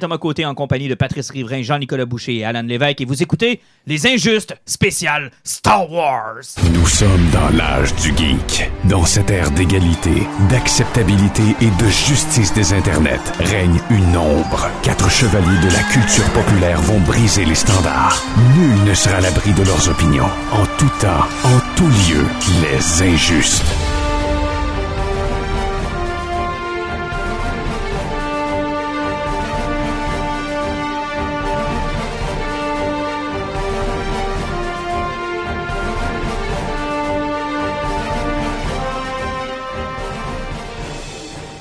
[0.00, 3.60] Thomas Côté en compagnie de Patrice Riverain, Jean-Nicolas Boucher et Alan Lévesque et vous écoutez
[3.86, 6.40] Les Injustes spécial Star Wars.
[6.72, 8.70] Nous sommes dans l'âge du geek.
[8.84, 14.70] Dans cette ère d'égalité, d'acceptabilité et de justice des internets, règne une ombre.
[14.82, 18.24] Quatre chevaliers de la culture populaire vont briser les standards.
[18.56, 20.30] Nul ne sera à l'abri de leurs opinions.
[20.52, 22.24] En tout temps, en tout lieu,
[22.62, 23.62] les injustes.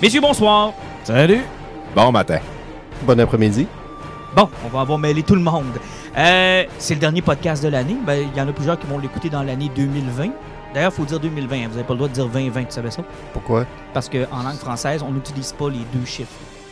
[0.02, 0.74] Messieurs, bonsoir.
[1.04, 1.42] Salut!
[1.96, 2.40] Bon matin.
[3.04, 3.68] Bon après-midi.
[4.36, 5.78] Bon, on va avoir mêlé tout le monde.
[6.18, 7.98] Euh, c'est le dernier podcast de l'année.
[8.06, 10.30] Ben, Il y en a plusieurs qui vont l'écouter dans l'année 2020.
[10.74, 11.56] D'ailleurs, il faut dire 2020.
[11.56, 11.60] hein.
[11.68, 13.04] Vous n'avez pas le droit de dire 2020, tu savais ça?
[13.34, 13.66] Pourquoi?
[13.94, 16.32] Parce qu'en langue française, on n'utilise pas les deux chiffres.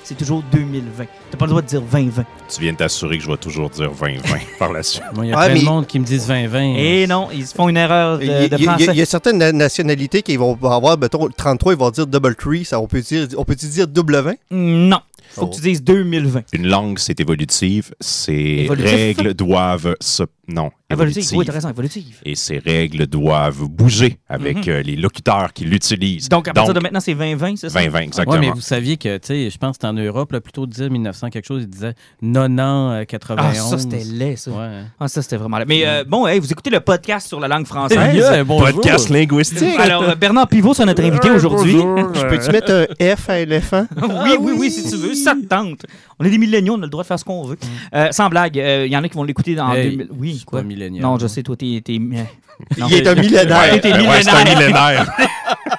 [0.09, 1.05] C'est toujours 2020.
[1.29, 2.25] Tu pas le droit de dire 2020.
[2.51, 5.03] Tu viens de t'assurer que je vais toujours dire 2020 par la suite.
[5.21, 6.77] Il y a Ah, plein mais- de monde qui me disent 20-20.
[6.79, 8.71] Et non, ils se font une erreur de, Il y, a- de il y a-
[8.71, 8.87] français.
[8.91, 12.33] il y a certaines na- nationalités qui vont avoir, mettons, 33, ils vont dire double
[12.35, 12.65] tree.
[12.65, 14.33] Ça, on peut dire, on peut dire double 20?
[14.49, 14.99] Non.
[15.29, 15.47] Faut Oh.
[15.49, 16.41] que tu dises 2020.
[16.53, 17.93] Une langue, c'est évolutive.
[17.99, 18.33] Ces
[18.63, 18.89] Évolutif.
[18.91, 20.23] règles doivent se...
[20.47, 21.37] Non, Évolutive.
[21.37, 22.17] Oui, t'as raison, évolutive.
[22.25, 24.73] Et ces règles doivent bouger avec Mhm.
[24.73, 26.29] euh, les locuteurs qui l'utilisent.
[26.29, 27.77] Donc, à partir de maintenant, c'est 2020, c'est ça?
[27.79, 28.33] 2020, exactement.
[28.35, 30.65] Ouais, mais vous saviez que, tu sais, je pense que c'était en Europe, là, plutôt
[30.65, 33.45] dire 1900 quelque chose, ils disaient 90, euh, 91.
[33.51, 34.49] Ah, ça, c'était laid, ça.
[34.49, 34.81] Ouais.
[34.99, 35.65] Ah, ça, c'était vraiment laid.
[35.67, 38.15] Mais euh, bon, hey, vous écoutez le podcast sur la langue française.
[38.15, 38.71] Yeah, bonjour.
[38.81, 39.77] Podcast linguistique.
[39.79, 41.73] Alors, euh, Bernard Pivot, c'est notre invité aujourd'hui.
[41.73, 43.85] Je peux-tu mettre un F à éléphant?
[44.23, 45.85] oui, oui, oui, si tu veux, ça te tente.
[46.19, 47.57] On est des milléniaux, on a le droit de faire ce qu'on veut.
[47.93, 50.07] Euh, sans blague, il y en a qui vont l'écouter dans Hey, 2000.
[50.17, 50.63] Oui, quoi?
[50.79, 51.03] Pas millénial.
[51.03, 51.81] Non, je sais, toi, t'es.
[51.83, 53.71] t'es- Il est un millénaire.
[53.71, 55.11] Ouais, t'es Ouais, ouais, c'est un millénaire.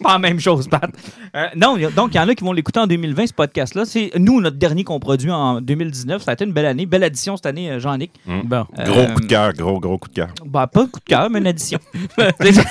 [0.00, 0.82] C'est pas la même chose, Pat.
[1.36, 3.32] Euh, non, y a- donc il y en a qui vont l'écouter en 2020, ce
[3.34, 3.84] podcast-là.
[3.84, 6.22] C'est nous, notre dernier qu'on produit en 2019.
[6.22, 6.86] Ça a été une belle année.
[6.86, 8.10] Belle addition cette année, euh, Jean-Nic.
[8.44, 8.64] Bon.
[8.84, 10.28] Gros Euh, coup de cœur, gros, gros coup de cœur.
[10.46, 11.78] Bah, pas coup de cœur, mais une addition.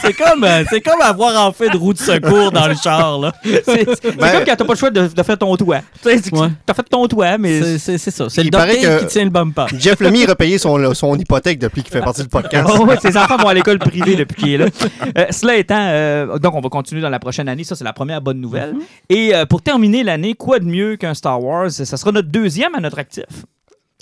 [0.02, 3.20] C'est comme, euh, c'est comme avoir en fait de roue de secours dans le char,
[3.20, 3.32] là.
[3.44, 3.86] C'est
[4.18, 5.82] Ben- comme quand t'as pas le choix de, de faire ton toit.
[6.06, 6.50] Ouais.
[6.66, 7.78] T'as fait ton toit, mais.
[7.78, 8.30] C'est ça.
[8.30, 9.66] C'est Il le paraît docteur que- qui tient le bumper.
[9.78, 12.68] Jeff Lemire a repayé son, son hypothèque depuis qu'il fait partie du podcast.
[12.74, 14.66] Oh, ouais, ses enfants vont à l'école privée depuis qu'il est là.
[15.18, 17.64] Euh, cela étant, euh, donc on va continuer dans la prochaine année.
[17.64, 18.76] Ça, c'est la première bonne nouvelle.
[19.10, 21.70] Et euh, pour terminer l'année, quoi de mieux qu'un Star Wars?
[21.72, 23.26] Ça sera notre deuxième à notre actif.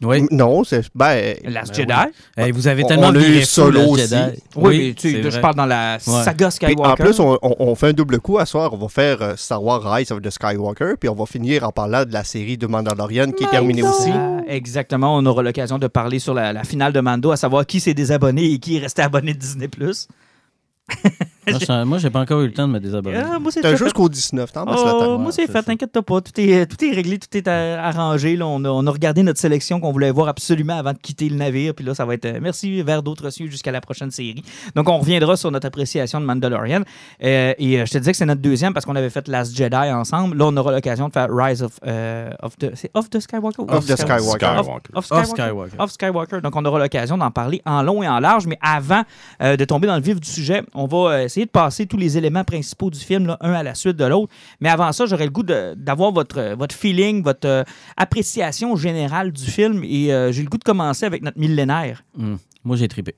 [0.04, 0.28] Oui.
[0.30, 0.84] Non, c'est.
[0.94, 2.14] Ben, Last Ben Jedi.
[2.38, 4.08] Hey, vous avez On- tellement on a viré eu Solo aussi.
[4.08, 4.40] Jedi.
[4.56, 6.84] Oui, mais tu, je parle dans la saga Skywalker.
[6.92, 8.72] en plus, on, on- on fait un double coup à soir.
[8.74, 11.72] On va faire euh, Star Wars Rise of the Skywalker, puis on va finir en
[11.72, 14.12] parlant de la série de Mandalorian qui est terminée aussi.
[14.14, 15.18] Ah, exactement.
[15.18, 17.96] On aura l'occasion de parler sur la, la finale de Mando, à savoir qui s'est
[17.96, 19.68] désabonné et qui est resté abonné de Disney+.
[21.48, 23.18] Moi, je- Moi, j'ai pas encore eu le temps de me désabonner.
[23.18, 25.18] Ah, moi, c'est T'as jusqu'au 19, t'en passes Oh, temps.
[25.18, 25.64] moi, c'est c'est fait, ça.
[25.64, 26.22] t'inquiète pas.
[26.22, 28.36] Tout est, tout est réglé, tout est euh, arrangé.
[28.36, 28.46] Là.
[28.48, 31.36] On, a, on a regardé notre sélection qu'on voulait voir absolument avant de quitter le
[31.36, 31.74] navire.
[31.74, 34.44] Puis là, ça va être euh, merci vers d'autres cieux jusqu'à la prochaine série.
[34.76, 36.82] Donc, on reviendra sur notre appréciation de Mandalorian.
[37.24, 39.56] Euh, et euh, je te disais que c'est notre deuxième parce qu'on avait fait Last
[39.56, 40.38] Jedi ensemble.
[40.38, 42.72] Là, on aura l'occasion de faire Rise of, euh, of the.
[42.76, 43.64] C'est Of the Skywalker?
[43.68, 44.46] Of the Skywalker?
[44.46, 44.90] Of, Skywalker.
[44.94, 45.26] of Off Skywalker.
[45.44, 45.76] Skywalker.
[45.80, 46.42] Of Skywalker.
[46.42, 48.48] Donc, on aura l'occasion d'en parler en long et en large.
[48.48, 49.04] Mais avant
[49.42, 51.98] euh, de tomber dans le vif du sujet, on va euh, essayer de passer tous
[51.98, 54.34] les éléments principaux du film, là, un à la suite de l'autre.
[54.60, 57.64] Mais avant ça, j'aurais le goût d'avoir votre, euh, votre feeling, votre euh,
[57.96, 59.84] appréciation générale du film.
[59.84, 62.04] Et euh, j'ai le goût de commencer avec notre millénaire.
[62.18, 62.40] Hum.
[62.64, 63.16] Moi, j'ai trippé.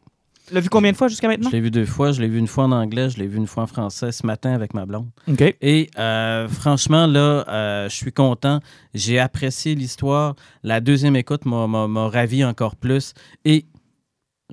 [0.52, 1.50] L'as vu combien de fois jusqu'à maintenant?
[1.50, 2.12] Je l'ai vu deux fois.
[2.12, 4.26] Je l'ai vu une fois en anglais, je l'ai vu une fois en français ce
[4.26, 5.10] matin avec ma blonde.
[5.28, 5.42] OK.
[5.62, 8.60] Et euh, franchement, là, euh, je suis content.
[8.94, 10.36] J'ai apprécié l'histoire.
[10.64, 13.14] La deuxième écoute m'a ravi encore plus.
[13.46, 13.66] Et,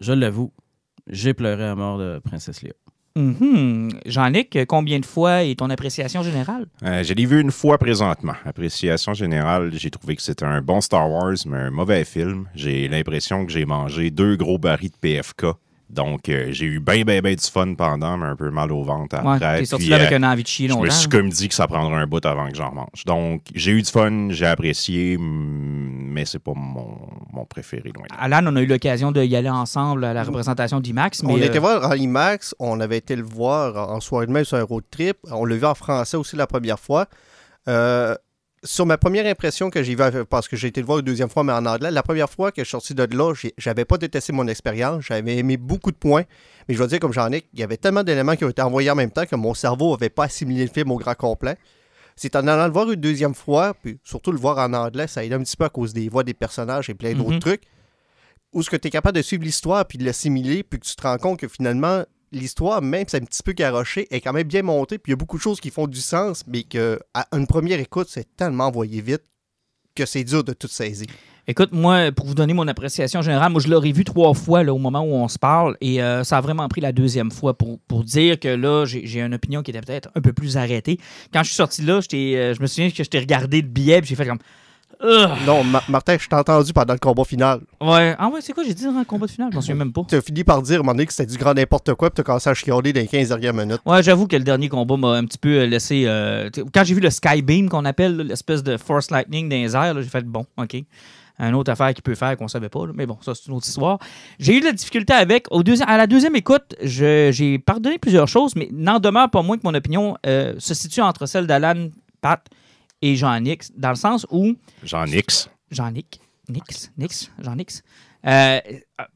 [0.00, 0.52] je l'avoue,
[1.08, 2.74] j'ai pleuré à mort de Princesse Léa.
[3.16, 3.88] Mhm.
[4.04, 6.66] Jean-Nic, combien de fois est ton appréciation générale?
[6.82, 8.34] Euh, je l'ai vu une fois présentement.
[8.44, 12.46] Appréciation générale, j'ai trouvé que c'était un bon Star Wars, mais un mauvais film.
[12.54, 15.46] J'ai l'impression que j'ai mangé deux gros barils de PFK.
[15.88, 18.82] Donc, euh, j'ai eu bien, bien, bien du fun pendant, mais un peu mal au
[18.82, 19.60] ventre Ouais, après.
[19.60, 20.90] t'es sorti Puis, là avec euh, un envie de chier je me longtemps.
[20.92, 23.04] suis comme dit que ça prendrait un bout avant que j'en mange.
[23.06, 25.22] Donc, j'ai eu du fun, j'ai apprécié, mm,
[26.12, 26.98] mais c'est pas mon,
[27.32, 28.20] mon préféré loin de là.
[28.20, 31.22] Alan, on a eu l'occasion d'y aller ensemble à la représentation d'IMAX.
[31.22, 34.32] Mais On euh, était voir en IMAX, on avait été le voir en soirée de
[34.32, 35.16] même sur un road trip.
[35.30, 37.06] On l'a vu en français aussi la première fois.
[37.68, 38.14] Euh,
[38.66, 41.28] sur ma première impression que j'ai vu, parce que j'ai été le voir une deuxième
[41.30, 43.96] fois, mais en anglais, la première fois que je suis sorti de là, j'avais pas
[43.96, 46.24] détesté mon expérience, j'avais aimé beaucoup de points,
[46.68, 48.60] mais je dois dire, comme j'en ai, il y avait tellement d'éléments qui ont été
[48.62, 51.56] envoyés en même temps que mon cerveau n'avait pas assimilé le film au grand complet.
[52.16, 55.24] C'est en allant le voir une deuxième fois, puis surtout le voir en anglais, ça
[55.24, 57.40] aide un petit peu à cause des voix des personnages et plein d'autres Mhm.
[57.40, 57.62] trucs,
[58.52, 60.96] où ce que tu es capable de suivre l'histoire puis de l'assimiler, puis que tu
[60.96, 64.32] te rends compte que finalement, l'histoire, même si c'est un petit peu garoché, est quand
[64.32, 66.62] même bien montée, puis il y a beaucoup de choses qui font du sens, mais
[66.62, 69.22] que à une première écoute, c'est tellement envoyé vite
[69.94, 71.06] que c'est dur de tout saisir.
[71.48, 74.74] Écoute, moi, pour vous donner mon appréciation générale, moi, je l'aurais vu trois fois là,
[74.74, 77.56] au moment où on se parle et euh, ça a vraiment pris la deuxième fois
[77.56, 80.98] pour, dire que là, j'ai une opinion qui était peut-être un peu plus arrêtée.
[81.32, 84.00] Quand je suis sorti là, euh, je me souviens que je t'ai regardé le billet
[84.00, 84.40] et j'ai fait comme.
[85.46, 87.60] Non, Ma- Martin, je t'ai entendu pendant le combat final.
[87.80, 88.14] Ouais.
[88.18, 89.50] Ah ouais, c'est quoi j'ai dit dans le combat de finale?
[89.50, 90.02] Je m'en souviens même pas.
[90.08, 92.10] Tu as fini par dire à un moment donné que c'était du grand n'importe quoi,
[92.10, 93.80] puis tu as commencé à chialer dans les 15 dernières minutes.
[93.84, 96.04] Ouais, j'avoue que le dernier combat m'a un petit peu euh, laissé.
[96.06, 99.94] euh, quand j'ai vu le Skybeam qu'on appelle, l'espèce de Force Lightning dans les airs,
[100.02, 100.76] j'ai fait bon, OK.
[101.38, 102.92] Une autre affaire qu'il peut faire qu'on savait pas, là.
[102.94, 103.98] mais bon, ça, c'est une autre histoire.
[104.38, 105.46] J'ai eu de la difficulté avec.
[105.50, 109.58] Au à la deuxième écoute, je- j'ai pardonné plusieurs choses, mais n'en demeure pas moins
[109.58, 111.88] que mon opinion euh, se situe entre celle d'Alan,
[112.22, 112.40] Pat
[113.02, 114.54] et Jean-Nix, dans le sens où.
[114.82, 115.48] Jean Nix.
[115.70, 116.20] Jean-Nic.
[116.48, 116.92] Nix.
[116.96, 117.30] Nix.
[117.38, 117.82] Jean-Nix.
[118.26, 118.60] Euh,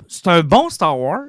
[0.08, 1.28] c'est un bon Star Wars.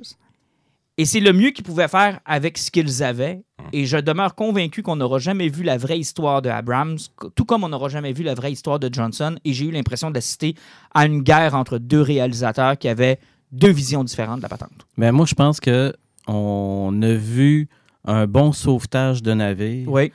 [0.97, 3.41] Et c'est le mieux qu'ils pouvaient faire avec ce qu'ils avaient.
[3.73, 6.97] Et je demeure convaincu qu'on n'aura jamais vu la vraie histoire de Abrams,
[7.33, 9.35] tout comme on n'aura jamais vu la vraie histoire de Johnson.
[9.45, 10.55] Et j'ai eu l'impression d'assister
[10.93, 13.19] à une guerre entre deux réalisateurs qui avaient
[13.51, 14.85] deux visions différentes de la patente.
[14.97, 15.93] Mais moi, je pense que
[16.27, 17.67] on a vu
[18.05, 20.11] un bon sauvetage de navire Oui.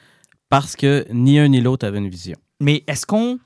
[0.49, 2.37] Parce que ni un ni l'autre avait une vision.
[2.61, 3.39] Mais est-ce qu'on.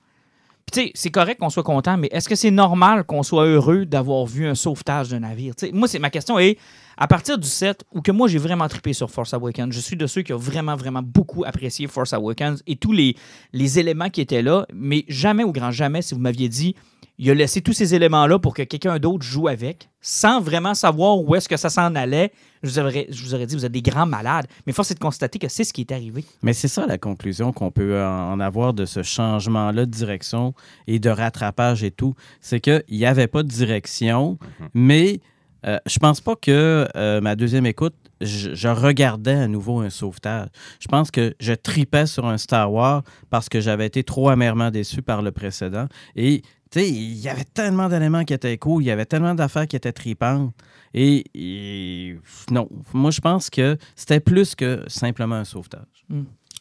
[0.72, 3.86] Tu sais, c'est correct qu'on soit content, mais est-ce que c'est normal qu'on soit heureux
[3.86, 5.56] d'avoir vu un sauvetage de navire?
[5.56, 6.58] Tu sais, moi, c'est ma question est
[7.00, 9.96] à partir du 7, où que moi, j'ai vraiment trippé sur Force Awakens, je suis
[9.96, 13.16] de ceux qui ont vraiment, vraiment beaucoup apprécié Force Awakens et tous les,
[13.54, 16.76] les éléments qui étaient là, mais jamais, au grand jamais, si vous m'aviez dit,
[17.16, 21.18] il a laissé tous ces éléments-là pour que quelqu'un d'autre joue avec, sans vraiment savoir
[21.18, 22.32] où est-ce que ça s'en allait,
[22.62, 24.46] je vous, aurais, je vous aurais dit, vous êtes des grands malades.
[24.66, 26.24] Mais force est de constater que c'est ce qui est arrivé.
[26.42, 30.52] Mais c'est ça la conclusion qu'on peut en avoir de ce changement-là de direction
[30.86, 32.14] et de rattrapage et tout.
[32.42, 34.38] C'est qu'il n'y avait pas de direction,
[34.74, 35.20] mais
[35.66, 40.48] euh, je pense pas que euh, ma deuxième écoute, je, regardais à nouveau un sauvetage.
[40.78, 44.70] Je pense que je tripais sur un Star Wars parce que j'avais été trop amèrement
[44.70, 45.86] déçu par le précédent.
[46.16, 49.34] Et tu sais, il y avait tellement d'éléments qui étaient cool, il y avait tellement
[49.34, 50.54] d'affaires qui étaient tripantes.
[50.92, 52.18] Et,
[52.50, 56.04] non, moi je pense que c'était plus que simplement un sauvetage.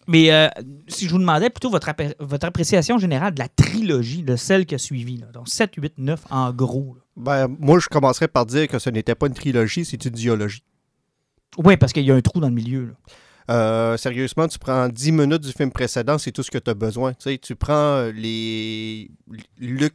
[0.07, 0.47] Mais euh,
[0.87, 1.89] si je vous demandais plutôt votre,
[2.43, 6.51] appréciation générale de la trilogie, de celle qui a suivi, donc 7, 8, 9 en
[6.51, 6.97] gros.
[7.19, 10.63] Ben, moi, je commencerais par dire que ce n'était pas une trilogie, c'est une dialogie.
[11.57, 12.85] Oui, parce qu'il y a un trou dans le milieu.
[12.85, 12.93] là.
[13.51, 16.75] Euh, sérieusement, tu prends 10 minutes du film précédent, c'est tout ce que tu as
[16.75, 17.13] besoin.
[17.13, 19.09] Tu sais, tu prends euh, les
[19.57, 19.93] Luc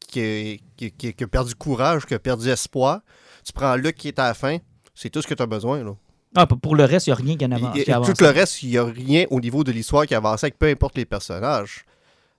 [0.00, 3.00] qui, qui- qui- qui a perdu courage, qui a perdu espoir.
[3.44, 4.58] Tu prends Luc qui est à la fin,
[4.94, 5.84] c'est tout ce que tu as besoin.
[5.84, 5.94] Là.
[6.34, 7.76] Ah, pour- le reste, il n'y a rien qui en avance.
[7.76, 8.08] Et- et qui avance.
[8.12, 10.66] tout le reste, il n'y a rien au niveau de l'histoire qui avance avec peu
[10.66, 11.84] importe les personnages.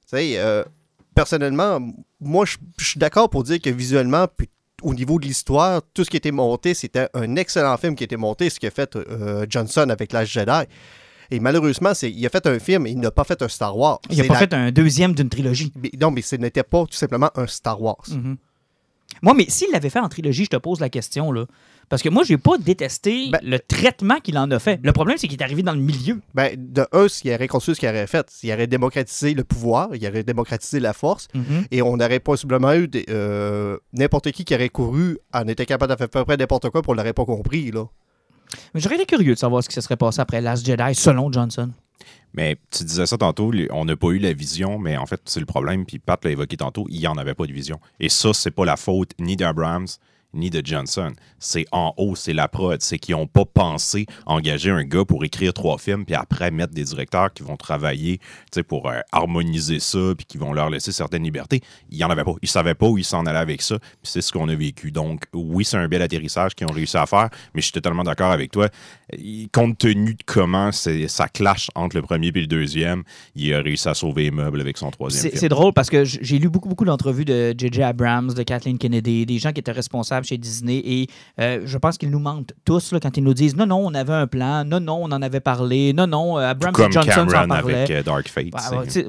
[0.09, 0.63] Tu sais, euh,
[1.21, 1.79] personnellement,
[2.19, 4.49] moi, je je suis d'accord pour dire que visuellement, puis
[4.81, 8.17] au niveau de l'histoire, tout ce qui était monté, c'était un excellent film qui était
[8.27, 10.63] monté, ce qu'a fait euh, Johnson avec l'âge Jedi.
[11.33, 13.77] Et malheureusement, c'est, il a fait un film et il n'a pas fait un Star
[13.77, 13.99] Wars.
[14.09, 15.71] Il n'a pas la- fait un deuxième d'une trilogie.
[15.81, 18.03] mais- non, mais ce n'était pas tout simplement un Star Wars.
[18.09, 18.37] Mhm.
[19.21, 21.31] Moi, mais s'il l'avait fait en trilogie, je te pose la question.
[21.31, 21.45] là.
[21.89, 24.79] Parce que moi, j'ai pas détesté Ben- le traitement qu'il en a fait.
[24.81, 26.21] Le problème, c'est qu'il est arrivé dans le milieu.
[26.33, 29.89] Ben, de un, s'il aurait construit ce qu'il aurait fait, s'il aurait démocratisé le pouvoir,
[29.93, 31.65] il aurait démocratisé la force, Mhm.
[31.69, 35.97] et on aurait possiblement eu euh, n'importe qui qui aurait couru en était capable de
[35.97, 37.85] faire à peu près n'importe quoi, pour on l'aurait pas compris, là.
[38.73, 41.31] Mais j'aurais été curieux de savoir ce qui se serait passé après Last Jedi, selon
[41.31, 41.71] Johnson.
[42.33, 45.39] Mais tu disais ça tantôt, on n'a pas eu la vision, mais en fait, c'est
[45.39, 45.85] le problème.
[45.85, 47.79] Puis Pat l'a évoqué tantôt, il n'y en avait pas de vision.
[47.99, 49.87] Et ça, c'est pas la faute ni d'Abrams
[50.33, 51.11] ni de Johnson.
[51.39, 52.81] C'est en haut, c'est la prod.
[52.81, 56.73] C'est qu'ils n'ont pas pensé engager un gars pour écrire trois films, puis après mettre
[56.73, 58.19] des directeurs qui vont travailler
[58.67, 61.61] pour euh, harmoniser ça, puis qui vont leur laisser certaines libertés.
[61.89, 62.31] Il n'y en avait pas.
[62.41, 64.91] Ils ne savaient pas où ils s'en allaient avec ça, c'est ce qu'on a vécu.
[64.91, 68.03] Donc, oui, c'est un bel atterrissage qu'ils ont réussi à faire, mais je suis totalement
[68.03, 68.69] d'accord avec toi.
[69.51, 73.03] Compte tenu de comment ça clash entre le premier et le deuxième,
[73.35, 75.39] il a réussi à sauver les meubles avec son troisième C'est film.
[75.39, 77.83] c'est drôle parce que j'ai lu beaucoup, beaucoup d'entrevues de J.J.
[77.83, 81.07] Abrams, de Kathleen Kennedy, des gens qui étaient responsables chez Disney et
[81.39, 83.93] euh, je pense qu'ils nous mentent tous là, quand ils nous disent non, non, on
[83.93, 86.91] avait un plan, non, non, on en avait parlé, non, non, euh, Abrams Comme et
[86.91, 87.73] Johnson s'en Cameron parlaient.
[87.75, 88.47] avec euh, Dark Fate.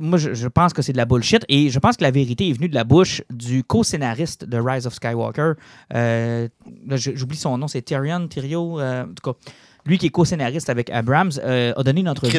[0.00, 1.44] Moi, je, je pense que c'est de la bullshit.
[1.48, 4.86] Et je pense que la vérité est venue de la bouche du co-scénariste de Rise
[4.86, 5.52] of Skywalker.
[5.94, 6.48] Euh,
[6.88, 9.38] J'oublie son nom, c'est Tyrion, Tyrio, euh, en tout cas.
[9.84, 12.32] Lui qui est co-scénariste avec Abrams euh, a donné une entrevue.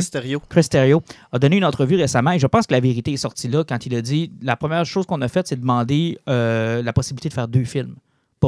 [0.49, 1.01] Chris Terrio
[1.33, 3.85] a donné une entrevue récemment et je pense que la vérité est sortie là quand
[3.85, 7.33] il a dit la première chose qu'on a faite, c'est demander euh, la possibilité de
[7.33, 7.95] faire deux films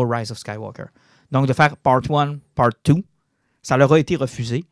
[0.04, 0.86] Rise of Skywalker.
[1.32, 2.96] Donc de faire part 1, part 2.
[3.62, 4.64] Ça leur a été refusé.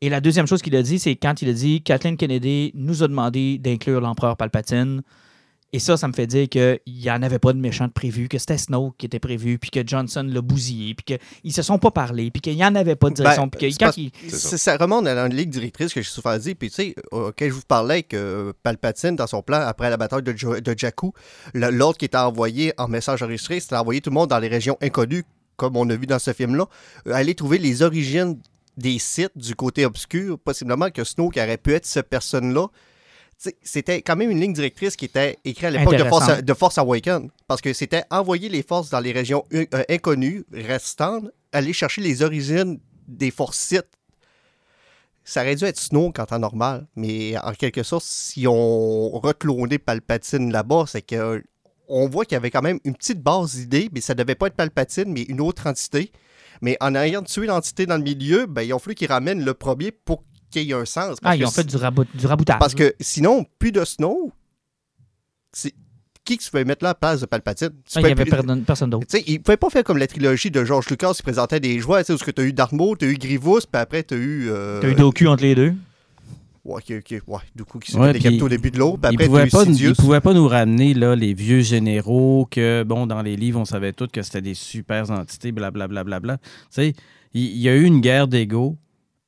[0.00, 3.02] Et la deuxième chose qu'il a dit, c'est quand il a dit Kathleen Kennedy nous
[3.02, 5.02] a demandé d'inclure l'empereur Palpatine
[5.74, 8.28] Et ça, ça me fait dire qu'il n'y en avait pas de méchant de prévu,
[8.28, 11.78] que c'était Snoke qui était prévu, puis que Johnson l'a bousillé, puis qu'ils se sont
[11.78, 13.44] pas parlé, puis qu'il n'y en avait pas de direction.
[13.44, 16.54] Ben, puis que quand il- ça remonte à une ligne directrice que j'ai souvent dit.
[16.54, 19.96] Puis, tu sais, quand je vous parlais que euh, Palpatine, dans son plan, après la
[19.96, 21.12] bataille de, Jo- de Jakku,
[21.54, 24.76] l'autre qui était envoyé en message enregistré, c'était envoyer tout le monde dans les régions
[24.82, 25.24] inconnues,
[25.56, 26.66] comme on a vu dans ce film-là,
[27.06, 28.38] euh, aller trouver les origines
[28.76, 32.66] des sites du côté obscur, possiblement que Snoke aurait pu être cette personne-là.
[33.62, 36.78] C'était quand même une ligne directrice qui était écrite à l'époque de Force, de Force
[36.78, 42.02] Awakens, parce que c'était envoyer les forces dans les régions euh, inconnues, restantes, aller chercher
[42.02, 43.88] les origines des forces sites
[45.24, 49.78] ça aurait dû être Snoke en temps normal, mais en quelque sorte, si on reclonait
[49.78, 51.42] Palpatine là-bas, c'est que
[51.88, 54.46] on voit qu'il y avait quand même une petite base d'idées, mais ça devait pas
[54.46, 56.10] être Palpatine, mais une autre entité.
[56.60, 59.52] Mais en ayant tué l'entité dans le milieu, ben, il a fallu qu'ils ramènent le
[59.52, 61.16] premier pour qu'il y ait un sens.
[61.24, 62.58] Ah, ils ont fait du, rabot- du raboutage.
[62.60, 64.30] Parce que sinon, plus de Snow,
[65.52, 65.72] c'est
[66.24, 67.70] qui que tu peux mettre là à la place de Palpatine?
[67.70, 69.06] Tu Ah, il n'y avait plus- personne, d'autre.
[69.08, 71.80] tu sais, il pouvait pas faire comme la trilogie de George Lucas qui présentait des
[71.80, 74.04] jouets, tu sais, où tu as eu Darth Maul, tu as eu Grievous, puis après
[74.04, 74.48] tu as eu.
[74.50, 75.74] euh, T'as eu Doku entre les deux.
[76.64, 77.22] Ouais, ok, ok.
[77.26, 78.98] Ouais, du coup, qui s'est Ouais, puis au début de l'autre.
[79.00, 82.46] Puis Ils après, pouvaient, t'as pas, ils pouvaient pas nous ramener là, les vieux généraux
[82.48, 86.04] que, bon, dans les livres, on savait tous que c'était des super entités, blablabla.
[86.04, 86.38] Bla, bla, bla.
[86.38, 86.92] Tu sais,
[87.34, 88.78] il il y, a eu une guerre d'ego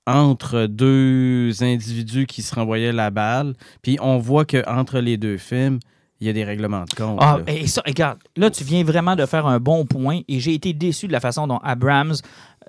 [0.06, 5.78] entre deux individus qui se renvoyaient la balle, puis on voit qu'entre les deux films,
[6.20, 7.18] il y a des règlements de compte.
[7.20, 7.52] Ah, là.
[7.52, 10.73] et ça, regarde, là, tu viens vraiment de faire un bon point et j'ai été
[10.73, 12.14] déçu de la façon dont Abrams.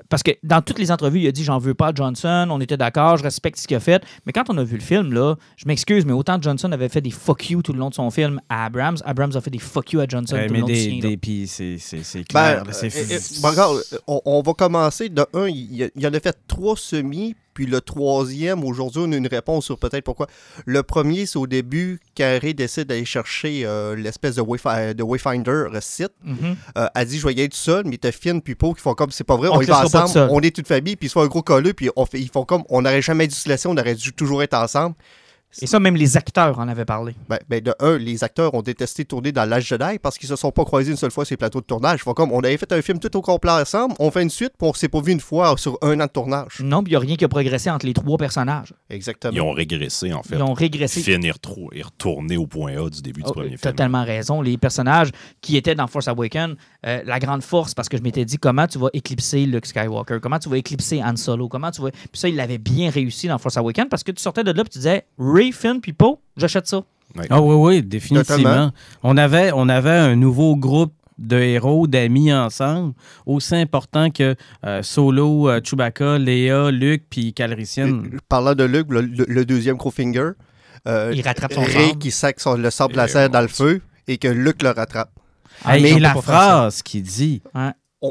[0.10, 2.62] Parce que dans toutes les entrevues, il a dit J'en veux pas à Johnson, on
[2.62, 4.04] était d'accord, je respecte ce qu'il a fait.
[4.26, 7.02] Mais quand on a vu le film, là, je m'excuse, mais autant Johnson avait fait
[7.02, 9.60] des fuck you tout le long de son film à Abrams, Abrams a fait des
[9.60, 11.10] fuck you à Johnson Ouais, tout le long du des, là.
[11.10, 11.78] des puis c'est
[12.16, 12.64] Ben, clair.
[12.66, 15.10] là, c'est- euh, euh, ben, regarde, on, on va commencer.
[15.10, 19.02] De un, il, y a- il en a fait trois semis, puis le troisième, aujourd'hui,
[19.04, 20.28] on a une réponse sur peut-être pourquoi.
[20.68, 25.50] Le premier, c'est au début, Carré décide d'aller chercher euh, l'espèce de, Wayfi- de Wayfinder
[25.74, 26.12] euh, site.
[26.24, 26.56] Mhm.
[26.78, 28.82] Euh, elle dit Je vais y aller tout seul, mais t'as Finn puis Poe qui
[28.82, 31.08] font comme c'est pas vrai, On on, y va ensemble, on est toute famille, puis
[31.08, 33.34] ils sont un gros colleux, puis on fait, ils font comme on n'aurait jamais dû
[33.36, 34.96] se laisser, on aurait dû toujours être ensemble.
[35.62, 37.16] Et ça, même les acteurs en avaient parlé.
[37.30, 40.36] Ben, ben, de un, les acteurs ont détesté tourner dans l'âge Jedi parce qu'ils se
[40.36, 42.02] sont pas croisés une seule fois sur les plateaux de tournage.
[42.04, 44.54] Font comme on avait fait un film tout au complet ensemble, on fait une suite,
[44.58, 46.60] puis on s'est pas vu une fois sur un an de tournage.
[46.62, 48.74] Non, puis il n'y a rien qui a progressé entre les trois personnages.
[48.90, 49.34] Exactement.
[49.34, 50.36] Ils ont régressé, en fait.
[50.36, 51.02] Ils ont régressé.
[51.02, 53.76] Finn est, retrou- est retourné au point A du début du Oh, premier T'as film.
[53.76, 54.42] tellement raison.
[54.42, 55.10] Les personnages
[55.42, 58.68] qui étaient dans Force Awakens, euh, la grande force, parce que je m'étais dit comment
[58.68, 61.92] tu vas éclipser Luke Skywalker, comment tu vas éclipser Han Solo, comment tu vas?
[61.92, 64.62] Puis ça, il l'avait bien réussi dans Force Awakens parce que tu sortais de là
[64.66, 66.84] et tu disais Ray, Finn, puis Poe, j'achète ça.
[67.30, 68.38] Ah oui, oui, définitivement.
[68.44, 68.72] Totalement.
[69.04, 72.94] On avait, on avait un nouveau groupe de héros, d'amis ensemble,
[73.26, 74.36] aussi important que
[74.66, 77.88] euh, Solo, euh, Chewbacca, Léa, Luke, puis Calrissian.
[77.88, 80.32] Euh, Parlant de Luke, le, deuxième Crowfinger,
[80.88, 84.18] euh, Il rattrape son Ray qui sac son- le sable laser dans le feu et
[84.18, 85.12] que Luke le rattrape.
[85.64, 87.42] Ah, Hey, mais et la phrase qu'il dit.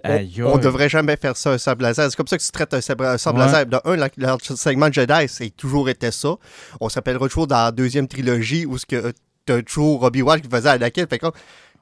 [0.05, 2.11] On- on devrait jamais faire ça, un sable laser.
[2.11, 3.03] C'est comme ça que tu traites un sable
[3.39, 3.45] Ouais.
[3.47, 3.67] laser.
[3.67, 6.35] De un, le segment Jedi, c'est toujours été ça.
[6.81, 9.13] On s'appellera toujours dans la deuxième trilogie où ce que
[9.47, 11.07] t'as toujours Obi-Wan qui faisait Anakin.
[11.09, 11.27] Fait que,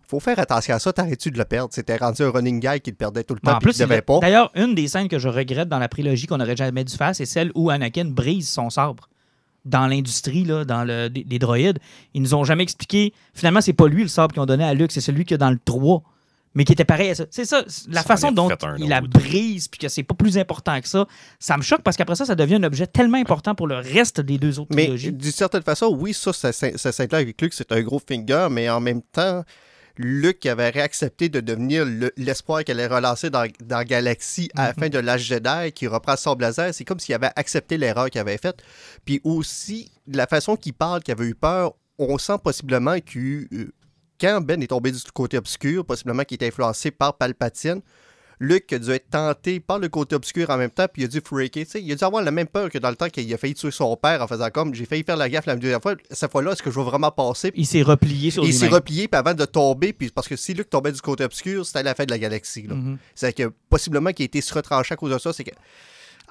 [0.08, 1.70] faut faire attention à ça, t'arrêtes-tu de le perdre?
[1.72, 3.96] C'était rendu un running guy qui le perdait tout le temps en plus, qui devait
[3.98, 4.18] il- pas.
[4.20, 7.14] d'ailleurs, une des scènes que je regrette dans la prélogie qu'on n'aurait jamais dû faire,
[7.14, 9.08] c'est celle où Anakin brise son sabre.
[9.64, 11.78] Dans l'industrie, là, dans le, des, des droïdes,
[12.14, 13.14] ils nous ont jamais expliqué.
[13.32, 15.36] Finalement, c'est pas lui le sabre qu'ils ont donné à Luke, c'est celui qu'il y
[15.36, 16.02] a dans le 3.
[16.54, 17.24] Mais qui était pareil à ça.
[17.30, 20.78] C'est ça, la Ça façon dont il la brise, puis que c'est pas plus important
[20.80, 21.06] que ça.
[21.38, 24.20] Ça me choque parce qu'après ça, ça devient un objet tellement important pour le reste
[24.20, 25.12] des deux autres Mais trilogies.
[25.12, 28.48] d'une certaine façon, oui, ça, ça, ça, ça s'intègre avec Luke, c'est un gros finger,
[28.50, 29.44] mais en même temps,
[29.96, 34.74] Luke avait réaccepté de devenir le- l'espoir qu'elle allait relancer dans, dans Galaxy à la
[34.74, 36.72] fin de l'âge Jedi, qui reprend son blazer.
[36.74, 38.62] C'est comme s'il avait accepté l'erreur qu'il avait faite.
[39.04, 43.46] Puis aussi, de la façon qu'il parle, qu'il avait eu peur, on sent possiblement que
[43.54, 43.72] euh,
[44.22, 47.80] quand Ben est tombé du côté obscur, possiblement qu'il était influencé par Palpatine,
[48.38, 51.08] Luke a dû être tenté par le côté obscur en même temps, puis il a
[51.08, 51.64] dû freaker.
[51.74, 53.70] Il a dû avoir la même peur que dans le temps qu'il a failli tuer
[53.70, 55.94] son père en faisant comme j'ai failli faire la gaffe la deuxième fois.
[56.10, 57.52] Cette fois-là, est-ce que je vais vraiment passer?
[57.54, 60.54] Il s'est replié sur il s'est replié, puis avant de tomber, puis parce que si
[60.54, 62.66] Luke tombait du côté obscur, c'était la fin de la galaxie.
[62.66, 62.74] là.
[62.74, 62.98] Mhm.
[63.14, 65.32] C'est que possiblement qu'il a été se retranché à cause de ça.
[65.32, 65.54] C'est que,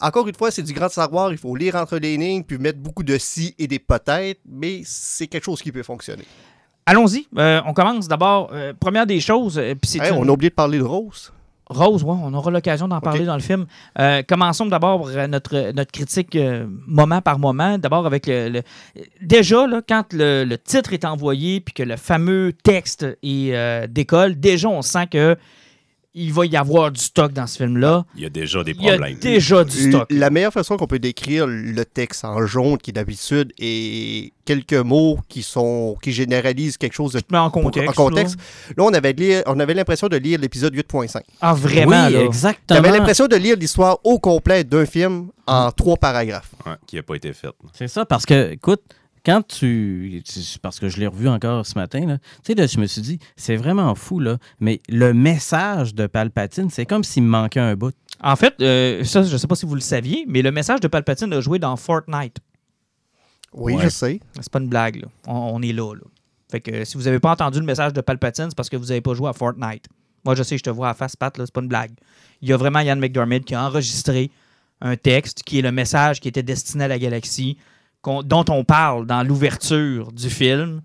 [0.01, 1.31] encore une fois, c'est du grand savoir.
[1.31, 4.81] Il faut lire entre les lignes, puis mettre beaucoup de si et des peut-être, mais
[4.85, 6.25] c'est quelque chose qui peut fonctionner.
[6.85, 7.27] Allons-y.
[7.37, 8.49] Euh, on commence d'abord.
[8.53, 10.83] euh, première des choses, euh, puis c'est Hey, une- On a oublié de parler de
[10.83, 11.31] Rose.
[11.69, 13.65] Rose, ouais, on aura l'occasion d'en parler dans le film.
[14.27, 16.37] Commençons d'abord notre, notre critique
[16.85, 17.77] moment par moment.
[17.77, 18.61] D'abord avec le, le-
[19.21, 24.37] Déjà, là, quand le, le titre est envoyé puis que le fameux texte est, décolle,
[24.37, 25.37] déjà, on sent que
[26.13, 28.05] il va y avoir du stock dans ce film-là.
[28.15, 29.17] Il y a déjà des Il y a problèmes.
[29.19, 30.07] déjà du stock.
[30.09, 35.19] La meilleure façon qu'on peut décrire le texte en jaune qui d'habitude est quelques mots
[35.29, 37.89] qui sont qui généralisent quelque chose de Mais en contexte.
[37.89, 38.35] en contexte.
[38.75, 41.13] Là, on avait on avait l'impression de lire l'épisode 8.5.
[41.15, 41.21] là.
[41.39, 42.23] Ah, vraiment, oui, là.
[42.23, 42.81] exactement.
[42.83, 46.51] J'avais l'impression de lire l'histoire au complet d'un film en trois paragraphes.
[46.65, 47.47] Ouais, qui n'a pas été fait.
[47.73, 48.81] C'est ça, parce que, écoute,
[49.25, 50.23] quand tu.
[50.61, 53.01] Parce que je l'ai revu encore ce matin, là, tu sais, là, je me suis
[53.01, 57.59] dit, c'est vraiment fou, là, mais le message de Palpatine, c'est comme s'il me manquait
[57.59, 57.93] un bout.
[58.23, 60.87] En fait, euh, ça, je sais pas si vous le saviez, mais le message de
[60.87, 62.37] Palpatine a joué dans Fortnite.
[63.53, 63.83] Oui, Ouais.
[63.83, 64.19] je sais.
[64.39, 65.07] C'est pas une blague, là.
[65.27, 66.01] On, on est là, là.
[66.49, 68.91] Fait que si vous avez pas entendu le message de Palpatine, c'est parce que vous
[68.91, 69.85] avez pas joué à Fortnite.
[70.23, 71.91] Moi, je sais, je te vois à face, Pat, là, c'est pas une blague.
[72.41, 74.29] Il y a vraiment Ian McDermott qui a enregistré
[74.81, 77.57] un texte qui est le message qui était destiné à la galaxie,
[78.03, 80.81] dont on parle dans l'ouverture du film,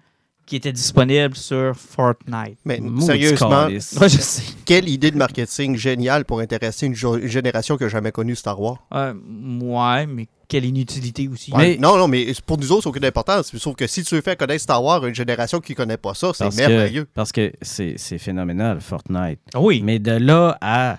[0.46, 2.58] qui était disponible sur Fortnite.
[2.64, 3.66] Mais sérieusement.
[3.66, 4.42] Ouais, je sais.
[4.64, 8.78] quelle idée de marketing géniale pour intéresser une, génération qui n'a jamais connu Star Wars.
[8.94, 11.52] Euh, ouais, mais quelle inutilité aussi.
[11.56, 13.54] Mais- Non, non, mais pour nous autres, c'est aucune importance.
[13.56, 15.96] Sauf que si tu veux faire connaître Star Wars à une génération qui ne connaît
[15.96, 17.04] pas ça, c'est merveilleux.
[17.04, 19.40] que, parce que c'est c'est phénoménal, Fortnite.
[19.52, 19.82] Ah oui.
[19.84, 20.98] Mais de là à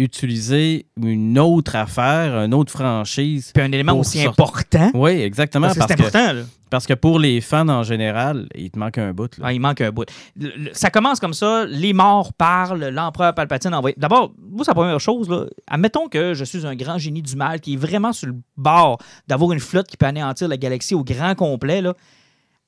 [0.00, 3.50] utiliser une autre affaire, une autre franchise.
[3.54, 4.90] Puis un élément aussi sortir- important.
[4.94, 5.66] Oui, exactement.
[5.68, 6.42] Parce que c'est important, là.
[6.70, 9.36] parce que pour les fans en général, il te manque un bout.
[9.38, 9.44] là.
[9.48, 10.06] Ah, il manque un bout.
[10.38, 13.92] Le- le- ça commence comme ça, les morts parlent, l'empereur Palpatine envoie.
[13.96, 15.28] D'abord, moi, c'est la première chose.
[15.28, 15.44] Là.
[15.68, 18.98] Admettons que je suis un grand génie du mal qui est vraiment sur le bord
[19.28, 21.80] d'avoir une flotte qui peut anéantir la galaxie au grand complet.
[21.82, 21.94] Là.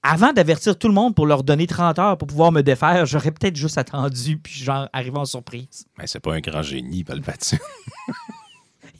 [0.05, 3.31] Avant d'avertir tout le monde pour leur donner 30 heures pour pouvoir me défaire, j'aurais
[3.31, 5.87] peut-être juste attendu puis genre arrivé en surprise.
[5.97, 7.61] Mais c'est pas un grand génie, Palpatine.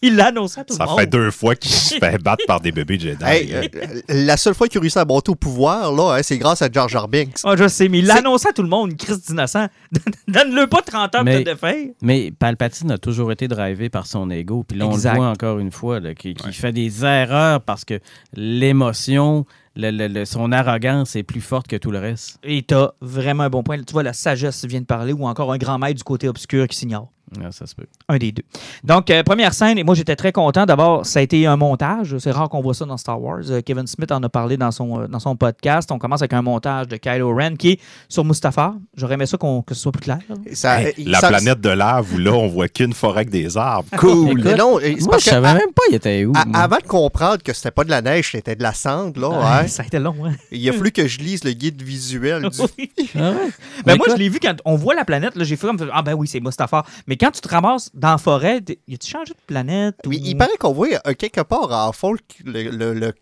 [0.05, 0.99] Il l'a annoncé à tout Ça le monde.
[1.01, 3.25] fait deux fois qu'il se fait battre par des bébés Jedi.
[3.25, 3.63] Hey, euh,
[4.09, 6.69] la seule fois qu'il a réussi à monter au pouvoir, là, hein, c'est grâce à
[6.71, 7.39] Jar Jar Binks.
[7.45, 9.69] Ah, je sais, mais il l'a annoncé à tout le monde, Christ d'innocent.
[10.29, 11.87] Donne-le pas 30 heures Mais- pour te défaire.
[12.03, 14.65] Mais Palpatine a toujours été drivé par son ego.
[14.67, 15.13] Puis là, on Exact.
[15.13, 16.53] le voit encore une fois, qui, Ouais.
[16.53, 18.01] fait des erreurs parce que
[18.35, 22.39] l'émotion, le- le- le- son arrogance est plus forte que tout le reste.
[22.43, 23.79] Et t'as vraiment un bon point.
[23.83, 26.67] Tu vois, la sagesse vient de parler ou encore un grand maître du côté obscur
[26.69, 27.11] qui s'ignore.
[27.43, 27.87] Ah, ça se peut.
[28.09, 28.43] Un des deux.
[28.85, 30.67] Donc, euh, première scène, et moi j'étais très content.
[30.67, 32.17] D'abord, ça a été un montage.
[32.19, 33.41] C'est rare qu'on voit ça dans Star Wars.
[33.51, 35.91] Euh, Kevin Smith en a parlé dans son, euh, dans son podcast.
[35.93, 38.75] On commence avec un montage de Kylo Ren qui est sur Mustafar.
[38.97, 40.19] J'aurais aimé ça qu'on- que ce soit plus clair.
[40.53, 43.57] Ça- Hey, la ça- planète de lave où là, on voit qu'une forêt avec des
[43.57, 43.89] arbres.
[43.97, 44.31] Cool.
[44.33, 46.33] Écoute, Mais non, c'est Moi, parce je savais à- même pas il était où.
[46.35, 49.31] à- avant de comprendre que c'était pas de la neige, c'était de la cendre, là,
[49.43, 50.33] Ah, ouais, Ça a été long, hein?
[50.51, 52.59] il a fallu que je lise le guide visuel du.
[53.15, 53.35] Ah ouais?
[53.35, 53.53] Ben
[53.87, 55.35] Mais moi, écoute, je l'ai vu quand on voit la planète.
[55.37, 56.87] là, J'ai fait comme Ah, ben oui, c'est Mustafar.
[57.07, 59.97] Mais quand tu te ramasses dans la forêt, y a-tu changé de planète?
[60.07, 63.13] Oui, ou- il paraît qu'on voit euh, quelque part en fond le, le- le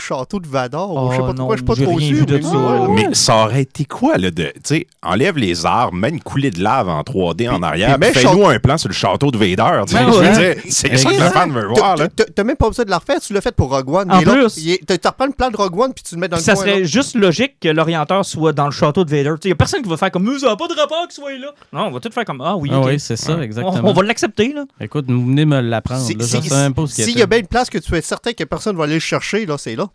[0.00, 0.90] château de Vador.
[0.94, 2.16] Oh, je sais pas non, pourquoi, je suis pas trop sûr.
[2.16, 2.56] vu de mais- ça.
[2.56, 2.88] Ouais.
[3.08, 4.44] Mais ça aurait été quoi, là, de.
[4.44, 8.46] Tu sais, enlève les arbres, mets une coulée de lave en 3D en arrière, fais-nous
[8.46, 9.56] un plan sur le château de Vader.
[9.56, 10.54] Ben je veux ouais.
[10.54, 12.08] dire, c'est ça que le fan veut voir, là.
[12.08, 14.10] T'as- même pas besoin de la refaire, tu l'as fait pour Rogue One.
[14.12, 14.54] En plus.
[14.54, 16.62] Tu reprends le plan de Rogue One puis tu le mets dans le ça coin.
[16.64, 16.84] serait là.
[16.86, 19.34] juste logique que l'orienteur soit dans le château de Vader.
[19.44, 21.14] Il n'y a personne qui va faire comme nous, ça n'a pas de rapport qu'il
[21.22, 21.52] soit là.
[21.72, 22.86] Non, on va tout faire comme Ah oui, Ah ok.
[22.86, 23.80] oui, c'est ça, on, exactement.
[23.88, 24.52] on va l'accepter.
[24.52, 24.64] là.
[24.80, 26.00] Écoute, venez me l'apprendre.
[26.00, 28.84] Pas S'il y y a bien une place que tu es certain que personne va
[28.84, 29.81] aller le chercher, là, c'est là.
[29.82, 29.86] Euh,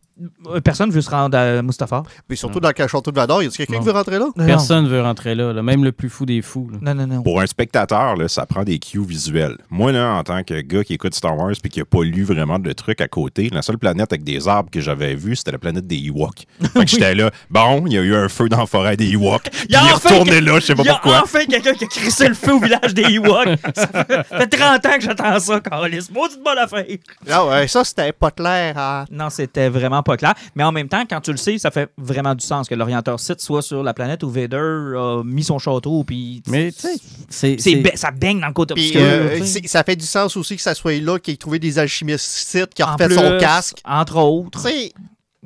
[0.63, 2.03] Personne ne veut se rendre à Mustafar.
[2.29, 3.79] Mais surtout dans le château de Vador, y a quelqu'un Non.
[3.79, 4.27] qui veut rentrer là?
[4.45, 6.69] Personne veut rentrer là, là, même le plus fou des fous.
[6.71, 6.77] là.
[6.81, 7.21] Non, non, non.
[7.23, 9.57] Pour un spectateur, là, ça prend des cues visuels.
[9.69, 12.23] Moi, là, en tant que gars qui écoute Star Wars puis qui n'a pas lu
[12.23, 15.51] vraiment de trucs à côté, la seule planète avec des arbres que j'avais vu, c'était
[15.51, 16.45] la planète des Ewoks.
[16.73, 19.11] Fait que j'étais là, bon, il y a eu un feu dans la forêt des
[19.11, 19.47] Ewoks.
[19.69, 21.21] Il y a est enfin retourné que- là, je sais pas Il y a pourquoi.
[21.23, 23.59] enfin quelqu'un qui a crissé le feu au village des Ewoks.
[23.75, 26.07] ça fait, fait 30 ans que j'attends ça, Carlis.
[26.13, 26.85] Maudite bonne affaire.
[27.29, 28.77] Ah ouais, ça, c'était pas clair.
[28.77, 29.05] hein.
[29.11, 30.33] Non, c'était vraiment pas clair.
[30.55, 33.19] Mais en même temps, quand tu le sais, ça fait vraiment du sens que l'orienteur
[33.19, 34.57] site soit sur la planète où Vader
[34.97, 36.03] a mis son château.
[36.03, 36.89] Puis Mais tu sais,
[37.29, 37.59] c'est.
[37.59, 39.01] c'est c'est- ba- ça baigne dans le côté obscur.
[39.03, 42.67] euh, ça fait du sens aussi que ça soit là, qu'il ait trouvé des alchimistes,
[42.73, 43.77] qui a En refait son casque.
[43.85, 44.67] Entre autres.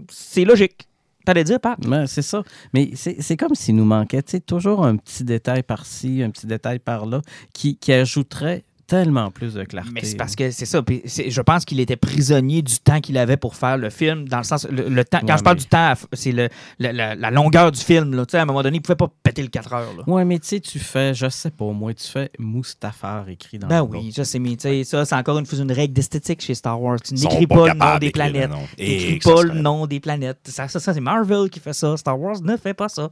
[0.09, 0.87] C'est logique.
[1.25, 1.77] T'allais dire, Pat?
[2.07, 2.41] C'est ça.
[2.73, 6.31] Mais c'est c'est comme s'il nous manquait tu sais, toujours un petit détail par-ci, un
[6.31, 7.21] petit détail par-là,
[7.53, 9.89] qui, qui ajouterait tellement plus de clarté.
[9.93, 10.81] Mais c'est parce que c'est ça.
[10.81, 14.27] Puis c'est- je pense qu'il était prisonnier du temps qu'il avait pour faire le film.
[14.27, 14.67] Dans le sens.
[14.69, 16.49] Le, le temps, quand Ouais, je parle mais- du temps, c'est le-
[16.79, 18.13] la, la- la longueur du film.
[18.15, 18.25] Là.
[18.25, 19.93] Tu sais, À un moment donné, il pouvait pas péter le 4 heures.
[19.97, 20.03] Là.
[20.07, 23.57] Ouais, mais tu sais, tu fais, je sais pas, au moins, tu fais Mustafar écrit
[23.59, 25.71] dans Ben le oui, je sais, mais tu sais, ça, c'est encore une fois une
[25.71, 26.99] règle d'esthétique chez Star Wars.
[27.01, 28.49] Tu n'écris pas pas, le nom capables des planètes.
[28.49, 28.57] nom.
[28.77, 30.39] N'écris ça pas le nom des planètes.
[30.45, 31.95] Ça, ça, ça, c'est Marvel qui fait ça.
[31.97, 33.09] Star Wars ne fait pas ça.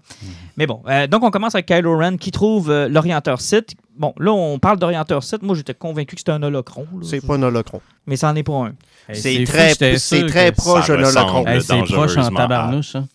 [0.58, 3.76] Mais bon, euh, donc on commence avec Kylo Ren qui trouve euh, l'orienteur site.
[4.00, 5.44] Bon, là, on parle d'orienteur site.
[5.44, 6.88] Moi, j'étais convaincu que c'était un holocron.
[6.94, 7.00] là.
[7.04, 7.82] c'est pas un holocron.
[8.08, 8.74] Mais ça n'en est pas un.
[9.10, 11.46] Hey, C'est fou, très, j'étais c'est sûr très proche ça d'un holocron.
[11.46, 13.08] Hey, c'est proche en tabarnouche, hein.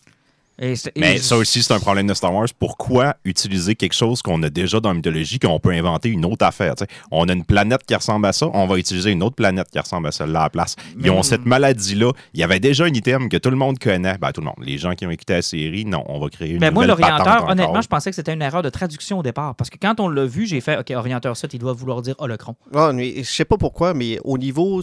[0.58, 2.46] Et c'est- et Mais je- ça aussi, c'est un problème de Star Wars.
[2.58, 6.44] Pourquoi utiliser quelque chose qu'on a déjà dans la mythologie, qu'on peut inventer une autre
[6.46, 6.74] affaire?
[6.76, 6.90] tu sais?
[7.10, 9.78] On a une planète qui ressemble à ça, on va utiliser une autre planète qui
[9.78, 10.76] ressemble à celle-là à la place.
[11.00, 12.12] Ils ont cette maladie-là.
[12.34, 14.16] Il y avait déjà un item que tout le monde connaît.
[14.18, 14.54] Ben, tout le monde.
[14.62, 17.00] Les gens qui ont écouté la série, non, on va créer une Mais moi, nouvelle
[17.00, 19.54] patente l'orienteur, honnêtement, je pensais que c'était une erreur de traduction au départ.
[19.56, 22.14] Parce que quand on l'a vu, j'ai fait OK, orienteur 7, il doit vouloir dire
[22.18, 22.54] holocron.
[22.94, 24.82] Mais je sais pas pourquoi, mais au niveau.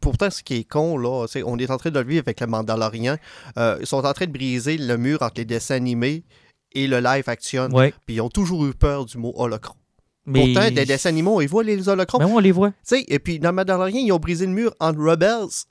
[0.00, 2.40] Pourtant, ce qui est con, là, c'est on est en train de le vivre avec
[2.40, 3.16] le Mandalorian.
[3.58, 6.24] Euh, ils sont en train de briser le mur entre les dessins animés
[6.72, 7.68] et le live action.
[7.70, 7.94] Ouais.
[8.06, 9.74] Puis ils ont toujours eu peur du mot holocron.
[10.26, 10.52] Mais...
[10.52, 12.18] Pourtant, des dessins animés, ils voient les holocrons.
[12.18, 12.70] Ben oui, on les voit.
[12.70, 15.66] Tu sais, et puis dans Mandalorian, ils ont brisé le mur entre Rebels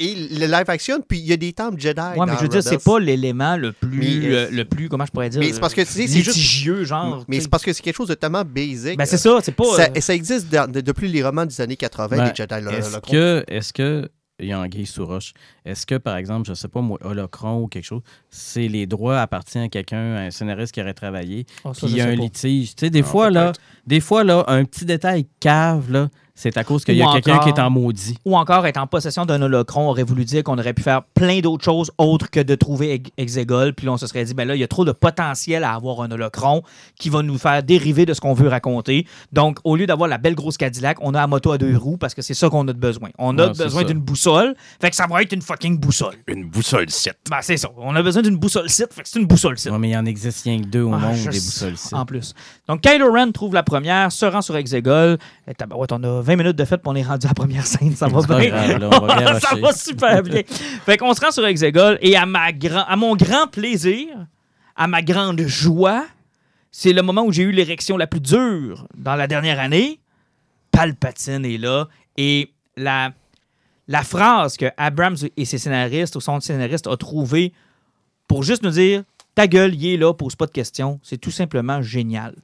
[0.00, 2.00] et le live action, puis il y a des temples Jedi.
[2.00, 4.88] Ouais, mais dans je veux dire, c'est pas l'élément le plus, Mais, euh, le plus,
[4.88, 7.24] comment je pourrais dire, mais c'est parce que, tu sais, c'est juste- litigieux, genre.
[7.28, 8.96] Mais c'est parce que c'est quelque chose de tellement basic.
[8.96, 9.64] Ben c'est ça, c'est pas.
[9.76, 12.34] Ça, euh, et ça existe dans- de- depuis les romans des années 80, Ben, les
[12.34, 14.08] Jedi Est-ce que, est-ce que,
[14.42, 15.34] il y a Anguille sous roche,
[15.66, 19.20] est-ce que, par exemple, je sais pas, moi, Holocron ou quelque chose, c'est les droits
[19.20, 22.00] appartiennent à quelqu'un, à un scénariste qui aurait travaillé, oh, ça, puis je il y
[22.00, 22.22] a un pas.
[22.22, 22.74] litige.
[22.74, 23.52] Tu sais, des Ah, fois, là,
[23.86, 26.08] des fois, là, un petit détail cave, là,
[26.40, 28.16] c'est à cause qu'il y a quelqu'un qui est en maudit.
[28.24, 31.40] Ou encore être en possession d'un holocron aurait voulu dire qu'on aurait pu faire plein
[31.40, 33.74] d'autres choses autres que de trouver Ex- Exegol.
[33.74, 35.74] Puis là, on se serait dit, ben là, il y a trop de potentiel à
[35.74, 36.62] avoir un holocron
[36.98, 39.06] qui va nous faire dériver de ce qu'on veut raconter.
[39.32, 41.96] Donc, au lieu d'avoir la belle grosse Cadillac, on a la moto à deux roues
[41.98, 43.10] parce que c'est ça qu'on a de besoin.
[43.18, 44.54] On a Ouais, besoin d'une boussole.
[44.80, 46.14] Fait que ça va être une fucking boussole.
[46.26, 47.16] Une boussole 7.
[47.30, 47.68] Ben, c'est ça.
[47.76, 48.92] On a besoin d'une boussole site.
[48.92, 49.70] Fait que c'est une boussole site.
[49.72, 51.94] Ouais, mais il y en existe rien que deux au Ah, monde, des boussoles ici.
[51.94, 52.34] En plus.
[52.68, 55.18] Donc, Kylo Ren trouve la première, se rend sur Exegol.
[55.46, 57.66] Et tabarouette, on a 20 minutes de fête, puis on est rendu à la première
[57.66, 57.96] scène.
[57.96, 58.50] Ça va bien.
[58.50, 60.42] grave, là, on va bien ça va super bien.
[60.84, 64.06] fait qu'on se rend sur Exegol et à, ma grand, à mon grand plaisir,
[64.76, 66.06] à ma grande joie,
[66.70, 69.98] c'est le moment où j'ai eu l'érection la plus dure dans la dernière année.
[70.70, 73.10] Palpatine est là et la,
[73.88, 77.52] la phrase que Abrams et ses scénaristes, ou son scénariste, a trouvé
[78.28, 79.02] pour juste nous dire
[79.34, 82.36] ta gueule, il est là, pose pas de questions, c'est tout simplement génial.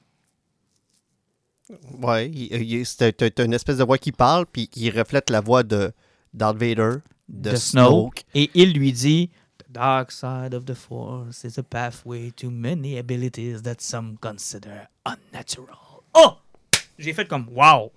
[2.00, 5.62] Ouais, il- il- c'est une espèce de voix qui parle, puis qui reflète la voix
[5.62, 5.92] de
[6.32, 6.98] Darth Vader,
[7.28, 8.20] de, de Snoke.
[8.20, 8.24] Snoke.
[8.34, 12.98] Et il lui dit The dark side of the force is a pathway to many
[12.98, 16.02] abilities that some consider unnatural.
[16.14, 16.34] Oh!
[16.98, 17.90] J'ai fait comme Wow!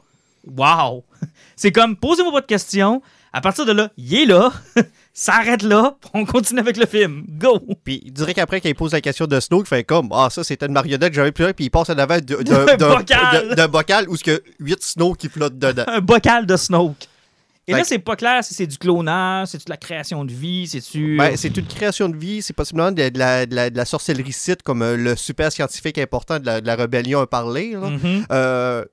[0.47, 1.03] Wow!
[1.55, 3.01] C'est comme posez-moi pas de questions.
[3.31, 4.51] À partir de là, il est là.
[5.21, 5.97] Ça arrête là.
[6.13, 7.25] On continue avec le film.
[7.27, 7.59] Go!
[7.83, 10.29] Puis il dirait qu'après, quand il pose la question de Snoke, il fait comme Ah,
[10.31, 12.43] ça, c'était une marionnette j'avais plus là, puis il passe en avant de- de-
[12.77, 13.55] D'un bocal.
[13.55, 15.83] de- bocal où il y a 8 Snoke qui flottent dedans.
[15.87, 16.95] Un bocal de Snoke.
[17.67, 20.67] Et là, c'est pas clair si c'est du clonage, c'est-tu de la création de vie,
[20.67, 21.17] c'est-tu.
[21.17, 23.85] Ben, c'est une création de vie, c'est possiblement de, de la, de la- de la
[23.85, 27.73] sorcellerie site, comme euh, le super scientifique important de la, de la rébellion a parlé.
[27.73, 27.91] là.
[28.31, 28.85] Euh,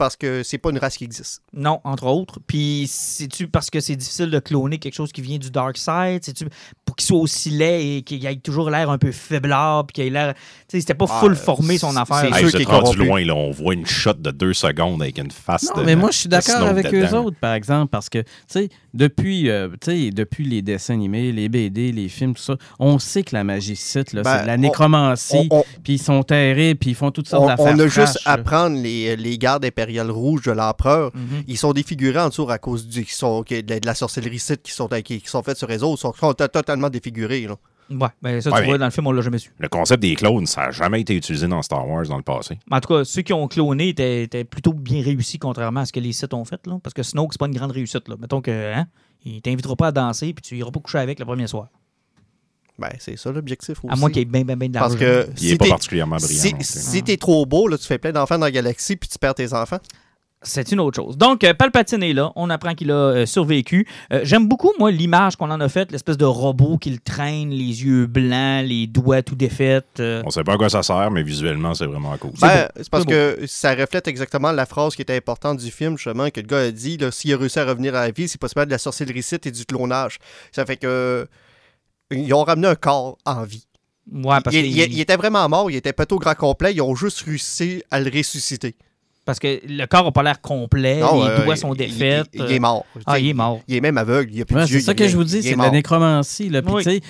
[0.00, 1.42] parce que c'est pas une race qui existe.
[1.52, 2.40] Non, entre autres.
[2.46, 6.20] Puis, c'est-tu parce que c'est difficile de cloner quelque chose qui vient du dark side?
[6.22, 6.46] C'est-tu
[6.86, 9.86] pour qu'il soit aussi laid et qu'il ait toujours l'air un peu faiblard?
[9.86, 10.32] Puis qu'il ait l'air.
[10.34, 12.20] Tu sais, c'était pas Ah, full formé son affaire.
[12.20, 13.34] c'est Hey, sûr qu'il est rendu loin, là.
[13.34, 15.86] On voit une shot de deux secondes avec une face Non, de.
[15.86, 19.48] mais moi, je suis d'accord avec eux autres, par exemple, parce que, tu sais, depuis,
[19.50, 23.44] euh, depuis les dessins animés, les BD, les films, tout ça, on sait que la
[23.44, 25.48] magie cite, là, Ben, c'est de la nécromancie,
[25.82, 28.76] puis ils sont terribles, puis ils font toutes sortes d'affaires on a juste à prendre
[28.76, 31.10] les, les gardes impériales rouges de l'empereur.
[31.14, 31.42] Mhm.
[31.46, 34.72] Ils sont défigurés en dessous à cause du, qui sont, de, la- sorcellerie site qui
[34.72, 35.98] sont, qui, qui sont faites sur les autres.
[35.98, 37.42] Ils sont, sont totalement défigurés.
[37.46, 37.56] là.
[37.90, 39.52] Ouais, ben ça, Ouais, tu mais- vois, dans le film, on l'a jamais su.
[39.58, 42.58] Le concept des clones, ça n'a jamais été utilisé dans Star Wars dans le passé.
[42.70, 45.86] Mais En tout cas, ceux qui ont cloné étaient, étaient plutôt bien réussis, contrairement à
[45.86, 46.64] ce que les sites ont fait.
[46.66, 48.08] Là, parce que Snoke, c'est pas une grande réussite.
[48.08, 48.14] Là.
[48.20, 48.86] Mettons que, hein,
[49.24, 51.66] il t'invitera pas à danser, puis tu iras pas coucher avec le premier soir.
[52.78, 53.92] Ben, c'est ça l'objectif aussi.
[53.92, 55.66] À moins qu'il y ait bien, bien, bien de Parce que Il si n'est pas
[55.68, 56.56] particulièrement brillant.
[56.60, 59.18] si, si t'es trop beau, là, tu fais plein d'enfants dans la galaxie puis tu
[59.18, 59.80] perds tes enfants.
[60.42, 61.18] C'est une autre chose.
[61.18, 62.32] Donc, euh, Palpatine est là.
[62.34, 63.86] On apprend qu'il a euh, survécu.
[64.10, 67.50] Euh, J'aime beaucoup, moi, l'image qu'on en a faite, l'espèce de robot qui le traîne,
[67.50, 69.84] les yeux blancs, les doigts tout défaits.
[70.00, 70.22] euh.
[70.24, 72.30] On sait pas à quoi ça sert, mais visuellement, c'est vraiment cool.
[72.40, 76.30] Ben, c'est parce que ça reflète exactement la phrase qui était importante du film, justement,
[76.30, 78.64] que le gars a dit s'il a réussi à revenir à la vie, c'est possible
[78.64, 80.18] de la sorcellerie site et du clonage.
[80.52, 81.28] Ça fait que.
[82.12, 83.66] Ils ont ramené un corps en vie.
[84.10, 86.80] Ouais, parce, il, que, il- il était vraiment mort, il était au grand complet, ils
[86.82, 88.74] ont juste réussi à le ressusciter.
[89.24, 92.26] Parce que le corps n'a pas l'air complet, Non, les euh, doigts sont il- défaits.
[92.32, 92.84] Il, il est mort.
[93.06, 93.60] Ah, T'sais, il est mort.
[93.68, 95.42] Il est même aveugle, il a plus Ouais, de c'est ça que je vous dis,
[95.42, 96.48] c'est de la nécromancie.
[96.48, 96.62] Là.
[96.62, 96.84] Puis, Oui.
[96.84, 97.00] tu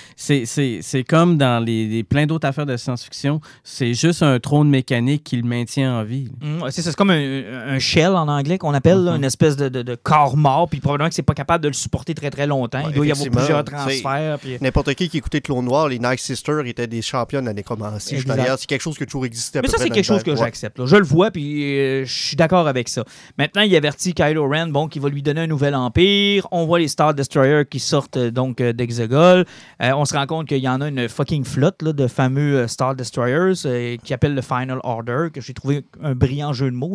[0.45, 0.45] sais,
[0.81, 5.23] c'est- comme dans les, les plein d'autres affaires de science-fiction, c'est juste un trône mécanique
[5.23, 6.27] qui le maintient en vie.
[6.41, 9.17] Mm, c'est comme un, un shell en anglais qu'on appelle, là, Mhm.
[9.17, 11.73] une espèce de, de- de corps mort, puis probablement que c'est pas capable de le
[11.73, 12.79] supporter très très longtemps.
[12.83, 14.37] Ouais, il doit y avoir plusieurs transferts.
[14.39, 17.53] puis- N'importe qui qui écoutait Clone Noir, les Night Sisters étaient des champions de la
[17.53, 18.17] nécromancie.
[18.21, 20.35] C'est quelque chose qui a toujours existé à Mais peu ça, c'est quelque chose que
[20.35, 20.85] j'accepte.
[20.85, 23.03] Je le vois, puis euh, je suis d'accord avec ça.
[23.37, 26.47] Maintenant, il avertit Kylo Ren, bon, qu'il va lui donner un nouvel empire.
[26.51, 29.45] On voit les Star Destroyers qui sortent euh, donc euh, d'Exegol.
[29.81, 32.95] Euh, on se rend compte qu'il y en a une fucking flotte de fameux Star
[32.95, 36.91] Destroyers qui appelle le Final Order, que j'ai trouvé un brillant jeu de mots.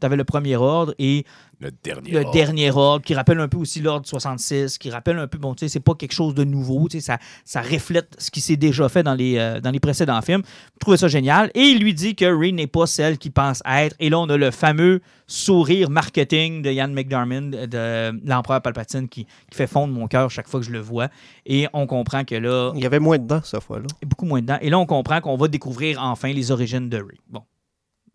[0.00, 1.24] Tu avais le premier ordre et
[1.60, 2.10] Le dernier.
[2.10, 2.30] le ordre.
[2.32, 5.60] dernier ordre, qui rappelle un peu aussi l'ordre 66, qui rappelle un peu, bon, tu
[5.66, 8.56] sais, c'est pas quelque chose de nouveau, tu sais, ça, ça reflète ce qui s'est
[8.56, 10.42] déjà fait dans les, euh, dans les précédents films.
[10.74, 11.50] Je trouvais ça génial.
[11.54, 13.94] Et il lui dit que Rey n'est pas celle qu'il pense être.
[14.00, 19.08] Et là, on a le fameux sourire marketing de Ian McDermott, de, de l'empereur Palpatine,
[19.08, 21.08] qui, qui fait fondre mon cœur chaque fois que je le vois.
[21.44, 23.86] Et on comprend que là, Il y avait moins dedans cette fois-là.
[24.06, 24.56] beaucoup moins dedans.
[24.62, 27.18] Et là, on comprend qu'on va découvrir enfin les origines de Rey.
[27.28, 27.42] Bon.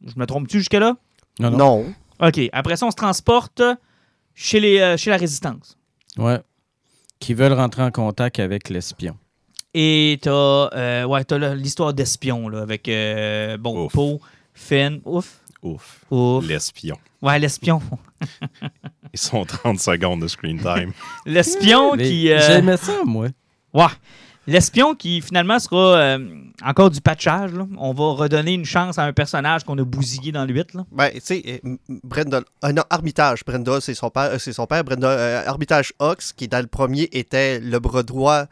[0.04, 0.96] Je me trompe-tu jusque-là?
[1.40, 1.58] Non, non.
[1.58, 1.86] Non.
[2.20, 2.40] OK.
[2.52, 3.62] Après ça, on se transporte
[4.34, 5.78] chez, les, euh, chez la Résistance.
[6.18, 6.40] Ouais.
[7.20, 9.18] Qui veulent rentrer en contact avec l'espion.
[9.74, 13.88] Et t'as euh, ouais, t'as là, l'histoire d'espion là, avec euh, bon.
[13.90, 14.20] Poe,
[14.54, 16.06] Finn, ouf, Ouf.
[16.12, 16.46] ouf.
[16.48, 16.98] L'espion.
[17.22, 17.82] Ouais, l'espion.
[19.14, 20.94] Ils sont 30 secondes de screen time.
[21.26, 22.32] L'espion qui.
[22.32, 23.28] euh, J'aimais ça, moi.
[23.74, 23.86] ouais.
[24.48, 26.20] L'espion qui finalement sera euh,
[26.64, 27.52] encore du patchage.
[27.78, 30.76] On va redonner une chance à un personnage qu'on a bousillé dans le 8.
[30.76, 30.86] Là.
[30.92, 32.42] Ben, tu sais, euh, Brenda.
[32.62, 33.44] Ah non, Armitage.
[33.44, 34.32] Brenda, c'est son père.
[34.34, 34.84] euh, C'est son père.
[34.84, 35.10] Brenda.
[35.10, 38.46] euh, Armitage Hawks, qui dans le premier était le bras droit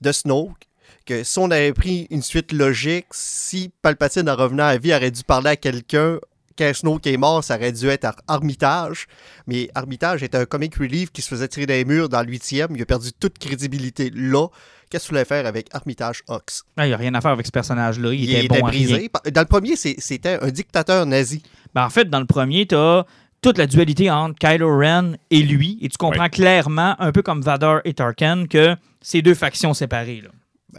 [0.00, 0.66] de Snoke.
[1.04, 5.10] Que si on avait pris une suite logique, si Palpatine en revenant à vie aurait
[5.10, 6.18] dû parler à quelqu'un
[6.58, 9.06] quand Snoke est mort, ça aurait dû être Ar- Armitage.
[9.46, 12.74] Mais Armitage était un comic relief qui se faisait tirer des murs dans le huitième.
[12.74, 14.10] Il a perdu toute crédibilité.
[14.14, 14.48] Là,
[14.90, 16.62] qu'est-ce que tu voulais faire avec Armitage Hawks?
[16.78, 18.12] Il n'y a rien à faire avec ce personnage-là.
[18.12, 18.86] Il, Il, était, était bon à rien.
[18.86, 19.10] brisé.
[19.32, 21.42] Dans le premier, c'était un dictateur nazi.
[21.74, 23.06] Ben, en fait, dans le premier, tu as
[23.40, 25.78] toute la dualité entre Kylo Ren et lui.
[25.80, 30.22] Et tu comprends clairement, un peu comme Vador et Tarkin, que c'est deux factions séparées.
[30.22, 30.30] Là.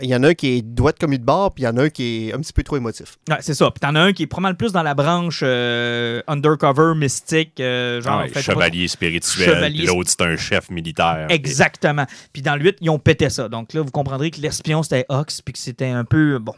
[0.02, 1.76] Il y en a un qui est douette comme une barre, puis il y en
[1.78, 3.18] a un qui est un petit peu trop émotif.
[3.28, 3.72] Ouais, c'est ça.
[3.72, 7.60] Puis t'en as un qui est pas mal plus dans la branche euh, undercover, mystique,
[7.60, 8.22] euh, genre.
[8.22, 9.50] Ouais, fait, chevalier spirituel.
[9.50, 11.26] Chevalier- puis L'autre, c'est un chef militaire.
[11.30, 12.06] Exactement.
[12.32, 13.50] Puis dans le 8, ils ont pété ça.
[13.50, 16.38] Donc là, vous comprendrez que l'espion, c'était Ox, puis que c'était un peu.
[16.38, 16.54] Bon.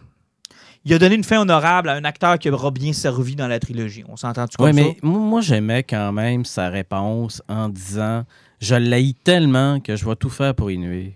[0.84, 3.60] Il a donné une fin honorable à un acteur qui aura bien servi dans la
[3.60, 4.04] trilogie.
[4.10, 4.82] On s'entend-tu comme Oui, ça?
[4.82, 8.26] mais moi, j'aimais quand même sa réponse en disant
[8.60, 11.12] Je l'haïs tellement que je vais tout faire pour y nuire.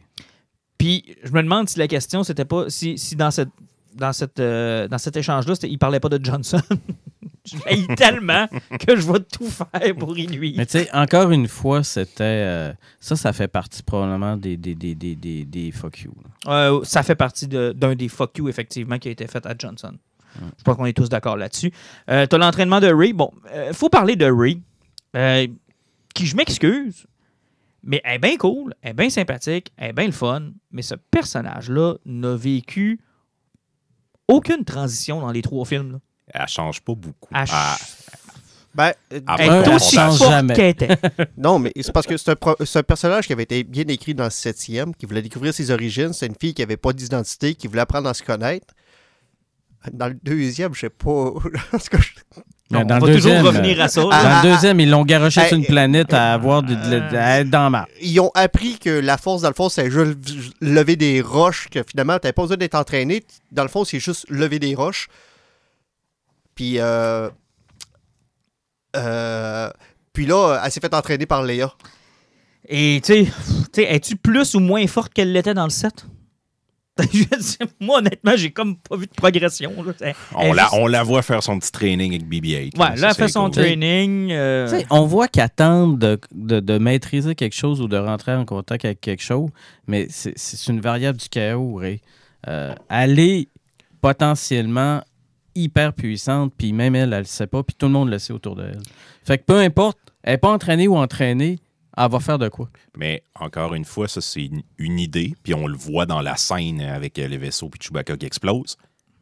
[0.78, 2.70] Puis je me demande si la question, c'était pas.
[2.70, 3.50] Si, si dans cette.
[3.96, 6.60] Dans, cette, euh, dans cet échange-là, il parlait pas de Johnson.
[7.46, 8.46] je l'haïs tellement
[8.86, 10.56] que je vais tout faire pour y nuire.
[10.58, 12.24] Mais tu sais, encore une fois, c'était.
[12.24, 16.14] euh, ça, ça fait partie probablement des, des, des, des, des, des fuck you.
[16.48, 19.54] Euh, ça fait partie de- d'un des fuck you, effectivement, qui a été fait à
[19.58, 19.94] Johnson.
[20.58, 21.72] Je pense qu'on est tous d'accord là-dessus.
[22.10, 23.14] Euh, T'as l'entraînement de Ray.
[23.14, 23.32] Bon,
[23.70, 24.62] il faut parler de Ray,
[26.14, 27.06] qui, je m'excuse,
[27.86, 30.82] mais elle est bien cool, elle est bien sympathique, elle est bien le fun, mais
[30.82, 33.00] ce personnage-là n'a vécu
[34.28, 35.94] aucune transition dans les trois films.
[35.94, 36.00] là.
[36.34, 37.30] Elle change pas beaucoup.
[37.34, 37.78] Elle, Ah,
[38.74, 40.54] Ben, euh, Ah, elle est elle aussi change forte jamais.
[40.54, 40.98] qu'elle était.
[41.38, 43.86] non, mais c'est parce que c'est un, pro- c'est un personnage qui avait été bien
[43.88, 46.12] écrit dans le septième, qui voulait découvrir ses origines.
[46.12, 48.74] C'est une fille qui avait pas d'identité, qui voulait apprendre à se connaître.
[49.94, 51.10] Dans le deuxième, je sais pas.
[51.12, 51.50] en tout
[51.92, 54.02] cas, je- on dans va le toujours deuxième, revenir à ça.
[54.02, 54.18] Dans là.
[54.20, 57.10] Ah, le ah, deuxième, ils l'ont garoché ah, sur une planète à avoir de, de-
[57.12, 57.88] de- à être dans ma.
[58.02, 60.18] Ils ont appris que la force, dans le fond, c'est juste
[60.62, 63.24] lever des roches, que finalement, t'avais pas besoin d'être entraîné.
[63.52, 65.08] Dans le fond, c'est juste lever des roches.
[66.56, 67.30] Puis, euh,
[68.96, 69.70] euh,
[70.14, 71.72] puis là, elle s'est fait entraîner par Léa.
[72.68, 76.06] Et tu sais, tu sais, es-tu plus ou moins forte qu'elle l'était dans le 7?
[77.82, 79.72] Moi, honnêtement, j'ai comme pas vu de progression.
[80.00, 82.80] Elle- on, elle la, juste- on la voit faire son petit training avec BB-8.
[82.80, 83.52] Ouais, là, elle fait son cool.
[83.52, 84.32] training.
[84.32, 88.46] euh, on voit qu'elle tente de, de- de maîtriser quelque chose ou de rentrer en
[88.46, 89.50] contact avec quelque chose,
[89.88, 92.00] mais c'est- c'est une variable du chaos, Ray.
[92.48, 93.50] Euh, elle est
[94.02, 95.02] potentiellement
[95.56, 98.34] hyper puissante, puis même elle, elle le sait pas, puis tout le monde le sait
[98.34, 98.80] autour d'elle.
[99.24, 101.60] Fait que peu importe, elle n'est pas entraînée ou entraînée,
[101.98, 102.70] elle va faire de quoi?
[102.98, 105.34] Mais encore une fois, ça, c'est une, idée.
[105.44, 108.78] Puis on le voit dans la scène avec euh, les vaisseaux puis Chewbacca qui explose.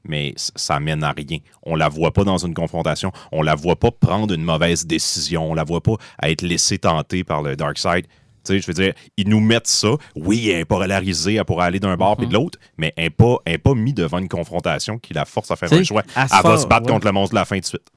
[0.06, 1.38] Mais ça mène à rien.
[1.64, 3.12] On la voit pas dans une confrontation.
[3.32, 5.52] On la voit pas prendre une mauvaise décision.
[5.52, 8.08] On la voit pas être laissée tenter par le Dark Side.
[8.46, 9.90] Tu sais, je veux dire, ils nous mettent ça.
[10.16, 13.10] Oui, elle est polarisée, elle pourrait aller d'un bord puis de l'autre, mais elle n'est
[13.10, 16.04] pas, elle est pas mise devant une confrontation qui la force à faire un choix.
[16.16, 16.94] elle va se battre ouais.
[16.94, 17.88] contre le monstre de la fin de suite.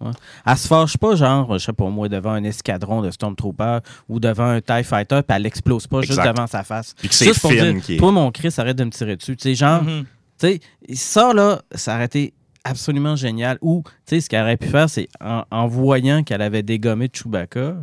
[0.47, 4.21] Elle se fâche pas, genre, je sais pas moi, devant un escadron de Stormtroopers ou
[4.21, 6.95] devant un TIE Fighter, puis elle explose pas juste devant sa face.
[6.99, 8.91] Puis que c'est Juste pour Finn dire, qui est- Toi, mon Chris, arrête de me
[8.91, 9.37] tirer dessus.
[9.37, 10.05] Tu sais, genre, mhm.
[10.39, 10.61] tu sais,
[10.95, 13.59] ça, là, ça aurait été absolument génial.
[13.63, 17.09] Ou, tu sais, ce qu'elle aurait pu faire, c'est en, en voyant qu'elle avait dégommé
[17.13, 17.77] Chewbacca,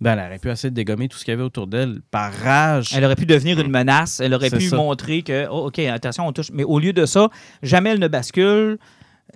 [0.00, 2.32] ben, elle aurait pu essayer de dégommer tout ce qu'il y avait autour d'elle par
[2.32, 2.90] rage.
[2.94, 4.20] Elle aurait pu devenir une menace.
[4.20, 4.76] Elle aurait pu ça.
[4.76, 6.50] montrer que, oh, OK, attention, on touche.
[6.52, 7.28] Mais au lieu de ça,
[7.62, 8.78] jamais elle ne bascule.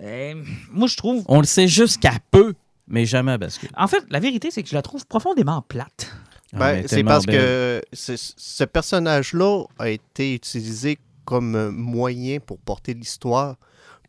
[0.01, 0.33] Euh,
[0.71, 1.23] moi, je trouve.
[1.27, 2.53] On le sait juste qu'elle peut.
[2.87, 3.69] mais jamais à bascule.
[3.77, 6.11] En fait, la vérité, c'est que je la trouve profondément plate.
[6.53, 7.35] Ah, Ben, c'est parce belle.
[7.35, 13.55] que ce personnage-là a été utilisé comme moyen pour porter l'histoire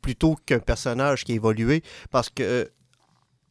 [0.02, 1.82] plutôt qu'un personnage qui a évolué.
[2.10, 2.64] Parce que euh,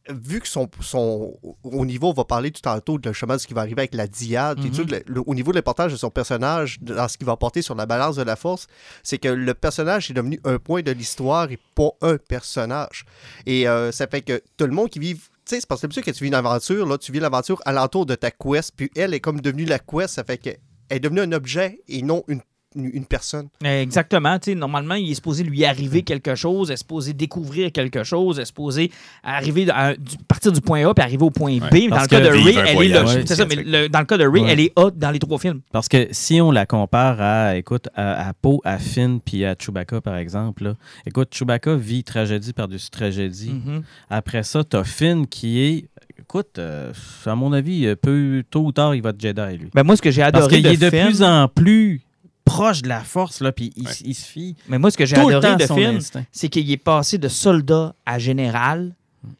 [0.08, 3.46] vu que son, son au niveau, on va parler tout tantôt de chemin de ce
[3.46, 4.70] qui va arriver avec la diade, Mhm.
[4.70, 7.62] tout, le- le- au niveau de l'importance de son personnage, dans ce qu'il va apporter
[7.62, 8.66] sur la balance de la force,
[9.02, 13.04] c'est que le personnage est devenu un point de l'histoire et pas un personnage.
[13.46, 15.14] Et euh, ça fait que tout le monde qui vit.
[15.14, 15.20] Tu
[15.54, 17.60] sais, c'est parce que c'est sûr que tu vis une aventure, là, tu vis l'aventure
[17.64, 20.58] alentour de ta quest, puis elle est comme devenue la quest, ça fait qu'elle
[20.90, 22.40] est devenue un objet et non une,
[22.76, 23.48] une, personne.
[23.64, 24.36] Euh, Exactement.
[24.54, 28.90] Normalement, il est supposé lui arriver quelque chose, est supposé découvrir quelque chose, est supposé
[29.22, 31.62] arriver à, du- partir du point A puis arriver au point B.
[31.62, 34.00] Ouais, Mais dans le parce cas de Ray, elle est c'est ça, mais le- dans
[34.00, 34.50] le cas de Ray, Ouais.
[34.52, 35.60] elle est A dans les trois films.
[35.72, 39.54] Parce que si on la compare à, écoute, à, à Poe, à Finn, puis à
[39.58, 40.74] Chewbacca, par exemple, là,
[41.06, 43.50] écoute, Chewbacca vit tragédie par-dessus tragédie.
[43.52, 43.82] Mhm.
[44.10, 45.84] Après ça, t'as Finn qui est,
[46.18, 46.92] écoute, euh,
[47.24, 49.68] à mon avis, euh, peu tôt ou tard, il va être Jedi, lui.
[49.74, 52.02] Ben, moi, ce que j'ai Parce adoré qu'il de, est de Finn, plus en plus
[52.46, 53.92] proche de la force, là, puis il, Ouais.
[54.04, 56.24] il se fie mais moi, ce que j'ai adoré de instinct.
[56.32, 58.94] c'est qu'il est passé de soldat à général.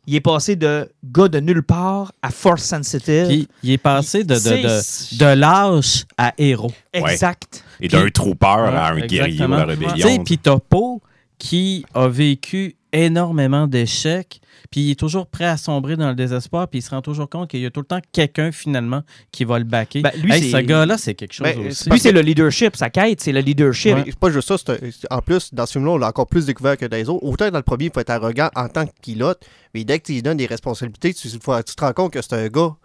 [0.09, 3.29] Il est passé de gars de nulle part à force sensitive.
[3.29, 6.73] Puis il est passé de, de, de, de lâche à héros.
[6.92, 7.62] Exact.
[7.81, 10.25] Et d'un trooper à un guerrier de la Tu sais, rébellion.
[10.25, 11.01] puis t'as Poe
[11.38, 14.40] qui a vécu énormément d'échecs,
[14.77, 17.31] puis il est toujours prêt à sombrer dans le désespoir, puis il se rend toujours
[17.31, 20.03] compte qu'il y a tout le temps quelqu'un finalement qui va le backer.
[20.03, 21.89] Ben, lui, Hey, ce gars-là, c'est quelque chose Ben, aussi.
[21.89, 22.77] Lui, c'est le leadership.
[22.77, 23.95] Sa quête, c'est le leadership.
[23.95, 24.75] Mais c'est pas juste ça.
[25.09, 27.25] en plus, dans ce film-là, on l'a encore plus découvert que dans les autres.
[27.25, 30.05] Autant dans le premier, il faut être arrogant en tant que pilote, mais dès que
[30.09, 32.77] tu lui donnes des responsabilités, tu, te rends compte que c'est un gars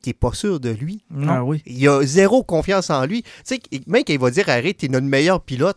[0.00, 1.02] qui est pas sûr de lui.
[1.10, 1.30] Non.
[1.30, 1.62] Ah oui.
[1.66, 3.22] Il a zéro confiance en lui.
[3.22, 5.76] Tu sais, même quand il va dire arrête, t'es notre meilleur pilote.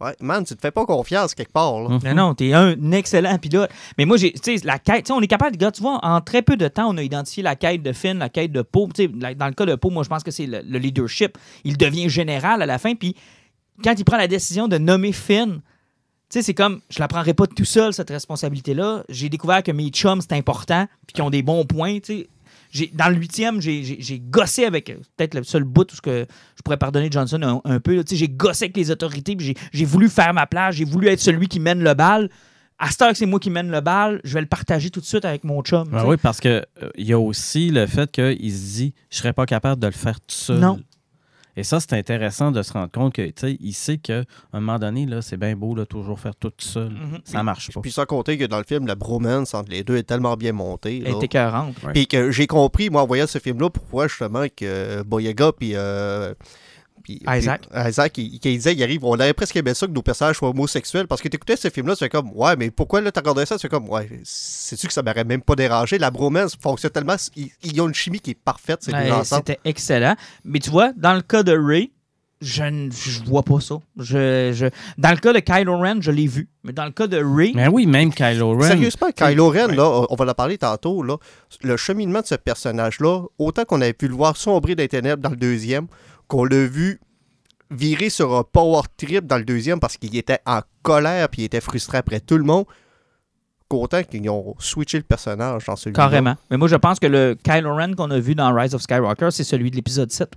[0.00, 1.74] Ouais, man, tu te fais pas confiance quelque part.
[1.74, 3.70] Non, non, t'es un excellent pilote.
[3.98, 6.40] Mais moi, tu sais, la quête, tu on est capable, gars, tu vois, en très
[6.40, 8.88] peu de temps, on a identifié la quête de Finn, la quête de Poe.
[8.94, 11.36] Tu sais, dans le cas de Poe, moi, je pense que c'est le, le leadership.
[11.64, 13.14] Il devient général à la fin, puis
[13.84, 15.60] quand il prend la décision de nommer Finn,
[16.30, 19.02] tu sais, c'est comme, je la prendrai pas tout seul, cette responsabilité-là.
[19.08, 22.28] J'ai découvert que mes chums, c'est important, puis qu'ils ont des bons points, tu sais.
[22.94, 26.76] Dans le huitième, j'ai- gossé avec, peut-être le seul bout où ce que je pourrais
[26.76, 28.02] pardonner Johnson un, un peu.
[28.10, 31.48] J'ai gossé avec les autorités, puis j'ai- voulu faire ma place, j'ai voulu être celui
[31.48, 32.30] qui mène le bal.
[32.78, 35.00] À cette heure que c'est moi qui mène le bal, je vais le partager tout
[35.00, 35.86] de suite avec mon chum.
[36.00, 36.06] sais.
[36.06, 39.34] oui, parce que euh, il y a aussi le fait qu'il se dit je serais
[39.34, 40.58] pas capable de le faire tout seul.
[40.60, 40.80] Non.
[41.56, 44.60] Et ça, c'est intéressant de se rendre compte que, tu sais, il sait qu'à un
[44.60, 46.90] moment donné, là, c'est bien beau, là, toujours faire tout seul.
[46.90, 47.20] Mhm.
[47.24, 47.80] Ça marche pas.
[47.80, 50.52] Puis sans compter que dans le film, la bromance entre les deux est tellement bien
[50.52, 51.02] montée.
[51.04, 51.74] Elle est écœurante.
[51.84, 51.92] Ouais.
[51.92, 55.72] Puis que j'ai compris, moi, en voyant ce film-là, pourquoi justement que Boyega puis.
[55.74, 56.34] euh,
[57.18, 57.62] puis- Isaac.
[57.70, 60.50] puis Isaac, il, disait, il arrive, on aurait presque aimé ça que nos personnages soient
[60.50, 63.44] homosexuels parce que t'écoutais ce film-là, tu fais comme, ouais, mais pourquoi là t'as regardé
[63.46, 63.56] ça?
[63.56, 65.98] Tu fais comme, ouais, c'est-tu que ça m'aurait même pas dérangé?
[65.98, 69.10] La bromance fonctionne tellement, ils, ils ont une chimie qui est parfaite, Ouais.
[69.24, 70.14] C'était excellent.
[70.44, 71.90] Mais tu vois, dans le cas de Ray,
[72.40, 73.74] je ne je vois pas ça.
[73.98, 76.48] Je, je- Dans le cas de Kylo Ren, je l'ai vu.
[76.64, 78.62] Mais dans le cas de Ray, Mais oui, même Kylo Ren.
[78.68, 81.18] Sérieusement, Kylo Ren, là, on va en parler tantôt, là,
[81.62, 85.22] le cheminement de ce personnage-là, autant qu'on avait pu le voir sombrer dans les ténèbres
[85.22, 85.86] dans le deuxième,
[86.30, 87.00] qu'on l'a vu
[87.70, 91.44] virer sur un power trip dans le deuxième parce qu'il était en colère puis il
[91.44, 92.64] était frustré après tout le monde,
[93.68, 95.96] qu'autant qu'ils ont switché le personnage dans celui-là.
[95.96, 96.36] carrément.
[96.50, 99.30] Mais moi, je pense que le Kylo Ren qu'on a vu dans Rise of Skywalker,
[99.32, 100.32] c'est celui de l'épisode 7.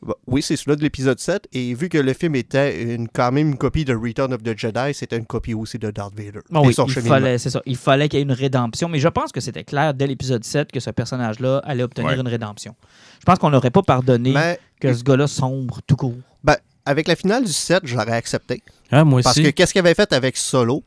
[0.00, 3.32] Bah, Oui, c'est celui de l'épisode 7, et vu que le film était une, quand
[3.32, 6.40] même une copie de Return of the Jedi, c'était une copie aussi de Darth Vader.
[6.50, 7.60] Bon, Et oui, il fallait, c'est ça.
[7.66, 8.88] Il fallait qu'il y ait une rédemption.
[8.88, 12.20] Mais je pense que c'était clair dès l'épisode 7 que ce personnage-là allait obtenir Ouais.
[12.20, 12.74] une rédemption.
[13.20, 16.14] Je pense qu'on n'aurait pas pardonné Mais que ce gars-là sombre tout court.
[16.44, 16.56] ben,
[16.86, 18.62] avec la finale du 7, je l'aurais accepté.
[18.90, 19.42] Ah, moi Parce aussi.
[19.46, 20.84] que qu'est-ce qu'il avait fait avec Solo?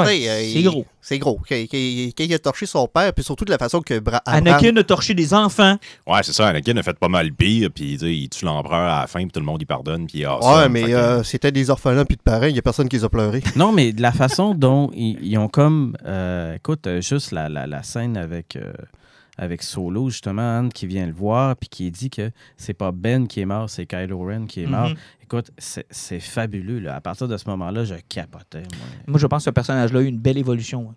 [0.00, 0.86] Ouais, euh, c'est il- gros.
[1.00, 1.38] C'est gros.
[1.46, 5.12] Qu'il a torché son père, puis surtout de la façon que Bra Anakin a torché
[5.14, 5.76] des enfants.
[6.06, 6.48] Ouais, c'est ça.
[6.48, 9.40] Anakin a fait pas mal pire, puis il tue l'empereur à la fin, puis tout
[9.40, 12.22] le monde y pardonne, puis il a Ouais, mais euh, c'était des orphelins puis de
[12.22, 13.42] parents, il y a personne qui les a pleurés.
[13.56, 15.96] Non, mais de la façon dont ils, ils ont comme.
[16.06, 18.72] euh, écoute, juste la, la- la scène avec, euh,
[19.36, 23.26] avec Solo, justement, Anne qui vient le voir, puis qui dit que c'est pas Ben
[23.26, 24.90] qui est mort, c'est Kylo Ren qui est mort.
[24.90, 24.96] Mhm.
[25.22, 26.78] Écoute, c'est c'est fabuleux.
[26.80, 26.96] Là.
[26.96, 28.62] À partir de ce moment-là, je capotais.
[28.62, 28.86] Moi.
[29.08, 30.90] Moi, je pense que ce personnage-là a eu une belle évolution.
[30.90, 30.94] hein.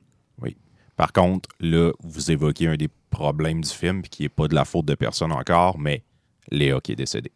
[0.95, 4.55] Par contre, là, vous évoquez un des problèmes du film, puis qui n'est pas de
[4.55, 6.03] la faute de personne encore, mais
[6.51, 7.31] Léa qui est décédée.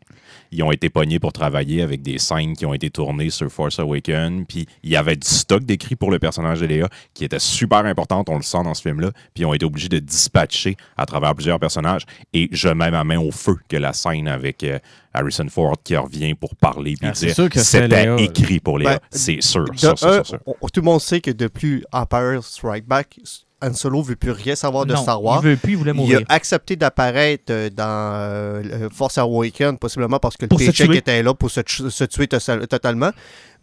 [0.52, 3.80] Ils ont été pognés pour travailler avec des scènes qui ont été tournées sur Force
[3.80, 7.40] Awakens, puis il y avait du stock d'écrit pour le personnage de Léa qui était
[7.40, 10.76] super importante, on le sent dans ce film-là, puis ils ont été obligés de dispatcher
[10.98, 14.64] à travers plusieurs personnages, et je mets ma main au feu que la scène avec
[14.64, 14.80] euh,
[15.14, 18.16] Harrison Ford qui revient pour parler, puis Ah, c'est dire sûr que c'est c'était Léa.
[18.20, 18.92] écrit pour Léa.
[18.94, 20.24] Ben, c'est sûr, ça, ça.
[20.46, 23.20] on- tout le monde sait que depuis Empire Strike Back,
[23.62, 25.42] Han Solo veut plus rien savoir de non, Star Wars.
[25.44, 26.22] il veut plus, il voulait Il mourir.
[26.28, 27.84] a accepté d'apparaître euh, dans
[28.16, 32.28] euh, Force Awakens, possiblement parce que le paycheck était là pour se, tu- se tuer
[32.28, 33.12] to- totalement.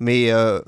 [0.01, 0.61] Mais euh,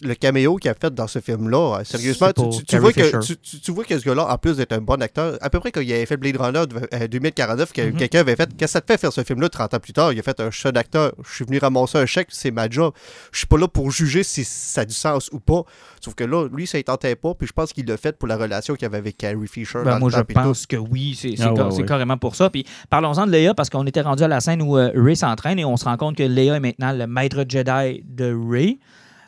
[0.00, 3.84] le caméo qu'il a fait dans ce film-là, euh, sérieusement, tu, vois que, tu, vois
[3.84, 6.06] que ce gars-là, en plus d'être un bon acteur, à peu près quand il avait
[6.06, 7.96] fait Blade Runner de- euh, 2049, que Mhm.
[7.96, 10.12] quelqu'un avait fait Qu'est-ce que ça te fait faire ce film-là 30 ans plus tard?
[10.14, 11.12] Il a fait un chef d'acteur.
[11.28, 12.94] Je suis venu ramasser un chèque, c'est ma job.
[13.30, 15.64] Je suis pas là pour juger si ça a du sens ou pas.
[16.02, 17.34] Sauf que là, lui, ça ne tentait pas.
[17.34, 19.80] Puis je pense qu'il l'a fait pour la relation qu'il avait avec Carrie Fisher.
[19.84, 21.84] Ben, dans moi, le je pense que oui, c'est Ah, ouais, ouais.
[21.84, 22.48] carrément pour ça.
[22.48, 25.58] Puis parlons-en de Leia parce qu'on était rendu à la scène où euh, Ray s'entraîne
[25.58, 28.77] et on se rend compte que Leia est maintenant le maître Jedi de Ray.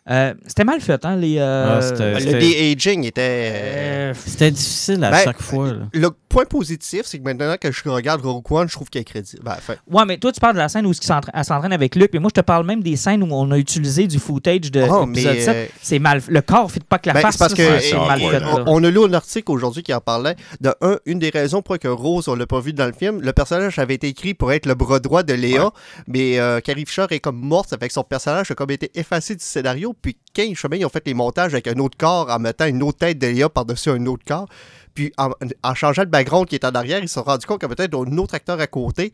[0.09, 1.36] Euh, c'était mal fait, hein, les.
[1.38, 3.20] euh, Ah, Le de-aging était.
[3.55, 5.68] euh, C'était difficile à Ben, chaque fois.
[5.68, 5.78] là.
[5.92, 9.05] Le point positif, c'est que maintenant que je regarde Rogue One, je trouve qu'il est
[9.05, 9.42] crédible.
[9.44, 12.11] Ben, enfin, Ouais, mais toi, tu parles de la scène où elle s'entraîne avec Luke,
[12.14, 14.86] mais moi, je te parle même des scènes où on a utilisé du footage de
[14.88, 15.57] Oh, l'épisode mais, 7.
[15.57, 16.22] euh, C'est mal.
[16.28, 17.36] Le corps ne fit pas que la Ben, face.
[17.36, 18.42] parce que, Ouais, c'est mal fait.
[18.44, 20.34] on, on a lu un article aujourd'hui qui en parlait.
[20.61, 23.20] De un, une des raisons pour que Rose, on l'a pas vu dans le film,
[23.20, 25.70] le personnage avait été écrit pour être le bras droit de Léa,
[26.07, 29.44] mais euh, Carrie Fisher est comme morte avec son personnage a comme été effacé du
[29.44, 29.94] scénario.
[30.03, 32.82] Puis quand chemin, ils ont fait les montages avec un autre corps en mettant une
[32.82, 34.48] autre tête de Léa par-dessus un autre corps.
[34.94, 35.30] Puis en,
[35.62, 37.72] en changeant le background qui est en arrière, ils se sont rendus compte qu'il y
[37.72, 39.12] avait peut-être un autre acteur à côté.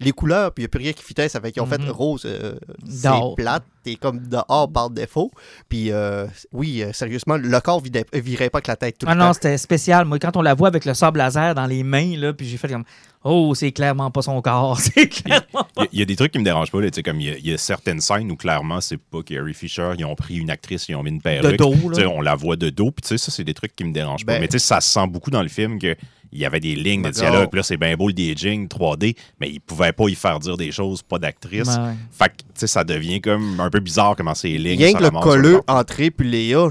[0.00, 1.28] Les couleurs, puis il n'y a plus rien qui fitait.
[1.28, 1.88] Ça fait qu'ils ont fait Mhm.
[1.90, 2.54] Rose, euh,
[2.84, 5.30] c'est plate, t'es comme dehors par défaut.
[5.68, 9.14] Puis euh, oui, euh, sérieusement, le corps vidait- virait pas que la tête tout Ah
[9.14, 10.04] le non, c'était spécial.
[10.04, 12.56] Moi, quand on la voit avec le sable laser dans les mains, là, puis j'ai
[12.56, 12.82] fait comme
[13.24, 14.78] Oh, c'est clairement pas son corps.
[14.80, 16.80] C'est clairement Il y, a- y a des trucs qui me dérangent pas.
[16.80, 19.22] Là, tu sais, comme il y, a, y a certaines scènes où clairement, c'est pas
[19.22, 19.92] Carrie Fisher.
[19.98, 21.52] Ils ont pris une actrice, ils ont mis une perruque.
[21.52, 21.74] de dos.
[21.88, 22.10] Tu sais, Là.
[22.10, 22.90] on la voit de dos.
[22.90, 24.34] Puis tu sais, ça, c'est des trucs qui me dérangent pas.
[24.34, 25.96] Ben- Mais tu sais, ça se sent beaucoup dans le film que.
[26.36, 28.66] Il y avait des lignes de Ben dialogue, puis là, c'est bien beau le DJing
[28.66, 31.68] 3D, mais ils pouvaient pas y faire dire des choses, pas d'actrice.
[31.68, 31.94] Ouais, ouais.
[32.10, 35.02] Fait que, tu sais, ça devient comme un peu bizarre comment ces lignes Rien que
[35.04, 35.76] le colleux corps.
[35.76, 36.66] entré puis Léa,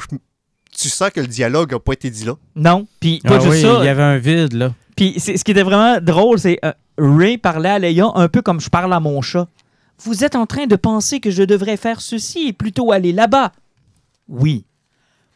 [0.78, 2.34] tu sens que le dialogue n'a pas été dit là?
[2.58, 3.78] Non, puis pas Ah juste oui, ça.
[3.80, 4.74] il y avait un vide, là.
[4.96, 8.42] Puis c'est- ce qui était vraiment drôle, c'est euh, Ray parlait à Leia un peu
[8.42, 9.48] comme je parle à mon chat.
[10.04, 13.52] Vous êtes en train de penser que je devrais faire ceci et plutôt aller là-bas.
[14.28, 14.66] Oui.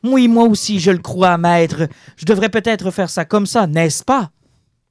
[0.04, 1.88] Oui, moi aussi, je le crois, maître.
[2.18, 4.30] Je devrais peut-être faire ça comme ça, n'est-ce pas?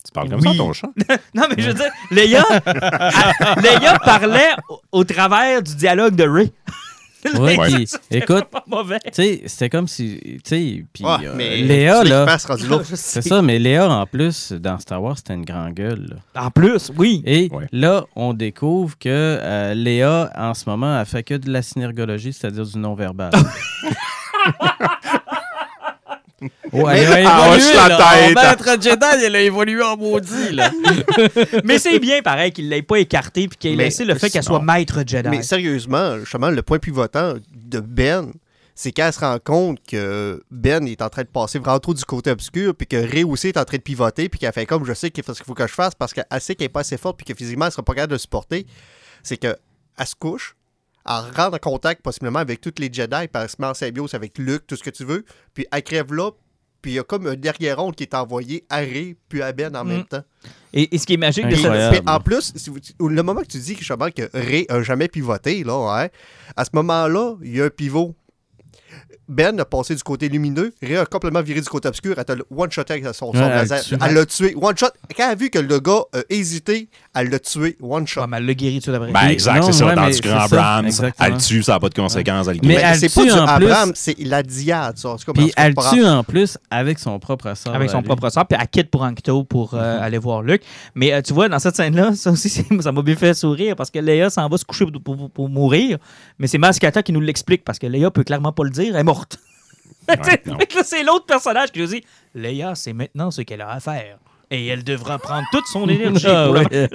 [0.05, 0.49] Tu parles comme Oui.
[0.53, 0.89] ça, ton chat?
[1.35, 1.91] Non, mais je veux dire,
[3.63, 6.53] Leia parlait au, au travers du dialogue de Ray.
[7.39, 8.47] Oui, puis, écoute,
[9.47, 10.19] c'était comme si.
[10.23, 12.37] Tu sais, puis Ouais, euh, Léa, là.
[12.95, 16.19] C'est ça, mais Léa, en plus, dans Star Wars, c'était une grande gueule.
[16.35, 16.43] là.
[16.45, 17.23] En plus, oui.
[17.27, 17.67] Et Ouais.
[17.73, 22.33] là, on découvre que euh, Léa, en ce moment, elle fait que de la synergologie,
[22.33, 23.31] c'est-à-dire du non-verbal.
[26.73, 28.37] Oh, elle a évolué, Ah, la tête.
[28.37, 30.71] En maître Jedi, elle a évolué en maudit, là.
[31.65, 34.29] Mais c'est bien pareil qu'il l'ait pas écarté puis qu'il ait Mais laissé le fait
[34.29, 35.29] qu'elle soit maître Jedi.
[35.31, 38.33] Mais sérieusement, justement, le point pivotant de Ben,
[38.75, 42.05] c'est qu'elle se rend compte que Ben est en train de passer vraiment trop du
[42.05, 44.85] côté obscur, puis que Ray aussi est en train de pivoter, puis qu'elle fait comme
[44.85, 46.71] je sais qu'il faut ce qu'il faut que je fasse parce qu'elle sait qu'elle n'est
[46.71, 48.67] pas assez forte, puis que physiquement, elle ne sera pas capable de le supporter.
[49.23, 49.57] C'est qu'elle
[50.05, 50.56] se couche,
[51.09, 53.29] elle rentre en contact possiblement avec toutes les Jedi,
[53.59, 56.31] met en symbiose avec Luke, tout ce que tu veux, puis elle crève là,
[56.83, 59.53] puis il y a comme un derrière ronde qui est envoyé à Ray puis à
[59.53, 59.89] Ben en Mm.
[59.89, 60.23] même temps.
[60.73, 62.53] Et, et ce qui est magique de cette en plus,
[63.01, 66.11] le moment que tu dis que, que Ray a jamais pivoté, là, ouais,
[66.55, 68.15] à ce moment-là, il y a un pivot.
[69.29, 72.35] Ben a passé du côté lumineux, Ray a complètement viré du côté obscur, elle t'a
[72.57, 74.13] one-shoté avec son, son Ouais, elle laser.
[74.13, 74.55] l'a tué.
[74.61, 74.87] One-shot.
[75.17, 77.77] Quand elle a vu que le gars a hésité, elle l'a tué.
[77.81, 78.21] One-shot.
[78.21, 79.11] Ouais, mais elle l'a guéri tout d'après.
[79.13, 79.87] Ben, exact, c'est ça.
[79.87, 82.47] ouais, dans mais du grand Brahms, elle tue, ça n'a pas de conséquences.
[82.49, 85.17] elle Mais elle c'est pas tue du en plus- Abraham, c'est la diade, ça.
[85.35, 87.75] Puis elle tue en plus avec son propre sort.
[87.75, 88.05] avec son lui.
[88.07, 90.63] propre sort, puis elle quitte pour Ancto pour euh, aller voir Luke.
[90.95, 92.49] Mais euh, tu vois, dans cette scène-là, ça aussi,
[92.81, 95.99] ça m'a bien fait sourire parce que Leia s'en va se coucher pour, mourir.
[96.39, 99.01] Mais c'est Mascata qui nous l'explique parce que Leia peut clairement pas le dire, elle
[99.01, 99.39] est morte.
[100.09, 102.05] Ouais, c'est l'autre personnage qui nous dit
[102.35, 104.19] Leia, c'est maintenant ce qu'elle a à faire.
[104.49, 106.25] Et elle devra prendre toute son énergie.
[106.29, 106.89] Ah, pour le- ouais.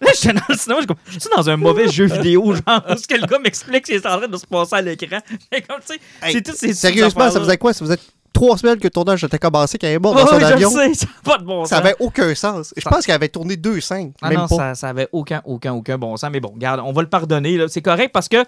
[0.00, 2.54] Là, j'étais dans le cinéma, je suis comme, je suis dans un mauvais jeu vidéo,
[2.54, 4.80] genre, ce que le gars m'explique ce qui est en train de se passer à
[4.80, 5.18] l'écran.
[5.52, 7.74] C'est comme, tu sais, Hey, c'est toutes ces Sérieusement, ça faisait quoi?
[7.74, 7.98] Ça faisait
[8.32, 10.70] trois semaines que le tournage était commencé, qu'elle est morte dans son avion.
[10.70, 11.84] sais, ça pas de bon Ça sens.
[11.84, 12.72] avait aucun sens.
[12.76, 14.12] Je Ça- pense qu'elle avait tourné deux scènes.
[14.22, 14.56] Ah même non, pas.
[14.56, 16.30] ça, ça avait aucun, aucun, aucun bon sens.
[16.32, 17.56] Mais bon, regarde, on va le pardonner.
[17.56, 17.66] là.
[17.68, 18.38] C'est correct parce que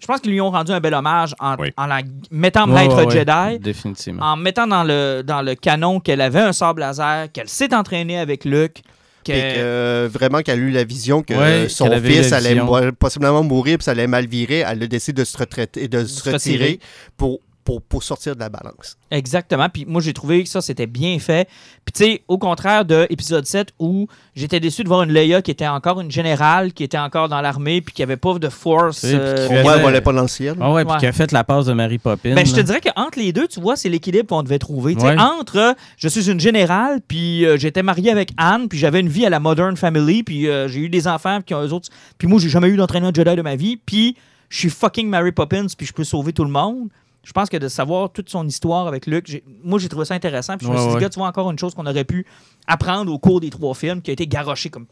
[0.00, 1.70] je pense qu'ils lui ont rendu un bel hommage en, Oui.
[1.76, 3.10] en la mettant maître.
[3.10, 4.24] Jedi, Définitivement.
[4.24, 8.18] en mettant dans le, dans le canon qu'elle avait un sable laser, qu'elle s'est entraînée
[8.18, 8.82] avec Luke.
[9.24, 9.30] Que...
[9.32, 12.30] Puis que, euh, vraiment qu'elle a eu la vision que Ouais, euh, son eu fils
[12.30, 12.60] la allait
[12.98, 14.64] possiblement mourir puis ça allait mal virer.
[14.66, 16.80] Elle a décidé de se, retraiter, de se retirer
[17.16, 17.38] pour,
[17.72, 18.96] pour, pour sortir de la balance.
[19.10, 19.68] Exactement.
[19.70, 21.48] Puis moi, j'ai trouvé que ça, c'était bien fait.
[21.84, 24.06] Puis tu sais, au contraire de épisode 7 où
[24.36, 27.40] j'étais déçu de voir une Leia qui était encore une générale, qui était encore dans
[27.40, 29.02] l'armée, puis qui avait pas de force.
[29.04, 30.56] Oui, puis qui euh, Ouais, elle volait pas dans le ciel.
[30.60, 30.98] Ah ouais, puis Ouais.
[30.98, 32.34] qui a fait la passe de Mary Poppins.
[32.34, 34.94] Ben, je te dirais qu'entre les deux, tu vois, c'est l'équilibre qu'on devait trouver.
[34.94, 35.18] Tu sais, Ouais.
[35.20, 39.08] Entre, euh, je suis une générale, puis euh, j'étais marié avec Anne, puis j'avais une
[39.08, 41.88] vie à la Modern Family, puis euh, j'ai eu des enfants, puis eux autres.
[42.18, 44.16] Puis moi, j'ai jamais eu d'entraîneur Jedi de ma vie, puis
[44.48, 46.88] je suis fucking Mary Poppins, puis je peux sauver tout le monde.
[47.24, 50.14] Je pense que de savoir toute son histoire avec Luke, j'ai- moi, j'ai trouvé ça
[50.14, 50.56] intéressant.
[50.56, 52.26] Puis je me suis dit, gars, tu vois encore une chose qu'on aurait pu
[52.66, 54.86] apprendre au cours des trois films, qui a été garoché comme.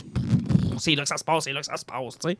[0.78, 2.38] C'est là que ça se passe, c'est là que ça se passe, tu sais.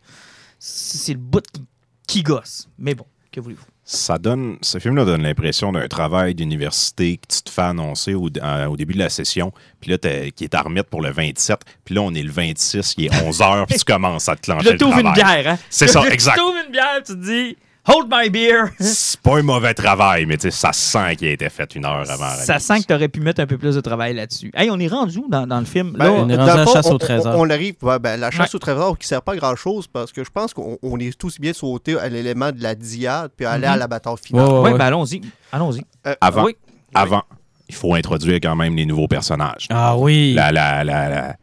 [0.59, 1.65] C'est le bout qui,
[2.07, 2.69] qui gosse.
[2.79, 3.65] Mais bon, que voulez-vous?
[3.85, 8.29] Ça donne, ce film-là donne l'impression d'un travail d'université que tu te fais annoncer au,
[8.31, 12.03] début de la session, puis là, qui est à remettre pour le 27, puis là,
[12.03, 14.79] on est le 26, il est 11 h, puis tu commences à te clencher là,
[14.79, 15.59] t'ouvres une bière, hein?
[15.71, 16.37] C'est ça, exact.
[16.37, 17.57] Tu une bière, tu te dis,
[17.93, 18.71] hold my beer.
[18.81, 21.85] C'est pas un mauvais travail, mais tu sais, ça sent qu'il a été fait une
[21.85, 22.25] heure avant.
[22.27, 24.51] la Ça sent que t'aurais pu mettre un peu plus de travail là-dessus.
[24.55, 25.93] Hey, on est rendu où dans, dans le film?
[25.93, 27.35] Ben, Là, on est dans rendu à la chasse au trésor.
[27.37, 28.57] On, on arrive, ben, la chasse Ouais.
[28.57, 31.17] au trésor qui sert pas à grand chose parce que je pense qu'on on est
[31.19, 34.47] tous bien sautés à l'élément de la diade puis aller à la bataille finale.
[34.49, 35.21] Ouais, ouais, ben allons-y.
[35.53, 35.83] Allons-y.
[36.07, 36.57] Euh, Avant, Oui.
[36.95, 37.23] avant,
[37.69, 39.67] il faut introduire quand même les nouveaux personnages.
[39.71, 40.33] Ah oui.
[40.35, 41.37] La, la, la, la, la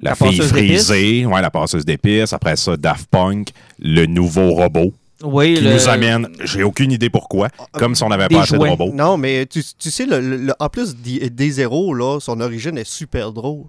[0.00, 2.32] La fille frisée, ouais, la passeuse d'épices.
[2.32, 3.48] Après ça, Daft Punk,
[3.78, 4.92] le nouveau robot
[5.22, 8.56] Oui, qui le- nous amène, j'ai aucune idée pourquoi, comme si on n'avait pas assez
[8.58, 8.92] de robots.
[8.94, 12.76] Non, mais tu, tu sais, le, le- en plus des, des zéros, là, son origine
[12.78, 13.64] est super drôle.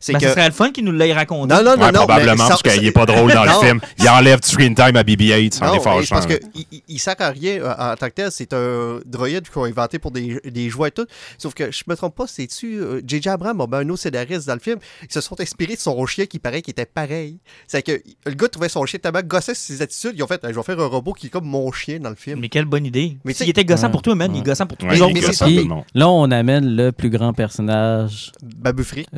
[0.00, 0.26] C'est Ben, que.
[0.26, 1.54] ce serait le fun qu'il nous l'ait raconté.
[1.54, 1.98] Non, non, non, Ouais, non.
[2.00, 3.80] probablement, mais parce qu'il n'est pas drôle dans le film.
[3.98, 6.14] Il enlève du screen time à BB-8, Non, en est fâchant.
[6.16, 6.40] parce qu'il
[6.72, 8.30] il, il sert à rien euh, en tant que tel.
[8.30, 11.06] C'est un droïde qu'on a inventé pour des, des jouets et tout.
[11.38, 12.78] Sauf que je me trompe pas, c'est-tu.
[12.78, 13.28] euh, J.J.
[13.28, 14.78] Abrams a ben un autre scénariste dans le film.
[15.02, 17.38] Ils se sont inspirés de son chien qui paraît qu'il était pareil.
[17.66, 20.12] C'est que le gars trouvait son chien tellement gossait sur ses attitudes.
[20.16, 22.14] Ils ont fait, je vais faire un robot qui est comme mon chien dans le
[22.16, 22.40] film.
[22.40, 23.16] Mais quelle bonne idée.
[23.24, 25.84] Mais sais- était gossant pour toi, man, il est gossant pour tous les il autres.
[25.94, 28.32] là, on amène le plus grand personnage.
[28.42, 29.08] Babu Frick.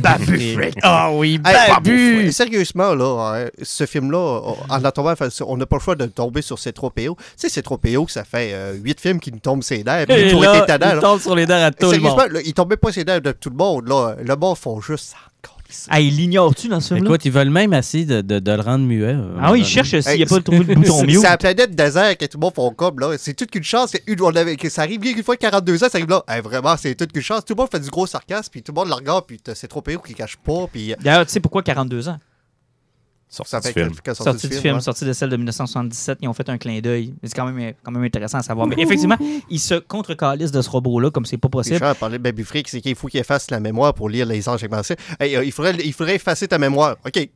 [0.00, 0.74] Babu Frick.
[0.82, 2.32] Ah oui, Hey, Babu!
[2.32, 5.14] Sérieusement, là, ce film-là, en attendant,
[5.46, 7.16] on n'a pas le choix de tomber sur C3PO.
[7.38, 10.06] Tu sais, C3PO, que ça fait euh, huit films qui nous tombent ses nerfs.
[10.10, 12.32] Et tout là, il tombe sur les dents à tout le monde.
[12.32, 13.88] là, ils tombaient pas ses nerfs de tout le monde.
[13.88, 14.16] Là.
[14.22, 15.16] Le monde font juste ça.
[15.88, 17.10] Ah, il l'ignore-tu dans ce film-là?
[17.10, 19.14] Écoute, ils veulent même essayer de, de- de le rendre muet.
[19.14, 21.16] euh, Ah oui, il euh, cherche s'il n'y a pas trouvé le bouton mute.
[21.20, 23.14] c'est la planète désert que tout le monde font comme, là.
[23.18, 23.90] C'est toute qu'une chance.
[23.92, 26.22] c'est Une, on avait- que ça arrive bien qu'une fois 42 ans, ça arrive là.
[26.28, 27.44] Hey, vraiment, c'est toute qu'une chance.
[27.44, 29.68] Tout le monde fait du gros sarcasme, puis tout le monde le regarde, puis c'est
[29.68, 30.92] trop pire qui cache pas, puis...
[30.92, 32.18] euh, D'ailleurs, tu sais pourquoi 42 ans?
[33.30, 33.94] Sorti Ça du fait film.
[34.12, 34.80] Sortie du film, ouais.
[34.80, 37.14] sortie de celle de 1977, ils ont fait un clin d'œil.
[37.22, 38.66] C'est quand même, quand même intéressant à savoir.
[38.66, 39.16] Mais effectivement,
[39.48, 41.76] ils se contre-calissent de ce robot-là comme c'est pas possible.
[41.76, 44.48] Richard parlait de Baby Freak, c'est qu'il faut qu'il efface la mémoire pour lire les
[44.48, 44.96] anges commencés.
[45.20, 46.96] Hey, euh, il, faudrait, il faudrait effacer ta mémoire.
[47.06, 47.30] OK.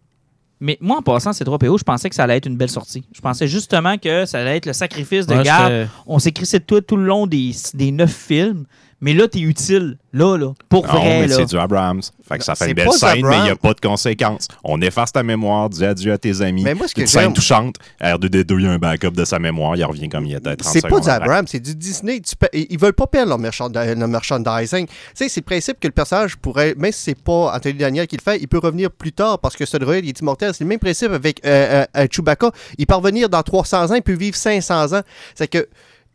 [0.58, 2.70] Mais moi, en passant ces 3 PO, je pensais que ça allait être une belle
[2.70, 3.04] sortie.
[3.12, 5.88] Je pensais justement que ça allait être le sacrifice de ouais, garde.
[6.06, 8.64] On s'est crissé de toi tout le long des, des 9 films.
[9.00, 9.98] Mais là, t'es utile.
[10.12, 10.52] Là, là.
[10.68, 12.00] Pour Non, vrai, mais c'est du Abrams.
[12.28, 13.30] Fait que ça fait une belle scène, Abrams.
[13.30, 14.46] mais il n'y a pas de conséquences.
[14.62, 16.62] On efface ta mémoire, dis adieu à tes amis.
[16.62, 17.76] Mais moi, ce que Une scène j'aime- touchante.
[18.00, 20.72] R2D2, il y a un backup de sa mémoire, il revient comme il était 30
[20.72, 21.08] C'est pas du.
[21.08, 22.20] Abrams, c'est du Disney.
[22.20, 24.86] Tu peux- ils veulent pas perdre leur, merchandi- leur merchandising.
[24.86, 28.06] Tu sais, c'est le principe que le personnage pourrait, même si c'est pas Anthony Daniel
[28.06, 30.52] qui le fait, il peut revenir plus tard parce que ce droïde il est immortel.
[30.54, 32.52] C'est le même principe avec euh, euh, euh, Chewbacca.
[32.78, 35.02] Il peut revenir dans 300 ans, il peut vivre 500 ans.
[35.34, 35.68] C'est que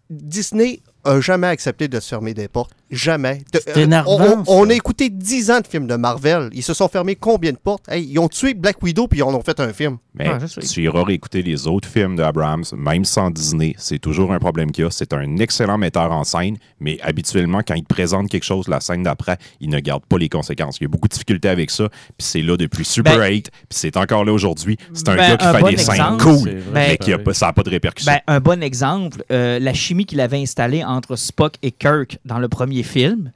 [0.09, 2.78] Disney a jamais accepté de se fermer des portes.
[2.91, 3.41] Jamais.
[3.53, 4.71] De- euh, énervant, on, on- on ça.
[4.71, 6.49] a écouté 10 ans de films de Marvel.
[6.53, 7.87] Ils se sont fermés combien de portes?
[7.89, 9.97] Hey, ils ont tué Black Widow puis ils en ont fait un film.
[10.15, 10.61] Mais sais.
[10.61, 14.71] tu iras réécouter les autres films de Abrams, même sans Disney, c'est toujours un problème
[14.71, 14.91] qu'il y a.
[14.91, 18.79] C'est un excellent metteur en scène, mais habituellement, quand il te présente quelque chose la
[18.81, 20.77] scène d'après, il ne garde pas les conséquences.
[20.79, 23.49] Il y a beaucoup de difficultés avec ça, puis c'est là depuis Super Ben- 8,
[23.51, 24.77] puis c'est encore là aujourd'hui.
[24.93, 27.13] C'est un Ben, gars qui un fait bon des scènes cool, vrai, mais Ben- qui
[27.13, 28.11] a pas, ça n'a pas de répercussions.
[28.11, 32.39] Ben, un bon exemple, euh, la chimie qu'il avait installée entre Spock et Kirk dans
[32.39, 33.31] le premier film.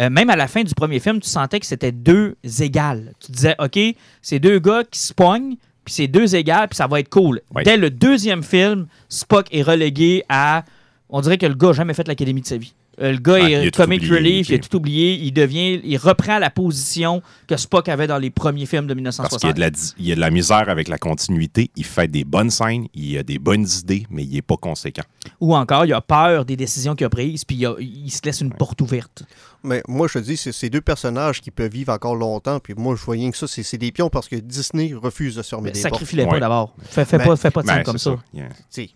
[0.00, 3.12] euh, même à la fin du premier film, tu sentais que c'était deux égales.
[3.20, 3.78] Tu disais, OK,
[4.22, 7.40] c'est deux gars qui se pognent, puis c'est deux égales, puis ça va être cool.
[7.54, 7.64] Oui.
[7.64, 10.64] Dès le deuxième film, Spock est relégué à.
[11.08, 12.72] On dirait que le gars n'a jamais fait l'académie de sa vie.
[13.00, 15.80] Le gars Ouais, il est tout comic oublié, relief, il a tout oublié, il devient,
[15.82, 19.48] il reprend la position que Spock avait dans les premiers films de Parce qu'il y,
[19.48, 19.50] 1960.
[19.50, 21.70] a de la, di- il y a de la misère avec la continuité.
[21.76, 25.02] Il fait des bonnes scènes, il a des bonnes idées, mais il n'est pas conséquent.
[25.40, 28.20] Ou encore, il a peur des décisions qu'il a prises, puis il, a- il se
[28.24, 29.22] laisse une porte ouverte.
[29.62, 32.60] Mais moi, je te dis, c'est ces deux personnages qui peuvent vivre encore longtemps.
[32.60, 35.42] Puis moi, je voyais que ça, c'est c'est des pions parce que Disney refuse de
[35.42, 35.80] se fermer des.
[35.80, 36.40] Sacrifie-les pas Ouais.
[36.40, 36.74] d'abord.
[36.82, 38.16] Fais, fais Ben, pas, fais pas de Ben, comme ça.
[38.32, 38.48] Yeah.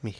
[0.02, 0.14] Mais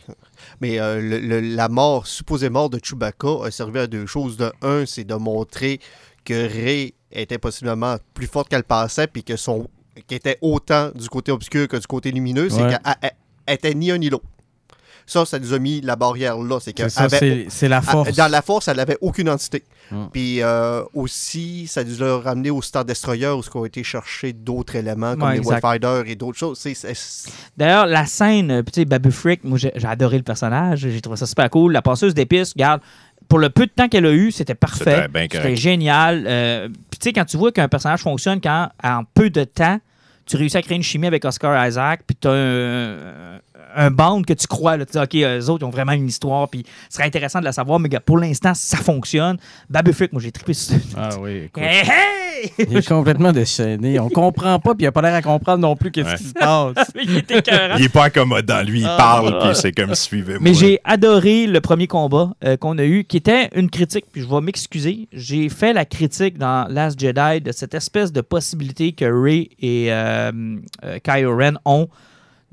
[0.60, 4.36] mais euh, le- le- la mort, supposée mort de Chewbacca, a servi à deux choses.
[4.36, 5.80] De un, c'est de montrer
[6.24, 9.68] que Rey était possiblement plus forte qu'elle pensait, puis que son
[10.08, 12.50] qu'elle était autant du côté obscur que du côté lumineux.
[12.50, 13.10] C'est qu'elle elle-
[13.46, 14.24] elle était ni un ni l'autre.
[15.06, 16.58] Ça, ça nous a mis la barrière là.
[16.60, 18.12] C'est que C'est ça, avait- c'est c'est la à- force.
[18.16, 19.62] dans la force, elle n'avait aucune entité.
[19.90, 20.04] Mm.
[20.12, 24.32] Puis euh, aussi, ça nous a ramené au Star Destroyer où ils ont été chercher
[24.32, 25.46] d'autres éléments comme Ouais, les.
[25.46, 26.58] Wildfighters et d'autres choses.
[26.58, 30.22] C'est- c'est- D'ailleurs, la scène, euh, tu sais, Babu Frick, moi, j'ai j'ai adoré le
[30.22, 30.80] personnage.
[30.80, 31.72] J'ai trouvé ça super cool.
[31.72, 32.80] La passeuse d'épices, regarde,
[33.28, 34.84] pour le peu de temps qu'elle a eu, c'était parfait.
[34.96, 35.56] C'était bien C'était correct.
[35.56, 36.24] génial.
[36.26, 39.78] Euh, Puis, tu sais, quand tu vois qu'un personnage fonctionne quand, en peu de temps,
[40.26, 43.38] tu réussis à créer une chimie avec Oscar Isaac, puis tu as un,
[43.74, 44.76] un band que tu crois.
[44.76, 47.40] Là, tu dis, OK, eux autres, ils ont vraiment une histoire, puis ce serait intéressant
[47.40, 49.36] de la savoir, mais gars, pour l'instant, ça fonctionne.
[49.70, 51.62] Babu Frick, moi, j'ai trippé sur Ah oui, écoute.
[51.62, 52.52] Hey, hey!
[52.58, 53.98] Il est complètement déchaîné.
[54.00, 56.16] On comprend pas, puis il a pas l'air à comprendre non plus qu'est-ce Ouais.
[56.16, 56.90] qui se passe.
[57.02, 57.76] Il était écœurant.
[57.78, 58.96] Il est pas accommodant, lui, il Ah.
[58.98, 60.40] parle, puis c'est comme suivez-moi.
[60.42, 64.20] Mais j'ai adoré le premier combat euh, qu'on a eu, qui était une critique, puis
[64.22, 65.08] je vais m'excuser.
[65.12, 69.92] J'ai fait la critique dans Last Jedi de cette espèce de possibilité que Rey et
[69.92, 70.32] euh,
[70.84, 71.88] euh, Kylo Ren ont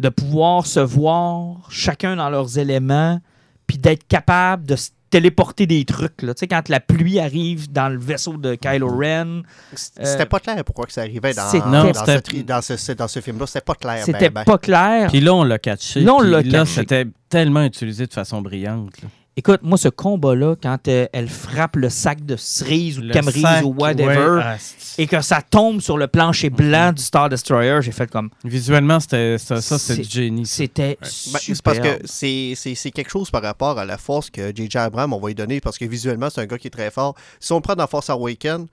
[0.02, 3.20] de pouvoir se voir chacun dans leurs éléments,
[3.68, 6.22] puis d'être capable de se téléporter des trucs.
[6.22, 6.34] Là.
[6.34, 9.44] Tu sais, quand la pluie arrive dans le vaisseau de Kylo Ren,
[9.76, 13.20] C'était Euh, pas clair pourquoi que ça arrivait dans, dans, ce, dans ce, dans ce
[13.20, 13.46] film-là.
[13.46, 14.04] C'était pas clair.
[14.06, 14.44] c'était ben, ben.
[14.46, 15.10] pas clair.
[15.10, 16.00] Puis là, on l'a catché.
[16.00, 19.02] Là, on puis l'a c'était tellement utilisé de façon brillante.
[19.02, 19.10] là.
[19.38, 23.14] Écoute, moi, ce combat-là, quand euh, elle frappe le sac de cerise ou de Le
[23.14, 24.06] camerise sac, ou whatever,
[24.36, 27.94] ouais, ah, c'est- et que ça tombe sur le plancher blanc du Star Destroyer, j'ai
[27.94, 30.46] fait comme Visuellement, c'était ça, ça C'est- c'était du génie.
[30.46, 31.40] c'était Ben, super.
[31.42, 34.78] c'est parce que c'est c'est- c'est quelque chose par rapport à la force que J.J.
[34.78, 37.16] Abrams, on va lui donner, parce que visuellement, c'est un gars qui est très fort.
[37.40, 38.68] Si on le prend dans Force Awakens,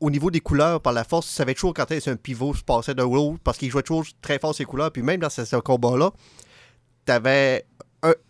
[0.00, 2.62] au niveau des couleurs par la force, tu savais toujours quand est-ce qu'un pivot se
[2.62, 4.90] passait d'un l'autre, parce qu'il jouait toujours très fort ses couleurs.
[4.92, 6.10] Puis même dans ce, ce combat-là,
[7.06, 7.66] tu avais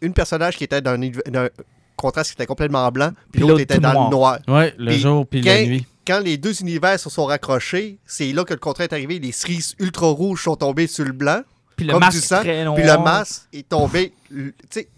[0.01, 1.03] une personnage qui était dans un,
[1.45, 1.49] un
[1.97, 4.11] contraste qui était complètement blanc, puis Puis l'autre était dans noir.
[4.11, 4.39] le noir.
[4.49, 5.87] Ouais, le Puis jour puis la quand- nuit.
[6.07, 9.19] Quand les deux univers se sont raccrochés, c'est là que le contrat est arrivé.
[9.19, 11.43] Les cerises ultra rouges sont tombées sur le blanc,
[11.77, 12.35] puis le masque
[12.75, 14.13] puis le masque est tombé.
[14.29, 14.89] Tu sais,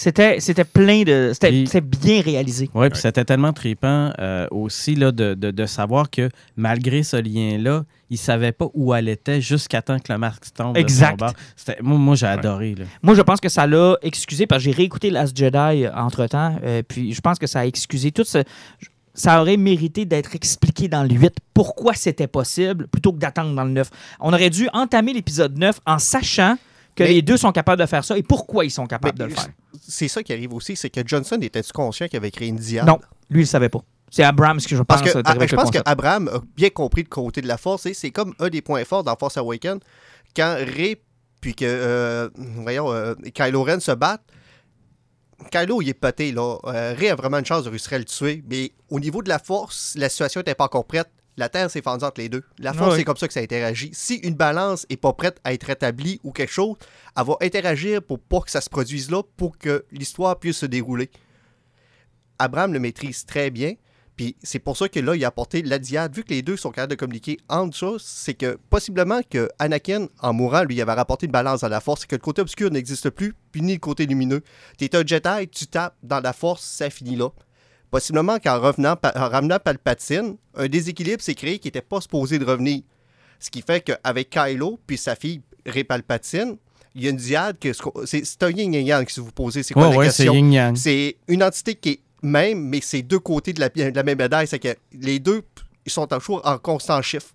[0.00, 2.70] C'était c'était plein de c'était Puis- c'était bien réalisé.
[2.72, 7.16] Oui, puis c'était tellement trippant euh, aussi là, de, de- de savoir que malgré ce
[7.16, 10.76] lien-là, il ne savait pas où elle était jusqu'à temps que le masque tombe.
[10.76, 11.20] Exact.
[11.56, 12.76] C'était- Moi, moi j'ai adoré.
[12.76, 12.84] Là.
[13.02, 16.60] Moi, je pense que ça l'a excusé parce que j'ai réécouté Last Jedi euh, entre-temps,
[16.62, 18.44] euh, puis je pense que ça a excusé tout ce
[19.14, 23.64] ça aurait mérité d'être expliqué dans le 8 pourquoi c'était possible plutôt que d'attendre dans
[23.64, 23.90] le 9.
[24.20, 26.56] On aurait dû entamer l'épisode 9 en sachant
[26.98, 29.24] que Mais- les deux sont capables de faire ça et pourquoi ils sont capables Mais
[29.26, 29.48] de le faire.
[29.80, 32.86] C'est ça qui arrive aussi, c'est que Johnson était-tu conscient qu'il avait créé une diade?
[32.86, 32.98] Non,
[33.30, 33.80] lui, il le savait pas.
[34.10, 37.08] C'est Abrams que je pense Parce que avec je pense qu'Abraham a bien compris le
[37.08, 37.86] côté de la force.
[37.86, 39.80] et C'est comme un des points forts dans Force Awakens.
[40.34, 40.96] Quand Ray
[41.40, 44.22] puis que euh, voyons, euh, Kylo Ren se battent,
[45.52, 46.56] Kylo, il est pété, là.
[46.64, 48.42] Euh, Ray a vraiment une chance de réussir à le tuer.
[48.50, 51.08] Mais au niveau de la force, la situation n'était pas encore prête.
[51.38, 52.42] La Terre s'est fendue entre les deux.
[52.58, 53.90] La force, c'est comme ça que ça interagit.
[53.92, 56.76] Si une balance n'est pas prête à être rétablie ou quelque chose,
[57.16, 60.66] elle va interagir pour pas que ça se produise là, pour que l'histoire puisse se
[60.66, 61.10] dérouler.
[62.40, 63.74] Abraham le maîtrise très bien.
[64.16, 66.12] Puis c'est pour ça que là, il a apporté la diade.
[66.12, 70.08] Vu que les deux sont capables de communiquer entre choses, c'est que possiblement que Anakin,
[70.20, 72.00] en mourant, lui, il avait rapporté une balance à la force.
[72.00, 74.42] C'est que le côté obscur n'existe plus, puis ni le côté lumineux.
[74.76, 77.28] Tu es un Jedi, tu tapes dans la force, ça finit là.
[77.90, 82.44] Possiblement qu'en revenant, en ramenant Palpatine, un déséquilibre s'est créé qui n'était pas supposé de
[82.44, 82.82] revenir.
[83.40, 86.56] Ce qui fait qu'avec Kylo, puis sa fille Rey Palpatine,
[86.94, 87.70] il y a une diade que
[88.04, 89.62] c'est un yin et yang si vous posez.
[89.62, 91.14] C'est quoi Ouais, la ouais, c'est question?
[91.28, 94.48] une entité qui est même, mais c'est deux côtés de la, de la même médaille.
[94.48, 95.42] C'est que les deux
[95.86, 97.28] ils sont toujours en constant chiffre.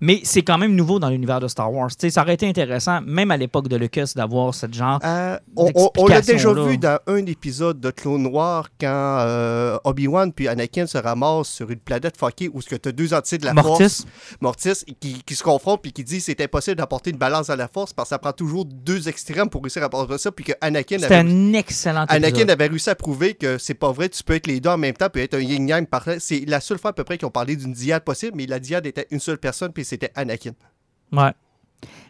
[0.00, 1.90] Mais c'est quand même nouveau dans l'univers de Star Wars.
[1.98, 5.00] Ça aurait été intéressant, même à l'époque de Lucas, d'avoir ce genre.
[5.04, 8.88] Euh, on l'a déjà vu dans un épisode de Clone Noir quand
[9.20, 13.38] euh, Obi-Wan puis Anakin se ramassent sur une planète fuckée où tu as deux entités
[13.38, 13.82] de la Mortis.
[13.82, 14.06] force,
[14.40, 17.68] Mortis, qui, qui se confrontent puis qui disent c'est impossible d'apporter une balance à la
[17.68, 20.52] force parce que ça prend toujours deux extrêmes pour réussir à apporter ça puis que
[20.60, 22.50] Anakin avait, un excellent Anakin épisode.
[22.50, 24.94] avait réussi à prouver que c'est pas vrai, tu peux être les deux en même
[24.94, 26.18] temps puis être un yin-yang parfait.
[26.20, 28.58] C'est la seule fois à peu près qu'ils ont parlé d'une diade possible, mais la
[28.58, 30.52] diade était une seule personne puis c'était Anakin.
[31.12, 31.32] Ouais.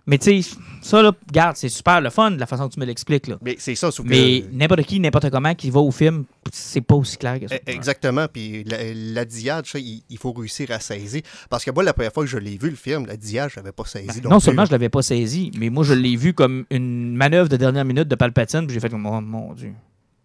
[0.07, 2.85] Mais tu sais, ça, là, regarde, c'est super le fun, la façon que tu me
[2.87, 3.29] l'expliques.
[3.29, 3.37] là.
[3.43, 6.81] Mais c'est ça, sauf que- Mais n'importe qui, n'importe comment qui va au film, c'est
[6.81, 7.55] pas aussi clair que ça.
[7.55, 8.27] E- Exactement.
[8.33, 11.23] Puis la, la diade, ça, il, il faut réussir à saisir.
[11.49, 13.57] Parce que moi, la première fois que je l'ai vu, le film, la diade, je
[13.57, 14.21] l'avais pas saisi.
[14.21, 17.49] Ben, non seulement je l'avais pas saisi, mais moi je l'ai vu comme une manœuvre
[17.49, 19.73] de dernière minute de Palpatine, puis j'ai fait comme oh mon dieu.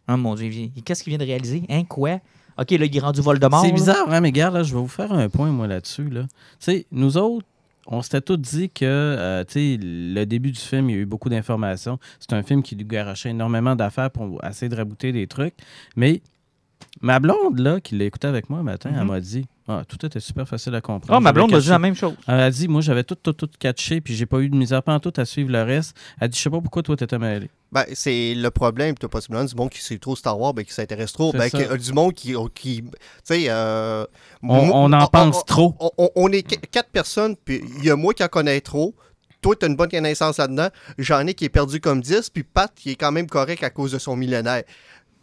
[0.10, 1.64] Oh mon dieu, il- qu'est-ce qu'il vient de réaliser?
[1.70, 2.20] Hein quoi?
[2.58, 3.62] OK, là il est rendu Voldemort.
[3.66, 6.10] C'est bizarre, hein, mais regarde, là, je vais vous faire un point, moi, là-dessus.
[6.10, 6.22] Là.
[6.24, 6.28] Tu
[6.60, 7.46] sais, nous autres,
[7.88, 11.02] on s'était tous dit que euh, tu sais, le début du film, il y a
[11.02, 12.00] eu beaucoup d'informations.
[12.20, 15.54] C'est un film qui lui garochait énormément d'affaires pour essayer de rabouter des trucs.
[15.96, 16.22] Mais
[17.02, 19.08] ma blonde, là, qui l'a écouté avec moi un matin, elle Mhm.
[19.08, 21.18] m'a dit Ah, tout était super facile à comprendre.
[21.18, 22.14] Oh, ma blonde a dit la même chose.
[22.28, 24.84] Elle a dit, moi, j'avais tout, tout, tout catché, puis j'ai pas eu de misère
[24.84, 25.98] pas en tout à suivre le reste.
[26.20, 27.50] Elle a dit, je sais pas pourquoi toi, t'étais mêlé.
[27.72, 30.72] Ben, c'est le problème, t'as possiblement du monde qui sait trop Star Wars, ben, qui
[30.72, 31.34] s'intéresse trop.
[31.34, 32.36] Ben, que- euh, du monde qui.
[32.54, 32.90] qui tu
[33.24, 34.06] sais, euh,
[34.44, 34.56] On,
[34.90, 35.76] on en pense on- trop.
[35.80, 38.62] on, on- on est qu- quatre personnes, puis il y a moi qui en connais
[38.62, 38.94] trop.
[39.42, 40.70] Toi, tu as une bonne connaissance là-dedans.
[41.00, 43.72] J'en ai qui est perdu comme 10, puis Pat, qui est quand même correct à
[43.72, 44.62] cause de son millénaire.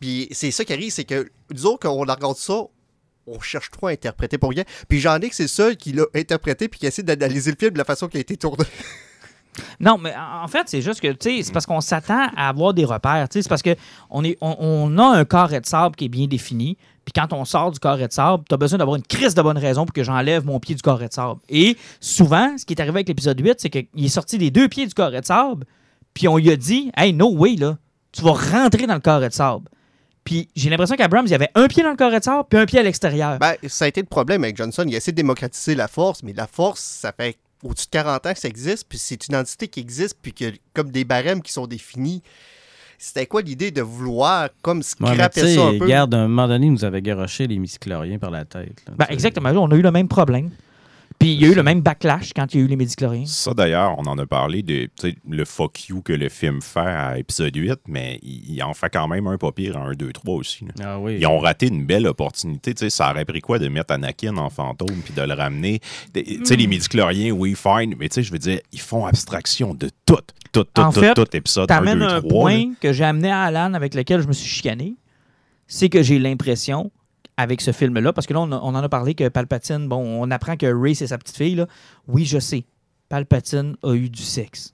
[0.01, 2.63] Puis c'est ça qui arrive, c'est que, disons qu'on regarde ça,
[3.27, 4.65] on cherche trop à interpréter pour rien.
[4.89, 7.73] Puis j'en ai que c'est seul qui l'a interprété, puis qui essaie d'analyser le film
[7.73, 8.65] de la façon qu'il a été tourné.
[9.81, 12.73] Non, mais en fait, c'est juste que, tu sais, c'est parce qu'on s'attend à avoir
[12.73, 13.29] des repères.
[13.29, 13.77] Tu sais, c'est parce qu'on
[14.41, 16.79] on a un carré de sable qui est bien défini.
[17.05, 19.43] Puis quand on sort du carré de sable, tu as besoin d'avoir une crise de
[19.43, 21.41] bonne raison pour que j'enlève mon pied du carré de sable.
[21.49, 24.69] Et souvent, ce qui est arrivé avec l'épisode 8, c'est qu'il est sorti des deux
[24.69, 25.67] pieds du carré de sable.
[26.15, 27.77] Puis on lui a dit, hey, no way, là,
[28.13, 29.69] tu vas rentrer dans le carré de sable.
[30.25, 32.79] Puis j'ai l'impression qu'Abrams, il y avait un pied dans le sable, puis un pied
[32.79, 33.39] à l'extérieur.
[33.39, 34.85] Ben, ça a été le problème avec Johnson.
[34.87, 38.27] Il a essayé de démocratiser la force, mais la force, ça fait au-dessus de 40
[38.27, 41.43] ans que ça existe, puis c'est une entité qui existe, puis que comme des barèmes
[41.43, 42.23] qui sont définis.
[42.99, 45.85] C'était quoi l'idée de vouloir comme Ouais, scraper sais, ça un peu?
[45.85, 48.81] regarde, à un moment donné, nous avait garoché les miscloriens par la tête.
[48.87, 49.51] là, Ben, exactement.
[49.51, 50.51] Là, on a eu le même problème.
[51.23, 53.27] Puis il y a eu le même backlash quand il y a eu les médicloriens.
[53.27, 54.91] Ça, d'ailleurs, on en a parlé de
[55.29, 58.91] le fuck you que le film fait à épisode 8, mais il, il en fait
[58.91, 60.65] quand même un pas pire à 1, 2, 3 aussi.
[60.65, 60.73] là.
[60.85, 61.19] Ah oui.
[61.21, 62.75] Ils ont raté une belle opportunité.
[62.75, 65.81] Tu sais, ça aurait pris quoi de mettre Anakin en fantôme puis de le ramener?
[66.43, 69.91] Sais, les médicloriens, oui, fine, mais tu sais, je veux dire, ils font abstraction de
[70.05, 70.17] tout,
[70.51, 72.15] tout, tout, En tout, fait, tout, épisode 1, 2, T'amènes 3.
[72.15, 74.97] un point que j'ai amené à Alan avec lequel je me suis chicané.
[75.69, 76.91] C'est que j'ai l'impression,
[77.37, 79.99] avec ce film-là, parce que là, on, a- on en a parlé que Palpatine, bon,
[80.23, 81.55] on apprend que Ray, c'est sa petite fille.
[81.55, 81.67] Là.
[82.09, 82.65] Oui, je sais.
[83.09, 84.73] Palpatine a eu du sexe.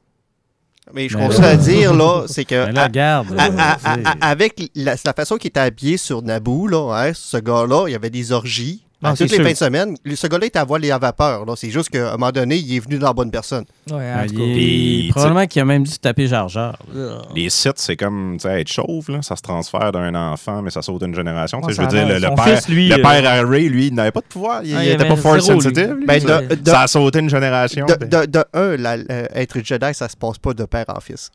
[0.94, 1.48] Mais je continue là.
[1.50, 2.64] à dire, là, c'est que.
[2.66, 3.32] Mais là, à- regarde.
[3.38, 3.88] à- là, à- tu sais.
[4.06, 7.88] à- à- avec la, la façon qu'il était habillé sur Naboo, là, hein, ce gars-là,
[7.88, 8.84] il y avait des orgies.
[9.02, 9.44] Ah, à toutes les sûr.
[9.44, 11.44] fins de semaine, ce gars-là était à voile et à vapeur.
[11.44, 11.54] là.
[11.56, 13.64] C'est juste qu'à un moment donné, il est venu dans la bonne personne.
[13.90, 14.42] Ouais, Ah, en tout il cas.
[14.44, 16.48] est- Puis, probablement qu'il a même dû se taper Jar.
[17.34, 19.22] Les sites, c'est comme être chauve, là.
[19.22, 21.60] ça se transfère d'un enfant, mais ça saute une génération.
[21.60, 24.10] Ouais, je veux dire, le, père, fils, lui, le euh, père Ray, lui, il n'avait
[24.10, 24.62] pas de pouvoir.
[24.64, 25.94] Il Ah, n'était avait pas force sensitive.
[25.94, 26.06] lui.
[26.06, 27.86] Ben, Ça- de- de- ça a sauté une génération.
[27.86, 28.08] De, ben.
[28.08, 31.30] de- de un, la- euh, être Jedi, ça se passe pas de père en fils.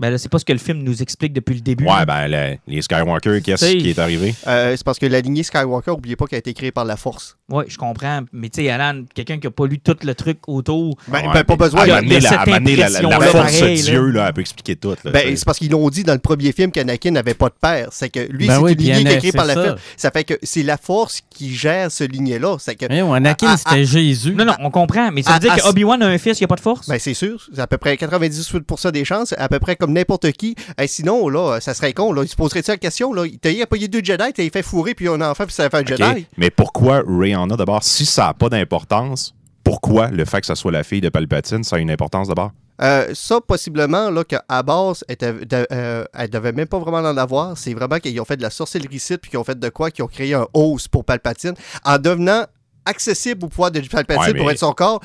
[0.00, 1.84] Ben là, c'est pas ce que le film nous explique depuis le début.
[1.84, 4.34] Ouais, ben, le- les Skywalker, qu'est-ce qui est arrivé?
[4.46, 6.96] Euh, c'est parce que la lignée Skywalker, n'oubliez pas qu'elle a été créée par la
[6.96, 7.36] Force.
[7.50, 8.22] Ouais, je comprends.
[8.32, 10.96] Mais tu sais, Alan, quelqu'un qui a pas lu tout le truc autour.
[11.08, 11.84] Ben, Ouais, ben, pas mais besoin.
[11.84, 13.08] il y a- À il y a amener la, cette à amener la, la- la
[13.08, 13.90] impression-là, force pareil, de là.
[13.92, 14.94] Dieu, là, elle peut expliquer tout.
[15.04, 17.54] là, Ben, c'est parce qu'ils l'ont dit dans le premier film qu'Anakin n'avait pas de
[17.60, 17.88] père.
[17.92, 19.60] C'est que lui, Ben c'est oui, une puis lignée qui est créée par la c'est
[19.62, 19.68] ça.
[19.70, 19.82] Force.
[19.98, 22.56] Ça fait que c'est la Force qui gère ce lignée-là.
[22.58, 24.32] C'est que, Voyons, Anakin, Ah, c'était Jésus.
[24.34, 25.10] Non, non, on comprend.
[25.12, 26.56] Mais ça Ah, veut dire ah, que Obi-Wan a un fils, il n'y a pas
[26.56, 26.88] de force?
[26.88, 30.32] ben, c'est sûr, c'est à peu près 98% des chances, à peu près comme n'importe
[30.32, 30.54] qui.
[30.86, 32.12] Sinon, là, ça serait con.
[32.12, 32.22] Là.
[32.22, 33.12] Il se poserait-tu la question?
[33.12, 33.26] Là?
[33.26, 35.84] Y a payé deux Jedi, t'as fait fourrer, puis un enfant, puis ça fait un
[35.84, 36.26] Jedi.
[36.36, 37.82] Mais pourquoi Ray en a d'abord?
[37.82, 39.34] Si ça n'a pas d'importance,
[39.64, 42.50] pourquoi le fait que ça soit la fille de Palpatine, ça a une importance d'abord?
[42.82, 46.98] Euh, ça, possiblement, là, qu'à base, elle, était- de- euh, elle devait même pas vraiment
[47.06, 47.58] en avoir.
[47.58, 49.90] C'est vraiment qu'ils ont fait de la sorcellerie site, puis qu'ils ont fait de quoi?
[49.90, 51.52] Qu'ils ont créé un hausse pour Palpatine,
[51.84, 52.46] en devenant
[52.86, 55.00] accessible au pouvoir de Palpatine Ouais, mais- pour être son corps.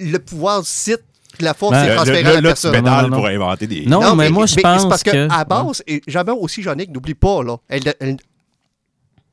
[0.00, 1.02] Le pouvoir site,
[1.44, 2.74] la force Ben, s'est le- transférée là, à la personne.
[2.76, 3.16] Non, non, non.
[3.16, 3.86] pour inventer des...
[3.86, 6.90] Non, mais moi, je pense c'est parce que, que- à base, et jamais aussi Jeannick,
[6.90, 8.16] n'oublie pas, là, elle- elle-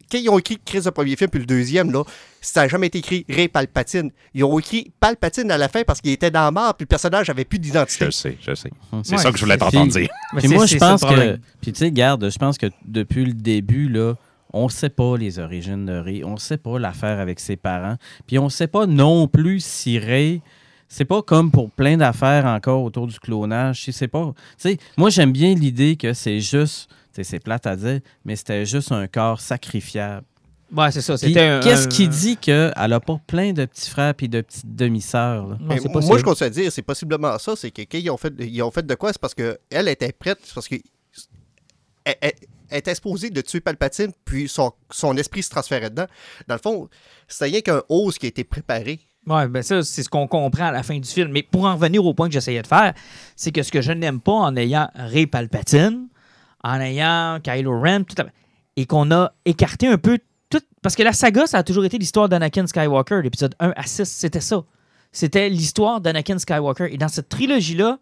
[0.09, 2.03] quand ils ont écrit Chris le premier film puis le deuxième, là,
[2.39, 4.09] ça n'a jamais été écrit Ray Palpatine.
[4.33, 6.87] Ils ont écrit Palpatine à la fin parce qu'il était dans la mort puis le
[6.87, 8.05] personnage avait plus d'identité.
[8.05, 8.69] Je sais, je sais.
[9.03, 10.07] C'est Ouais, ça que je voulais t'entendre dire.
[10.33, 11.37] Mais Puis moi, je le pense que.
[11.61, 14.13] Puis tu sais, garde, je pense que depuis le début, là,
[14.53, 16.23] on sait pas les origines de Ray.
[16.23, 17.97] On sait pas l'affaire avec ses parents.
[18.27, 20.41] Puis on sait pas non plus si Ray.
[20.89, 23.83] C'est pas comme pour plein d'affaires encore autour du clonage.
[23.83, 24.33] Si C'est pas.
[24.57, 26.89] Tu sais, moi, j'aime bien l'idée que c'est juste.
[27.19, 30.23] C'est plate à dire, mais c'était juste un corps sacrifiable.
[30.71, 31.17] Ouais, c'est ça.
[31.17, 35.57] Qu'est-ce un- qui dit qu'elle a pas plein de petits frères puis de petites demi-sœurs?
[35.81, 37.55] c'est moi, je continue à dire, c'est possiblement ça.
[37.55, 40.11] C'est que quand ils ont fait, ils ont fait de quoi, c'est parce qu'elle était
[40.11, 40.75] prête, c'est parce que
[42.03, 42.33] elle, elle-
[42.69, 46.07] elle était exposée de tuer Palpatine, puis son, son esprit se transférait dedans.
[46.47, 46.89] Dans le fond,
[47.27, 48.99] c'était rien qu'un hausse qui a été préparé.
[49.27, 51.31] Ouais, ben ça, c'est ce qu'on comprend à la fin du film.
[51.31, 52.93] Mais pour en revenir au point que j'essayais de faire,
[53.35, 56.07] c'est que ce que je n'aime pas en ayant Ray Palpatine,
[56.63, 58.25] en ayant Kylo Ren, tout à-
[58.77, 60.17] et qu'on a écarté un peu
[60.49, 60.61] tout.
[60.81, 64.05] Parce que la saga, ça a toujours été l'histoire d'Anakin Skywalker, l'épisode 1 à 6,
[64.09, 64.63] c'était ça.
[65.11, 66.93] C'était l'histoire d'Anakin Skywalker.
[66.93, 67.97] Et dans cette trilogie-là,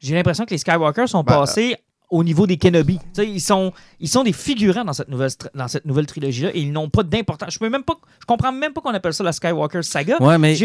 [0.00, 1.76] j'ai l'impression que les Skywalker sont Ben, passés
[2.10, 2.98] au niveau des Kenobi.
[3.18, 6.72] Ils sont, ils sont des figurants dans cette nouvelle, dans cette nouvelle trilogie-là et ils
[6.72, 7.52] n'ont pas d'importance.
[7.52, 10.16] Je peux même pas, je comprends même pas qu'on appelle ça la Skywalker saga.
[10.20, 10.56] Ouais, mais.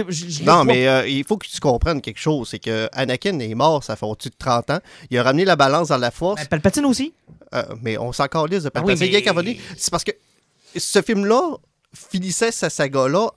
[0.46, 2.50] Non, mais euh, il faut que tu comprennes quelque chose.
[2.50, 4.80] C'est que Anakin est mort, ça fait au-dessus de 30 ans.
[5.12, 6.42] Il a ramené la balance dans la force.
[6.42, 7.14] Ben, Palpatine aussi.
[7.54, 9.44] Euh, mais on s'en calisse de Ah oui, Palpatine.
[9.44, 9.58] mais-.
[9.78, 10.12] C'est parce que
[10.76, 11.58] ce film-là,
[11.94, 13.30] finissait sa saga-là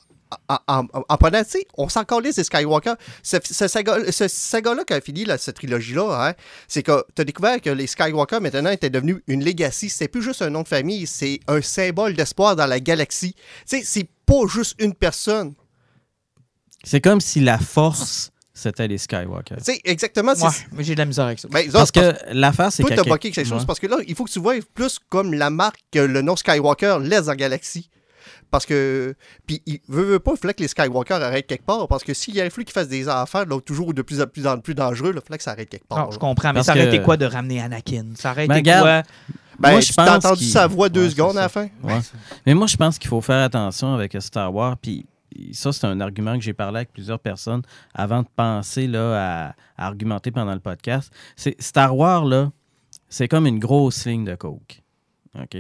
[0.49, 2.95] en, en, en- en prenant, tu sais, on s'en calait, c'est Skywalker.
[3.23, 6.35] Ce, ce saga- ce saga-là qui a fini, là, cette trilogie-là, hein,
[6.69, 9.89] c'est que tu as découvert que les Skywalker maintenant étaient devenus une legacy.
[9.89, 13.35] C'est plus juste un nom de famille, c'est un symbole d'espoir dans la galaxie.
[13.69, 15.55] Tu sais, c'est pas juste une personne.
[16.85, 19.57] C'est comme si la force, c'était les Skywalker.
[19.59, 20.35] Tu sais, exactement.
[20.35, 21.49] c'est- Ouais, mais j'ai de la misère avec ça.
[21.51, 22.97] Ben, ça, Parce c'est que l'affaire, c'est Toi, que.
[22.97, 23.67] t'as bloqué quelque chose Ouais.
[23.67, 26.37] parce que là, il faut que tu vois plus comme la marque que le nom
[26.37, 27.91] Skywalker laisse la galaxie.
[28.51, 29.15] Parce que.
[29.47, 31.87] Puis, il veut, veut pas, il fallait que les Skywalker arrêtent quelque part.
[31.89, 34.27] Parce que s'il y a fallu qu'ils fassent des affaires, là, toujours de plus en
[34.27, 36.07] plus, en plus dangereux, il fallait que ça arrête quelque part.
[36.07, 38.07] Non, je comprends, mais ça aurait que- été quoi de ramener Anakin?
[38.15, 39.13] Ça aurait Ben, été regarde, quoi?
[39.59, 41.69] Ben, Moi, je pense entendu sa voix deux Ouais, secondes à la fin?
[41.83, 41.99] Ouais.
[42.45, 44.77] Mais moi, je pense qu'il faut faire attention avec Star Wars.
[44.77, 45.07] Puis
[45.53, 47.63] ça, c'est un argument que j'ai parlé avec plusieurs personnes
[47.95, 51.11] avant de penser là, à, à argumenter pendant le podcast.
[51.37, 52.51] C'est Star Wars, là,
[53.09, 54.83] c'est comme une grosse ligne de coke.
[55.41, 55.57] OK?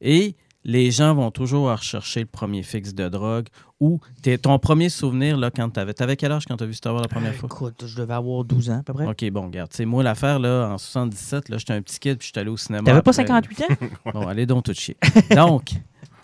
[0.00, 3.48] Et les gens vont toujours rechercher le premier fixe de drogue
[3.80, 4.00] ou
[4.42, 5.92] ton premier souvenir, là, quand t'avais...
[5.92, 7.48] T'avais quel âge quand t'as vu Star Wars la première fois?
[7.52, 9.06] Écoute, je devais avoir 12 ans à peu près.
[9.06, 9.72] OK, bon, regarde.
[9.72, 12.56] Sais, moi, l'affaire, là, en 77, là, j'étais un petit kid, puis j'étais allé au
[12.56, 12.84] cinéma.
[12.84, 13.26] T'avais pas après.
[13.26, 13.66] 58 ans?
[14.14, 14.96] Bon, allez donc tout chier.
[15.34, 15.72] Donc,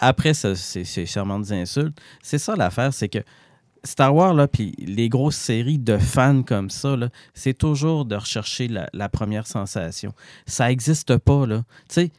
[0.01, 3.19] après ce- ces, charmantes insultes, c'est ça l'affaire, c'est que
[3.85, 8.17] Star Wars, là, puis les grosses séries de fans comme ça, là, c'est toujours de
[8.17, 10.13] rechercher la, la première sensation.
[10.47, 11.65] Ça n'existe pas, là.
[11.89, 12.11] Tu sais,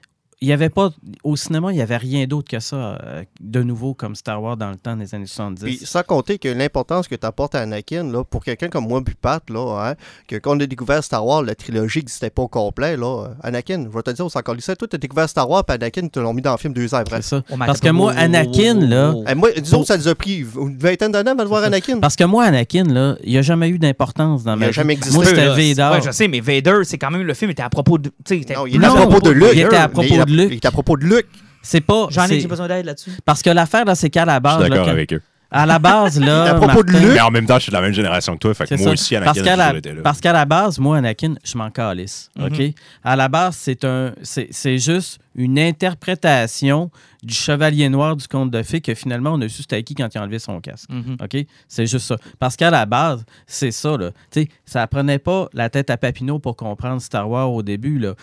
[0.42, 0.90] il y avait pas...
[1.24, 4.58] Au cinéma, il n'y avait rien d'autre que ça, euh, de nouveau, comme Star Wars
[4.58, 5.64] dans le temps des années 70.
[5.64, 9.02] Puis sans compter que l'importance que tu apportes à Anakin, là, pour quelqu'un comme moi,
[9.04, 9.96] puis Pat, là, hein,
[10.28, 12.98] que quand on a découvert Star Wars, la trilogie n'existait pas au complet.
[12.98, 14.76] Là, Anakin, je vais te dire, on s'en calissait.
[14.76, 16.92] Toi, tu as découvert Star Wars, puis Anakin, tu l'as mis dans le film deux
[16.96, 17.22] ans après.
[17.22, 17.44] c'est ça.
[17.52, 19.14] Oh, Parce que moi, Anakin, oh, oh, là...
[19.16, 19.24] oh.
[19.30, 21.64] Eh, moi, disons, ça nous a pris une vingtaine d'années avant de voir.
[21.64, 22.00] Anakin.
[22.00, 24.74] Parce que moi, Anakin, là, il n'a jamais eu d'importance dans Il ma a vie.
[24.74, 25.16] jamais existé.
[25.16, 25.90] Moi, c'était Là, Vader.
[25.98, 28.10] Ouais, je sais, mais Vader, c'est quand même le film était à propos de.
[28.10, 29.50] Non, il était à propos de Luke.
[29.54, 30.48] il était à propos il a- de Luke.
[30.52, 31.28] Il était à propos de Luke.
[31.62, 32.08] C'est pas.
[32.10, 33.12] J'en ai, j'ai besoin d'aide là-dessus.
[33.26, 34.54] Parce que l'affaire, là, c'est qu'à la Je base.
[34.62, 35.22] suis là, d'accord avec eux.
[35.54, 36.44] À la base, là.
[36.52, 37.14] À propos de Martin, Luke.
[37.16, 38.54] Mais en même temps, je suis de la même génération que toi.
[38.54, 38.92] Fait que moi ça.
[38.94, 42.30] aussi, Anakin, parce qu'à la, parce qu'à la base, moi, Anakin, je m'en calisse.
[42.38, 42.46] Mhm.
[42.46, 42.62] OK?
[43.04, 46.92] À la base, c'est un, c'est, c'est juste une interprétation
[47.24, 50.14] du chevalier noir du conte de fées que finalement, on a su c'était qui quand
[50.14, 50.90] il a enlevé son casque.
[50.90, 51.18] Mhm.
[51.22, 51.46] OK?
[51.68, 52.18] C'est juste ça.
[52.40, 54.12] Parce qu'à la base, c'est ça, là.
[54.32, 58.00] Tu sais, ça prenait pas la tête à Papineau pour comprendre Star Wars au début,
[58.00, 58.16] là.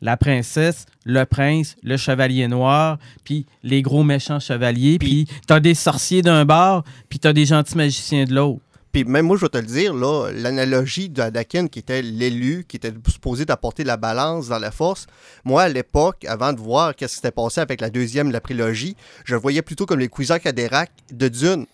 [0.00, 5.74] La princesse, le prince, le chevalier noir, puis les gros méchants chevaliers, puis t'as des
[5.74, 8.60] sorciers d'un bord, puis t'as des gentils magiciens de l'autre.
[8.92, 12.76] Puis même moi, je vais te le dire, là, l'analogie d'Anakin, qui était l'élu, qui
[12.76, 15.06] était supposé d'apporter la balance dans la force,
[15.44, 18.96] moi, à l'époque, avant de voir qu'est-ce qui s'était passé avec la deuxième, la prélogie,
[19.24, 21.66] je voyais plutôt comme les Cuisants Cadérac de Dune.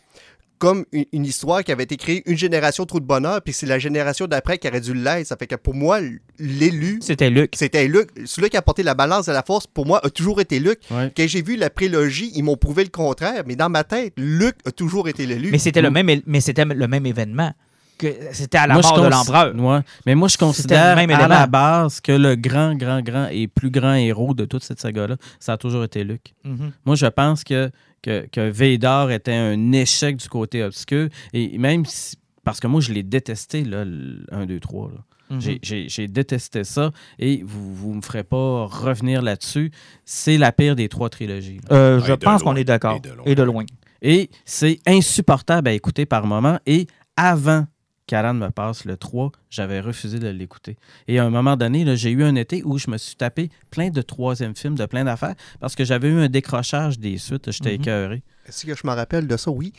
[0.59, 3.67] Comme une, une histoire qui avait été créée une génération trop de bonheur, puis c'est
[3.67, 5.27] la génération d'après qui aurait dû l'être.
[5.27, 6.01] Ça fait que pour moi,
[6.39, 7.55] l'élu, C'était Luc.
[7.57, 8.09] c'était Luke.
[8.25, 10.57] Celui qui a apporté la balance à la force, pour moi, a toujours été.
[10.91, 11.13] Ouais.
[11.17, 14.57] Quand j'ai vu la prélogie, ils m'ont prouvé le contraire, mais dans ma tête, Luke
[14.65, 15.51] a toujours été l'élu.
[15.51, 17.53] Mais c'était le même, mais c'était le même événement.
[17.99, 19.55] Que c'était à la Moi, mort de l'empereur.
[19.55, 19.81] Ouais.
[20.05, 23.71] Mais moi, je considère même à la base que le grand, grand, grand et plus
[23.71, 26.35] grand héros de toute cette saga-là, ça a toujours été Luke.
[26.45, 26.73] Mhm.
[26.85, 27.71] Moi, je pense que,
[28.03, 31.09] que, que Vader était un échec du côté obscur.
[31.33, 34.89] Et même si- parce que moi, je l'ai détesté, là, le 1, 2, 3.
[34.95, 35.01] là.
[35.29, 35.41] Mhm.
[35.63, 39.73] J'ai- détesté ça et vous ne me ferez pas revenir là-dessus.
[40.05, 41.61] C'est la pire des trois trilogies.
[41.73, 42.97] Euh, Ouais, je pense qu'on est d'accord.
[42.97, 43.25] Et de loin.
[43.27, 43.65] Et de loin.
[44.03, 46.59] Et c'est insupportable à écouter par moment.
[46.67, 46.87] Et
[47.17, 47.67] avant
[48.07, 50.77] qu'Alan me passe le 3, j'avais refusé de l'écouter.
[51.09, 53.91] Et à un moment donné, j'ai eu un été où je me suis tapé plein
[53.91, 57.51] de troisième films, de plein d'affaires, parce que j'avais eu un décrochage des suites.
[57.51, 57.81] J'étais Mhm.
[57.83, 58.23] écœuré.
[58.47, 59.51] Est-ce que je me rappelle de ça?
[59.51, 59.73] Oui.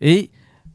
[0.00, 0.30] Et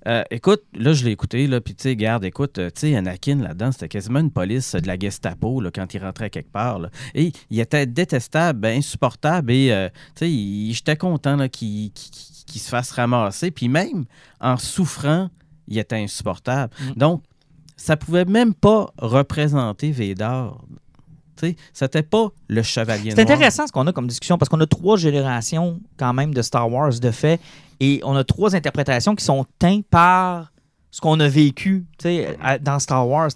[0.08, 2.96] euh, écoute, là, je l'ai écouté, là, puis tu sais, garde, écoute, euh, tu sais,
[2.96, 6.52] Anakin, là-dedans, c'était quasiment une police euh, de la Gestapo, là, quand il rentrait quelque
[6.52, 6.90] part, là.
[7.16, 11.92] Et il était détestable, ben, insupportable, et, euh, tu sais, j'étais content, là, qu'il
[12.54, 14.06] se fasse ramasser, puis même
[14.40, 15.30] en souffrant,
[15.68, 16.74] il était insupportable.
[16.80, 16.92] Mm.
[17.00, 17.24] Donc,
[17.78, 19.92] ça pouvait même pas représenter
[21.38, 24.66] sais, c'était pas le chevalier C'est intéressant ce qu'on a comme discussion parce qu'on a
[24.68, 27.40] trois générations quand même de Star Wars de fait
[27.82, 30.54] et on a trois interprétations qui sont teintes par
[30.92, 31.86] ce qu'on a vécu
[32.42, 33.30] à- dans Star Wars.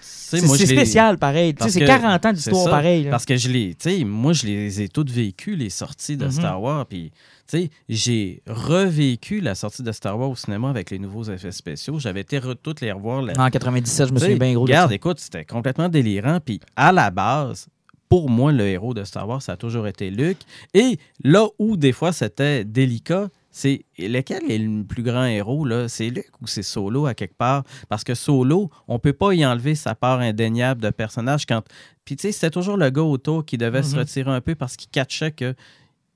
[0.00, 1.54] C'est spécial pareil.
[1.58, 3.04] C'est que 40 ans d'histoire pareil.
[3.04, 3.10] là.
[3.10, 3.74] Parce que je les,
[4.04, 6.32] moi, je les ai toutes vécues, les sorties de Mhm.
[6.32, 6.84] Star Wars.
[6.84, 7.10] Puis,
[7.48, 11.98] sais, j'ai revécu la sortie de Star Wars au cinéma avec les nouveaux effets spéciaux.
[11.98, 13.24] J'avais été toutes les revoir.
[13.38, 16.38] En 97, je me souviens bien gros de Regarde, écoute, c'était complètement délirant.
[16.44, 17.68] Puis, à la base,
[18.08, 20.38] pour moi, le héros de Star Wars, ça a toujours été Luke.
[20.74, 25.88] Et là où, des fois, c'était délicat, c'est lequel est le plus grand héros, là?
[25.88, 27.64] C'est Luke ou c'est Solo, à quelque part?
[27.88, 31.62] Parce que Solo, on peut pas y enlever sa part indéniable de personnage quand...
[32.04, 33.98] Puis, tu sais, c'était toujours le gars autour qui devait se Mhm.
[34.00, 35.54] retirer un peu parce qu'il catchait que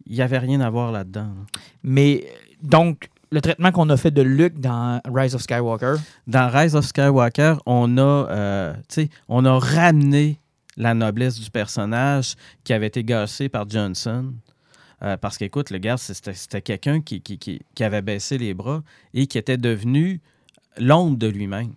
[0.06, 1.22] il n'y avait rien à voir là-dedans.
[1.34, 1.60] là.
[1.82, 2.26] Mais
[2.62, 5.94] donc, le traitement qu'on a fait de Luke dans Rise of Skywalker?
[6.26, 8.74] Dans Rise of Skywalker, on a, euh,
[9.28, 10.38] on a ramené
[10.76, 12.34] la noblesse du personnage
[12.64, 14.32] qui avait été gassé par Johnson.
[15.02, 18.52] Euh, parce qu'écoute, le gars, c'était c'était quelqu'un qui, qui- qui- qui avait baissé les
[18.52, 18.82] bras
[19.14, 20.20] et qui était devenu
[20.78, 21.72] l'ombre de lui-même.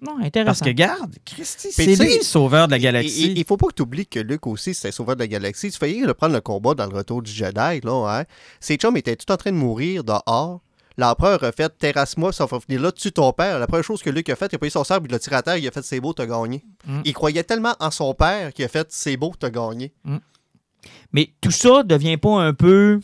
[0.00, 0.64] Non, Parce intéressant.
[0.64, 3.32] que, garde, Christy, c'est lui le sauveur de la galaxie.
[3.32, 5.70] Il, il faut pas que tu oublies que Luke aussi, c'était sauveur de la galaxie.
[5.70, 8.24] Tu faillis le prendre le combat dans le retour du Jedi, là, hein.
[8.60, 10.60] Ses chums étaient tout en train de mourir dehors.
[10.96, 13.60] L'empereur a fait terrasse-moi, ça va finir là, tue ton père.
[13.60, 15.36] La première chose que Luke a fait, il a pris son sabre, il l'a tiré
[15.36, 16.64] à terre, il a fait c'est beau, t'as gagné.
[16.86, 17.00] Mm.
[17.04, 19.92] Il croyait tellement en son père qu'il a fait c'est beau, t'as gagné.
[21.12, 23.00] Mais tout ça devient pas un peu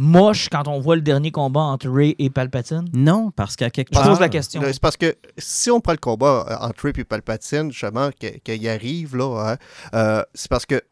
[0.00, 2.86] moche quand on voit le dernier combat entre Ray et Palpatine?
[2.94, 4.08] Non, parce qu'à quelque Je part...
[4.08, 4.62] pose la question.
[4.64, 8.68] C'est parce que si on prend le combat euh, entre Rip et Palpatine, justement, qu'il
[8.68, 9.56] arrive, là, hein,
[9.94, 10.82] euh, c'est parce que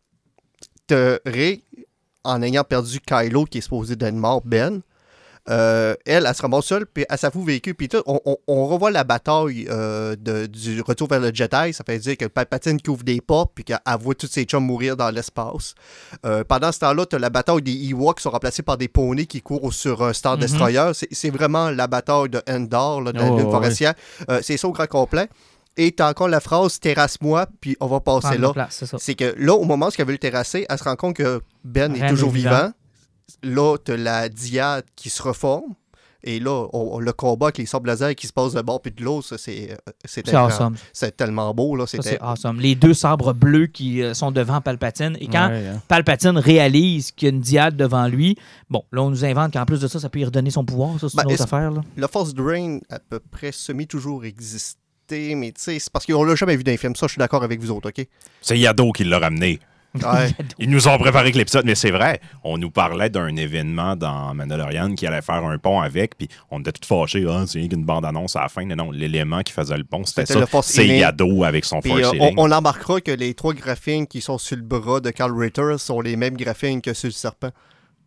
[0.87, 1.65] t'as Ray,
[2.23, 4.83] en ayant perdu Kylo, qui est supposé d'être mort, Ben,
[5.51, 8.03] euh, elle, elle se ramasse seule, puis elle s'avoue vécu, puis tout.
[8.07, 11.73] On, on- on revoit la bataille euh, de- du retour vers le Jedi.
[11.73, 14.65] Ça fait dire que Palpatine qui ouvre des portes, puis qu'elle voit tous ses chums
[14.65, 15.75] mourir dans l'espace.
[16.27, 18.89] Euh, pendant ce temps-là, tu as la bataille des Ewoks qui sont remplacés par des
[18.89, 20.41] poneys qui courent sur un Star Mhm.
[20.41, 20.91] Destroyer.
[20.95, 23.95] C'est- vraiment la bataille de Endor, là, de la Oh, forestière.
[24.43, 25.29] C'est ça au grand complet.
[25.77, 28.53] Et tu as encore la phrase terrasse-moi, puis on va passer Prendre là.
[28.99, 31.41] c'est que là, au moment où elle veut le terrasser, elle se rend compte que
[31.65, 32.73] Ben est toujours vivant.
[33.43, 35.75] Là, tu la diade qui se reforme.
[36.25, 38.83] Et là, on- on- le combat avec les sables laser qui se passent de bord
[38.83, 40.75] puis de l'autre, ça, c'est euh, C'est vraiment- awesome.
[40.93, 41.77] c'est tellement beau.
[41.77, 42.59] Là, Ça, c'était c'est awesome.
[42.59, 45.17] Les deux sabres bleus qui euh, sont devant Palpatine.
[45.21, 45.81] Et quand Ouais, hein.
[45.87, 48.37] Palpatine réalise qu'il y a une diade devant lui,
[48.69, 50.99] bon, là, on nous invente qu'en plus de ça, ça peut lui redonner son pouvoir.
[50.99, 51.71] Ça, c'est Ben, une autre affaire.
[51.71, 51.83] Là.
[51.97, 56.35] Le Force Drain, à peu près semi-toujours existé, mais tu sais, c'est parce qu'on l'a
[56.35, 56.97] jamais vu dans les films.
[56.97, 58.07] Ça, je suis d'accord avec vous autres, OK?
[58.43, 59.61] C'est Yado qui l'a ramené.
[59.99, 60.31] Ouais.
[60.59, 62.21] Ils nous ont préparé que l'épisode, mais c'est vrai.
[62.45, 66.61] On nous parlait d'un événement dans Mandalorian qui allait faire un pont avec, puis on
[66.61, 67.27] était tout fâchés.
[67.29, 68.65] Ah, c'est rien qu'une bande-annonce à la fin.
[68.65, 70.45] Non, non, l'élément qui faisait le pont, c'était ça.
[70.63, 70.87] C'est.
[70.87, 74.39] Yado avec son Puis, Force euh, on, on remarquera que les trois graphines qui sont
[74.39, 77.51] sur le bras de Carl Ritter sont les mêmes graphines que sur le serpent.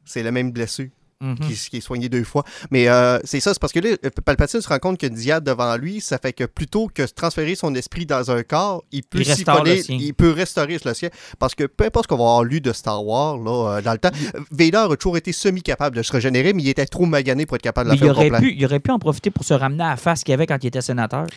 [0.06, 0.90] C'est la même blessure.
[1.22, 1.36] Mhm.
[1.38, 2.44] qui, qui est soigné deux fois.
[2.72, 5.12] Mais euh, c'est ça, c'est parce que là, euh, Palpatine se rend compte qu'il y
[5.12, 8.32] a une diade devant lui, ça fait que plutôt que de transférer son esprit dans
[8.32, 9.98] un corps, il peut Il le sien.
[10.00, 11.10] il peut restaurer le sien.
[11.40, 13.92] Parce que peu importe ce qu'on va avoir lu de Star Wars là, euh, dans
[13.92, 14.10] le temps,
[14.52, 17.62] Vader a toujours été semi-capable de se régénérer, mais il était trop magané pour être
[17.62, 19.54] capable de la il faire au aurait, pu, il aurait pu en profiter pour se
[19.54, 21.28] ramener à la face qu'il avait quand il était sénateur.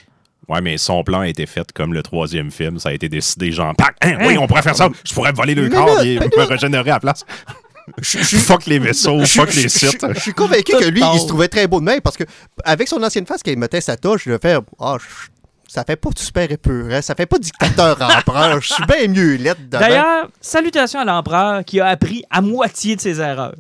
[0.49, 2.79] Ouais, mais son plan a été fait comme le troisième film.
[2.79, 4.91] Ça a été décidé, genre, Pac, hein, oui, on pourrait faire ça.
[5.05, 7.25] Je pourrais voler le Mais corps là, et me régénérer à la place.
[8.03, 10.07] Fuck les vaisseaux, Je- fuck je- les je- sites.
[10.09, 12.25] Je, je suis convaincu que lui, il se trouvait très beau de même parce que
[12.65, 15.29] avec son ancienne face, quand il mettait sa touche, je faire Ah, je-
[15.73, 19.35] ça fait pas de super épurant, ça fait pas dictateur empereur, je suis bien mieux
[19.37, 19.81] lettre dedans.
[19.81, 23.57] D'ailleurs, salutations à l'empereur qui a appris à moitié de ses erreurs.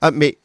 [0.00, 0.38] Ah, mais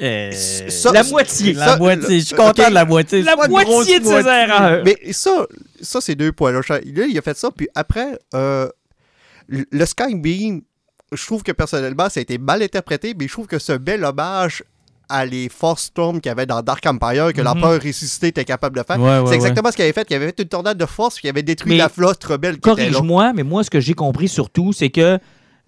[0.00, 1.54] Euh, ça- la moitié.
[1.54, 2.20] la moitié.
[2.20, 3.22] Je suis content de la moitié.
[3.22, 4.30] La moitié de ses moitié.
[4.30, 4.82] erreurs.
[4.84, 5.44] Mais ça,
[5.80, 6.52] ça c'est deux points.
[6.52, 8.68] Là, il a fait ça, puis après, euh,
[9.48, 10.60] le le Skybeam,
[11.12, 14.04] je trouve que personnellement, ça a été mal interprété, mais je trouve que un bel
[14.04, 14.62] hommage
[15.10, 17.44] à les Force Storm qu'il y avait dans Dark Empire, que Mhm.
[17.44, 19.00] l'empereur ressuscité était capable de faire.
[19.00, 19.34] Ouais, ouais, c'est ouais.
[19.36, 20.06] exactement ce qu'il avait fait.
[20.10, 22.58] Il avait fait une tornade de force, puis il avait détruit Mais la flotte rebelle.
[22.60, 25.18] Corrige-moi, mais moi, ce que j'ai compris surtout, c'est que.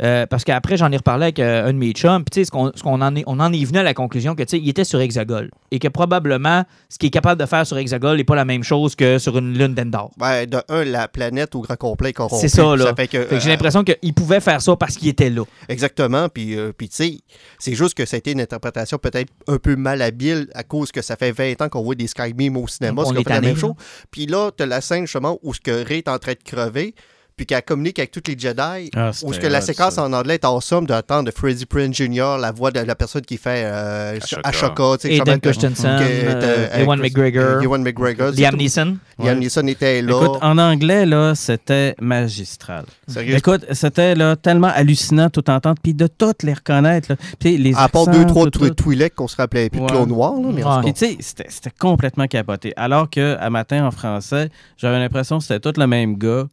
[0.03, 2.45] Euh, parce qu'après, j'en ai reparlé avec euh, un de mes chums, puis tu sais,
[2.45, 4.51] ce qu'on ce qu'on en est, on en est venu à la conclusion que, tu
[4.51, 5.51] sais, il était sur Hexagol.
[5.71, 8.63] Et que probablement, ce qu'il est capable de faire sur Hexagol n'est pas la même
[8.63, 10.11] chose que sur une lune d'Endor.
[10.21, 12.41] Ouais, de un, la planète au grand complet est corrompue.
[12.41, 12.95] C'est ça, là.
[12.95, 15.45] fait que, Fait que j'ai euh, l'impression qu'il pouvait faire ça parce qu'il était là.
[15.69, 16.29] Exactement.
[16.29, 17.19] Puis, euh, puis tu sais,
[17.59, 21.03] c'est juste que ça a été une interprétation peut-être un peu malhabile à cause que
[21.03, 23.35] ça fait 20 ans qu'on voit des Skybeams au cinéma, Donc, ce on qu'on fait
[23.35, 23.75] la même chose.
[24.11, 26.43] Puis là, tu as la scène justement où ce que Ray est en train de
[26.45, 26.95] crever,
[27.41, 28.91] puis qu'elle communique avec tous les Jedi.
[28.95, 30.03] Ah, Où ce que la séquence ça.
[30.05, 33.62] en anglais est awesome d'entendre Freddie Prinze Jr., la voix de la personne qui fait
[33.64, 34.99] euh, Ashoka.
[35.01, 38.32] Tu sais, Christensen, que- euh, euh, Ewan McGregor, Ewan McGregor.
[38.32, 38.57] Liam.
[38.57, 38.99] Neeson.
[39.18, 40.20] Liam Neeson était là.
[40.22, 42.84] Écoute, en anglais, là, c'était magistral.
[43.09, 43.36] Sérieux?
[43.36, 47.12] Écoute, c'était là, tellement hallucinant tout entendre, puis de toutes les reconnaître.
[47.12, 47.16] Là.
[47.38, 48.51] Puis les à part deux, trois.
[48.51, 49.86] Twi'leks qu'on se rappelait plus Ouais.
[49.86, 52.74] de Clone Noir, là, mais en Puis tu sais, c'était c'était complètement capoté.
[52.76, 56.45] Alors que à matin en français, j'avais l'impression que c'était tout le même gars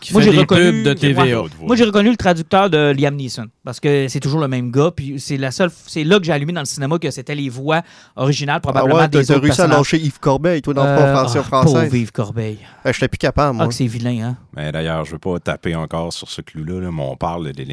[0.00, 1.42] qui Moi, fait j'ai des reconnu- de TVA.
[1.60, 4.90] Moi, j'ai reconnu le traducteur de Liam Neeson parce que c'est toujours le même gars.
[4.94, 7.48] Puis c'est la seule, c'est là que j'ai allumé dans le cinéma que c'était les
[7.48, 7.82] voix
[8.16, 10.90] originales Ah probablement ouais, t'as des autres réussi à lâcher Yves Corbeil, toi, dans le
[10.90, 11.72] Euh, français ah, français.
[11.84, 12.58] pauvre Yves Corbeil.
[12.84, 13.68] Je j'étais plus capable, Ah, moi.
[13.68, 14.36] que c'est vilain, hein?
[14.56, 17.62] Mais d'ailleurs, je veux pas taper encore sur ce clou-là, là, mais on parle de,
[17.64, 17.68] de-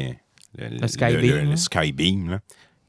[0.58, 1.56] le, Le Skybeam, le- le.
[1.56, 2.38] Skybeam, là.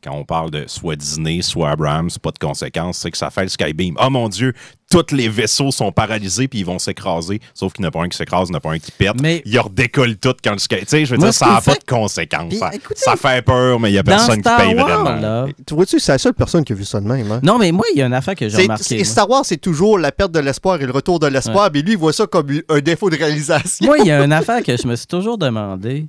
[0.03, 3.43] Quand on parle de soit Disney, soit Abrams, pas de conséquences, c'est que ça fait
[3.43, 3.95] le Skybeam.
[4.01, 4.53] Oh mon Dieu,
[4.89, 7.41] tous les vaisseaux sont paralysés puis ils vont s'écraser.
[7.53, 8.79] Sauf qu'il n'y en a pas un qui s'écrase, il n'y en a pas un
[8.79, 9.19] qui pète.
[9.21, 10.77] Mais- Ils redécollent tout quand le Sky.
[10.79, 12.47] Tu sais, je veux Moi, dire, ça n'a pas de conséquences.
[12.49, 14.87] Puis, Ça, écoutez, ça fait peur, mais il n'y a Dans personne qui paye Wars,
[14.87, 15.19] vraiment.
[15.19, 17.29] là, Tu vois-tu, c'est la seule personne qui a vu ça de même.
[17.31, 17.41] Hein?
[17.43, 18.95] Non, mais moi, il y a une affaire que j'ai remarqué.
[18.95, 19.03] moi.
[19.05, 21.91] Star Wars, c'est toujours la perte de l'espoir et le retour de l'espoir, mais lui,
[21.91, 23.85] il voit ça comme un défaut de réalisation.
[23.85, 26.05] Moi, il y a une affaire que je me suis toujours demandé.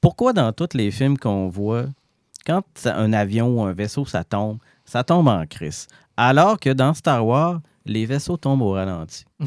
[0.00, 1.84] Pourquoi dans tous les films qu'on voit,
[2.46, 5.86] quand un avion ou un vaisseau, ça tombe, ça tombe en crise.
[6.16, 9.24] Alors que dans Star Wars, les vaisseaux tombent au ralenti.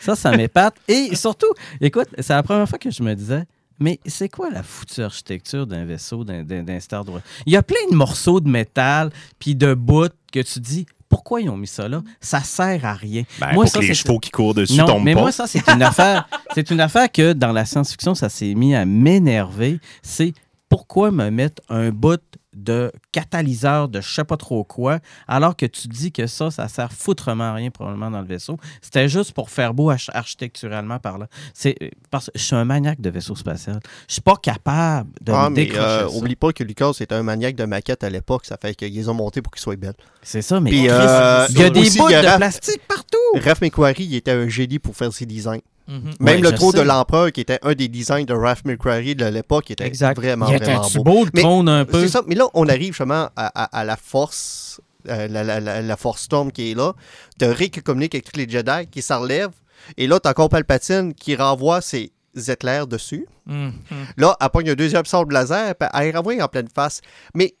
[0.00, 0.76] ça, ça m'épate.
[0.88, 3.44] Et surtout, écoute, c'est la première fois que je me disais,
[3.78, 7.20] mais c'est quoi la foutue architecture d'un vaisseau, d'un- Star Wars?
[7.44, 11.40] Il y a plein de morceaux de métal, puis de bouts que tu dis, pourquoi
[11.40, 12.02] ils ont mis ça là?
[12.20, 13.22] Ça sert à rien.
[13.38, 15.20] Ben, Moi, pour ça, que les chevaux qui courent dessus non, tombent mais pas.
[15.20, 16.28] moi, ça, c'est une affaire.
[16.54, 19.78] C'est une affaire que dans la science-fiction, ça s'est mis à m'énerver.
[20.02, 20.32] C'est
[20.68, 22.20] pourquoi me mettre un bout
[22.54, 24.98] de catalyseur de je sais pas trop quoi,
[25.28, 28.56] alors que tu dis que ça, ça sert foutrement à rien probablement dans le vaisseau?
[28.80, 31.28] C'était juste pour faire beau arch- architecturalement par là.
[31.52, 31.76] C'est
[32.10, 33.78] parce que je suis un maniaque de vaisseau spatial.
[34.08, 36.16] Je suis pas capable de Ah, me mais décrocher euh, ça.
[36.16, 39.08] oublie pas que Lucas était un maniaque de maquettes à l'époque, ça fait qu'ils les
[39.10, 39.92] ont montés pour qu'ils soient belles.
[40.22, 43.18] C'est ça, mais Puis, Chris, euh, il y a des bouts de Raph- plastique partout.
[43.44, 45.60] Raph McQuarrie, il était un génie pour faire ses designs.
[45.88, 46.14] Mhm.
[46.20, 49.24] Même Ouais, le trône de l'empereur, qui était un des designs de Raph McQuarrie de
[49.26, 50.16] l'époque, était Exact.
[50.16, 51.04] vraiment, Il vraiment beau.
[51.04, 52.00] beau le Mais trône un peu.
[52.00, 55.60] C'est ça, mais là, on arrive justement à, à- à la force, euh, la, la-
[55.60, 56.92] la- la force Storm qui est là,
[57.38, 59.50] de Rick qui communique avec tous les Jedi, qui s'en relève.
[59.96, 62.10] Et là, t'as encore Palpatine qui renvoie ses
[62.48, 63.26] éclairs dessus.
[63.46, 63.72] Mhm.
[64.16, 67.00] Là, elle pogne un deuxième sable laser, puis elle renvoie en pleine face.
[67.34, 67.54] Mais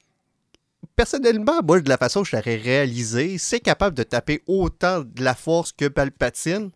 [0.96, 5.22] personnellement, moi, de la façon que je l'aurais réalisé, c'est capable de taper autant de
[5.22, 6.70] la force que Palpatine.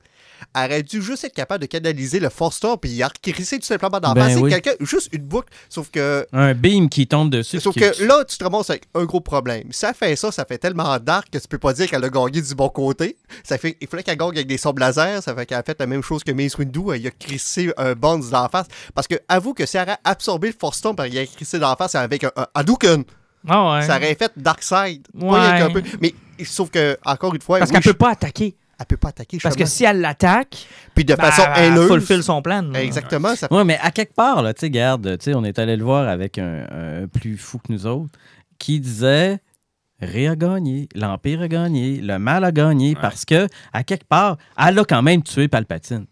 [0.57, 4.01] Aurait dû juste être capable de canaliser le Force Storm puis y arcrisser tout simplement
[4.01, 4.35] dans la Ben face.
[4.35, 4.51] C'est oui.
[4.51, 5.49] quelqu'un, juste une boucle.
[5.69, 7.61] Sauf que Un beam qui tombe dessus.
[7.61, 9.65] Sauf qui- que là, tu te ramasses avec un gros problème.
[9.71, 12.09] Si ça fait ça, ça fait tellement dark que tu peux pas dire qu'elle a
[12.09, 13.17] gagné du bon côté.
[13.45, 15.23] Ça fait, il fallait qu'elle gagne avec des sabres laser.
[15.23, 16.81] Ça fait qu'elle a fait la même chose que Mace Windu.
[16.95, 18.67] Elle a crissé un Bonds la face.
[18.95, 21.69] Parce que, avoue que si elle aurait absorbé le Force Storm, elle a crissé dans
[21.71, 23.05] la face avec un, un Hadouken,
[23.49, 23.87] Ah ouais.
[23.87, 25.07] ça aurait fait Darkseid.
[25.15, 25.69] Ouais.
[25.73, 25.83] peu.
[26.01, 26.15] Mais
[26.45, 28.55] sauf que, encore une fois, Parce oui, qu'elle je- peut pas attaquer.
[28.81, 29.39] Elle peut pas attaquer.
[29.43, 31.89] Parce que si elle l'attaque, Puis de ben, façon elle haineuse.
[31.89, 32.73] fulfill son plan.
[32.73, 33.37] Exactement.
[33.37, 35.77] Ça Oui, mais à quelque part, là, tu sais, garde, tu sais, on est allé
[35.77, 36.67] le voir avec un,
[37.03, 38.11] un plus fou que nous autres,
[38.59, 39.39] qui disait
[40.01, 44.39] Ré a gagné, l'Empire a gagné, le mal a gagné, parce que, à quelque part,
[44.59, 46.07] elle a quand même tué Palpatine.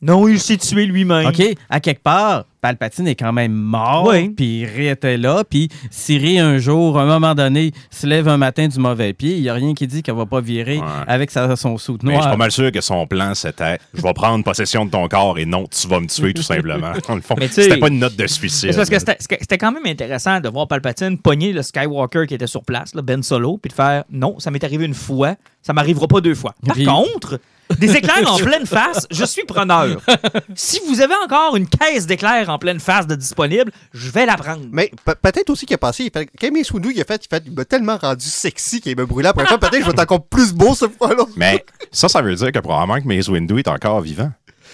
[0.00, 1.26] Non, il s'est tué lui-même.
[1.26, 1.42] OK?
[1.68, 4.30] À quelque part, Palpatine est quand même mort, Oui.
[4.30, 8.28] puis Ré était là, puis si Ré, un jour, à un moment donné, se lève
[8.28, 10.78] un matin du mauvais pied, il n'y a rien qui dit qu'elle va pas virer
[10.78, 10.84] Ouais.
[11.06, 14.02] avec sa, son soute Mais je suis pas mal sûr que son plan, c'était je
[14.02, 16.92] vais prendre possession de ton corps et non, tu vas me tuer tout simplement.
[17.08, 18.70] Dans le fond, c'était pas une note de suicide.
[18.72, 22.46] C'est parce que c'était- quand même intéressant de voir Palpatine pogner le Skywalker qui était
[22.46, 25.72] sur place, là, Ben Solo, puis de faire non, ça m'est arrivé une fois, ça
[25.72, 26.54] m'arrivera pas deux fois.
[26.66, 27.38] Par Puis- contre,
[27.78, 30.00] des éclairs en pleine face, je suis preneur.
[30.54, 34.36] Si vous avez encore une caisse d'éclairs en pleine face de disponible, je vais la
[34.36, 34.62] prendre.
[34.70, 36.48] Mais pe- peut-être aussi qu'il a passé, il fait, quand
[36.90, 39.58] il a fait, il fait, il m'a tellement rendu sexy qu'il m'a brûlé après fois.
[39.58, 41.24] Peut-être que je vais être encore plus beau cette fois-là.
[41.36, 44.30] Mais ça, ça veut dire que probablement que Mace Windu est encore vivant.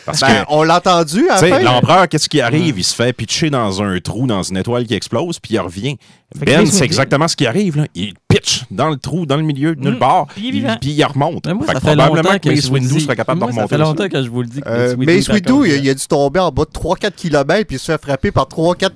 [0.07, 1.27] Parce Ben, que, on l'a entendu
[1.63, 2.79] l'empereur, qu'est-ce qui arrive?
[2.79, 5.97] Il se fait pitcher dans un trou, dans une étoile qui explose, puis il revient.
[6.39, 7.77] Fait Ben, Mace c'est exactement ce qui arrive.
[7.79, 7.87] Là.
[7.95, 9.99] Il pitch dans le trou, dans le milieu, de nulle Mm.
[9.99, 10.51] part, Puis
[10.83, 11.47] il remonte.
[11.47, 13.61] Moi, Fait ça que fait probablement longtemps que Mace Windu serait capable Moi, de ça
[13.61, 13.75] remonter.
[13.75, 13.97] fait là-dessus.
[14.03, 14.61] longtemps que je vous le dis.
[14.61, 17.77] que Euh, Windu Mace il, il a dû tomber en bas de 3-4 km puis
[17.77, 18.91] il se fait frapper par 3-4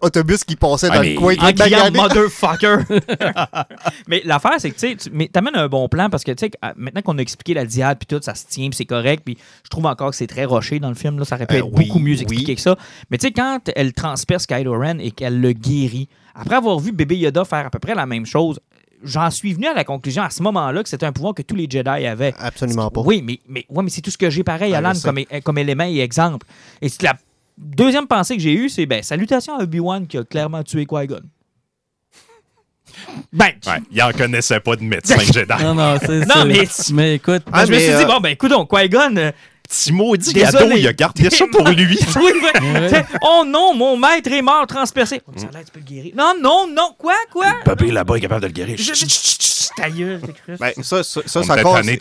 [0.00, 1.34] autobus qui passaient Ah, dans mais- le coin.
[1.40, 2.76] En criant motherfucker.
[4.08, 6.72] mais l'affaire, c'est que tu mais t'amènes un bon plan parce que tu sais, euh,
[6.76, 9.22] maintenant qu'on a expliqué la diade puis tout, ça se tient puis c'est correct.
[9.24, 11.18] Puis je trouve encore que c'est très roché dans le film.
[11.18, 12.22] Là, ça aurait pu Euh, être oui, beaucoup mieux oui.
[12.22, 12.76] expliqué que ça.
[13.10, 16.92] Mais tu sais, quand elle transperce Kylo Ren et qu'elle le guérit, après avoir vu
[16.92, 18.60] bébé Yoda faire à peu près la même chose,
[19.02, 21.54] j'en suis venu à la conclusion à ce moment-là que c'était un pouvoir que tous
[21.56, 22.34] les Jedi avaient.
[22.38, 23.02] Absolument pas.
[23.02, 25.58] Oui, mais, mais, ouais, mais c'est tout ce que j'ai pareil, Ah, Alan, comme, comme
[25.58, 26.46] élément et exemple.
[26.80, 27.14] Et c'est la
[27.58, 31.20] deuxième pensée que j'ai eue, c'est ben, salutations à Obi-Wan qui a clairement tué Qui-Gon.
[33.32, 35.52] Ben, Ouais, il en connaissait pas de médecin Jedi.
[35.62, 36.34] Non, non, c'est Non,
[36.68, 39.16] c'est- mais- Mais écoute, Ah, je me suis dit, euh, bon, ben, écoute donc, Qui-Gon.
[39.16, 39.32] euh,
[39.66, 41.98] Petit maudit gâteau, il a gardé ça pour lui.
[42.16, 42.32] oui,
[43.22, 45.22] Oh non, mon maître est mort transpercé.
[45.26, 46.12] Oh, ça a l'air, tu peux le guérir.
[46.14, 47.46] Non, non, non, quoi, quoi?
[47.64, 48.76] Papé là-bas est capable de le guérir.
[48.76, 49.08] Je- Chut,
[49.64, 49.82] chut, chut, chut.
[49.82, 50.56] Ta gueule, t'es cru.
[50.58, 51.98] Ben, ça, ça, ça, encore- tanné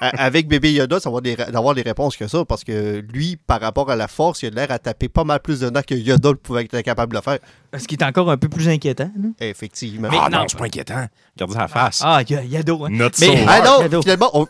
[0.00, 3.60] a- avec bébé Yoda, ça va d'avoir des réponses que ça, parce que lui, par
[3.60, 5.94] rapport à la force, il a l'air à taper pas mal plus de dents que
[5.94, 7.38] Yoda pouvait être capable de le faire.
[7.78, 9.10] Ce qui est encore un peu plus inquiétant.
[9.16, 9.28] là.
[9.46, 10.08] Effectivement.
[10.10, 10.38] Mais Ah non.
[10.40, 11.06] non, c'est pas inquiétant.
[11.38, 12.00] Regarde la face.
[12.04, 12.84] Ah, il y a, il y a d'eau.
[12.84, 12.88] hein.
[12.90, 13.44] Notre Mais- sauveur.
[13.48, 13.60] Ah
[13.90, 14.46] non, finalement, on-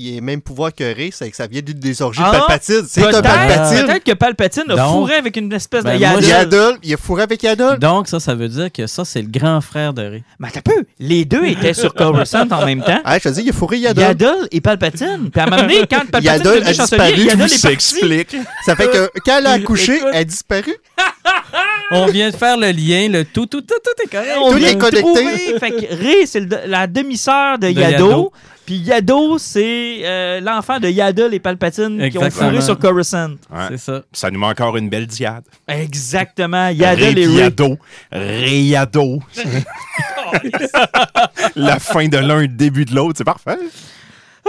[0.00, 2.36] il est même pouvoir que Ray, c'est que ça vient d'une des orgies Ah, de
[2.38, 2.82] Palpatine.
[2.88, 3.86] C'est un Palpatine.
[3.86, 6.26] peut-être que Palpatine a Donc, fourré avec une espèce ben, de moi, Yaddle.
[6.26, 7.78] Yaddle, il est fourré avec Yaddle.
[7.78, 10.24] Donc, ça, ça veut dire que ça, c'est le grand frère de Ray.
[10.38, 10.84] Mais t'as peu.
[10.98, 13.00] Les deux étaient sur Coruscant en même temps.
[13.04, 14.00] Ah, je te dis, il est fourré Yaddle.
[14.00, 15.30] Yaddle et Palpatine.
[15.32, 18.36] Puis à un moment donné, quand Palpatine Yaddle a disparu, Yaddle s'explique.
[18.64, 20.08] Ça fait que quand elle a accouché, Écoute.
[20.12, 20.74] elle a disparu.
[21.92, 24.38] On vient de faire le lien, le tout, tout, tout, tout est correct.
[24.40, 25.00] On Tout vient est de connecté.
[25.02, 25.58] trouver.
[25.58, 28.06] Fait que Ray, c'est la demi-sœur de, De Yado.
[28.06, 28.32] Yado.
[28.70, 33.30] Puis Yado, c'est euh, l'enfant de Yaddle et Palpatine qui ont fourré sur Coruscant.
[33.50, 33.66] Ouais.
[33.70, 34.02] C'est ça.
[34.12, 35.42] Ça nous met encore une belle diade.
[35.66, 36.68] Exactement.
[36.68, 37.26] Yaddle et Ray.
[37.26, 37.78] Réyado.
[38.12, 39.18] Réyado.
[41.56, 43.58] La fin de l'un, le début de l'autre, c'est parfait.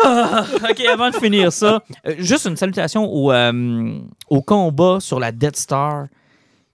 [0.05, 3.97] Ah, OK, avant de finir ça, euh, juste une salutation au, euh,
[4.29, 6.05] au combat sur la Death Star,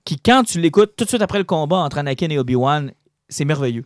[0.04, 2.92] qui, quand tu l'écoutes tout de suite après le combat entre Anakin et Obi-Wan,
[3.30, 3.86] c'est merveilleux.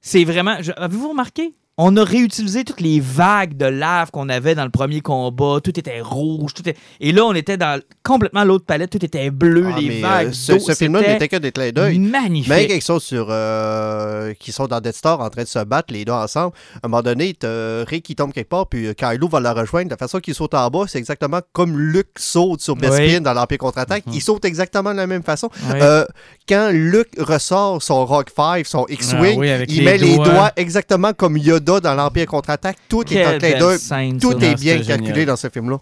[0.00, 0.56] C'est vraiment...
[0.78, 1.52] Avez-vous remarqué?
[1.82, 5.60] On a réutilisé toutes les vagues de lave qu'on avait dans le premier combat.
[5.64, 6.52] Tout était rouge.
[6.52, 6.78] Tout était...
[7.00, 8.90] Et là, on était dans complètement l'autre palette.
[8.90, 11.98] Tout était bleu, Ah, les vagues euh, ce, ce film-là n'était que des clins d'œil.
[11.98, 12.50] Magnifique.
[12.50, 13.28] Même quand ils sont sur.
[13.30, 16.52] euh, qui sont dans Death Star en train de se battre, les deux ensemble,
[16.82, 19.88] à un moment donné, Ray qui tombe quelque part, puis euh, Kylo va la rejoindre.
[19.90, 23.20] La façon qu'il saute en bas, c'est exactement comme Luke saute sur Bespin Oui.
[23.22, 24.04] dans l'Empire contre-attaque.
[24.12, 25.48] Il saute exactement de la même façon.
[25.70, 25.78] Oui.
[25.80, 26.04] Euh,
[26.46, 30.16] quand Luke ressort son Rock 5, son X-Wing, Ah oui, avec il les met les
[30.16, 32.78] doigts exactement comme Yoda dans l'Empire contre-attaque.
[32.88, 34.18] Tout est en clin d'œil.
[34.18, 35.26] Tout est bien calculé génial.
[35.26, 35.78] dans ce film-là.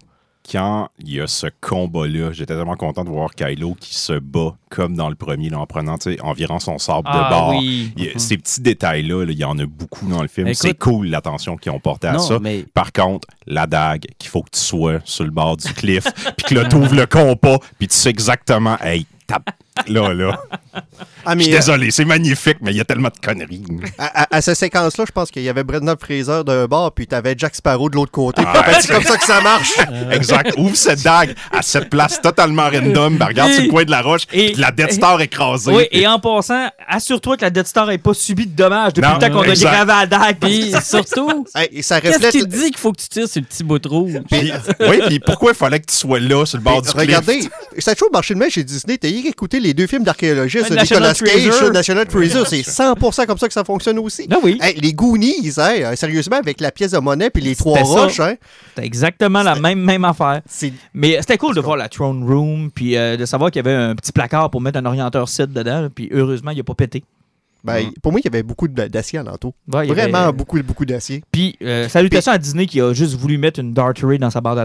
[0.51, 4.55] Quand il y a ce combat-là, j'étais tellement content de voir Kylo qui se bat
[4.71, 7.57] comme dans le premier, là, en prenant tu sais, environ son sabre de Ah bord.
[7.59, 7.93] oui.
[7.99, 10.53] Il y a- Ces petits détails-là, là, il y en a beaucoup dans le film.
[10.55, 12.39] C'est cool l'attention qu'ils ont portée à Non, ça.
[12.41, 16.05] mais Par contre, la dague, qu'il faut que tu sois sur le bord du cliff,
[16.39, 19.51] puis que là, tu ouvres le compas, puis tu sais exactement, hey, tape.
[19.87, 20.41] Là, là.
[21.25, 23.65] Ah, Je suis euh, désolé, c'est magnifique, mais il y a tellement de conneries.
[23.99, 27.07] à, à- à cette séquence-là, je pense qu'il y avait Brendan Fraser d'un bord, puis
[27.07, 28.43] t'avais Jack Sparrow de l'autre côté.
[28.43, 29.73] Puis Ah, c'est comme ça que ça marche.
[30.13, 30.55] Exact.
[30.57, 33.17] Ouvre cette dague à cette place totalement random.
[33.19, 35.73] Ben, regarde sur le coin de la roche, Et- puis la Death Star écrasée.
[35.73, 39.09] Oui, et en passant, assure-toi que la Death Star n'ait pas subi de dommages depuis
[39.09, 40.39] Non, le temps qu'on a gravé à la dague.
[40.41, 42.47] Puis surtout, Hey, et ça qu'est-ce reflète.
[42.49, 44.13] dit qu'il faut que tu tires sur le petit bout de rouge?
[44.31, 47.05] Puis- oui, puis pourquoi il fallait que tu sois là, sur le bord du Mais
[47.07, 47.17] cliff?
[47.19, 47.49] regardez,
[47.79, 48.97] ça a toujours marché de même chez Disney.
[48.99, 51.73] T'as écouté les deux films d'archéologistes de National Nicolas Cage, Treasure.
[51.73, 52.47] National Treasure.
[52.47, 54.27] C'est 100% comme ça que ça fonctionne aussi.
[54.31, 57.55] Ah oui, Hey, les Goonies, hein, euh, sérieusement, avec la pièce de monnaie puis les
[57.57, 58.35] trois roches, hein,
[58.75, 60.41] c'était exactement la même, même affaire.
[60.95, 63.75] Mais c'était cool de voir la Throne Room, puis euh, de savoir qu'il y avait
[63.77, 67.03] un petit placard pour mettre un orienteur site dedans, puis heureusement, il n'a pas pété.
[67.65, 69.53] ben, pour moi, il y avait beaucoup d'acier en entour.
[69.73, 71.23] Ouais, avait- Vraiment beaucoup, beaucoup d'acier.
[71.33, 74.41] Puis, euh, salutations à Disney qui a juste voulu mettre une Dart Ray dans sa
[74.41, 74.57] barre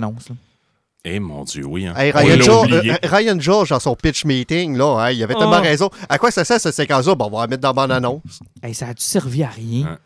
[1.05, 1.85] Eh mon Dieu, oui.
[1.85, 1.93] hein.
[1.97, 5.39] Hey, Ryan, George, euh, Ryan George, dans son pitch meeting, là, hein, il avait Oh.
[5.39, 5.89] tellement raison.
[6.07, 7.13] À quoi ça sert cette séquence-là?
[7.15, 8.21] Bon, on va la mettre dans la bande-annonce.
[8.61, 9.97] Hey, ça a-tu servi à rien?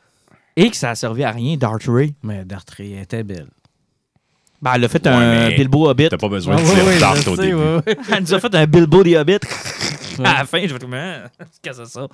[0.56, 2.15] Et que ça a servi à rien, Dart Ray?
[2.24, 3.45] Mais Dartry était belle.
[4.60, 6.10] Ben, elle a fait Ouais, un Bilbo Hobbit.
[6.10, 7.53] T'as pas besoin Ah, de dire ouais, Dart au sais, début.
[7.53, 7.98] ouais, ouais.
[8.11, 9.38] Elle nous a fait un Bilbo the Hobbit.
[10.26, 11.23] à la fin, je vais tout hein,
[11.61, 12.07] qu'est-ce que c'est ça?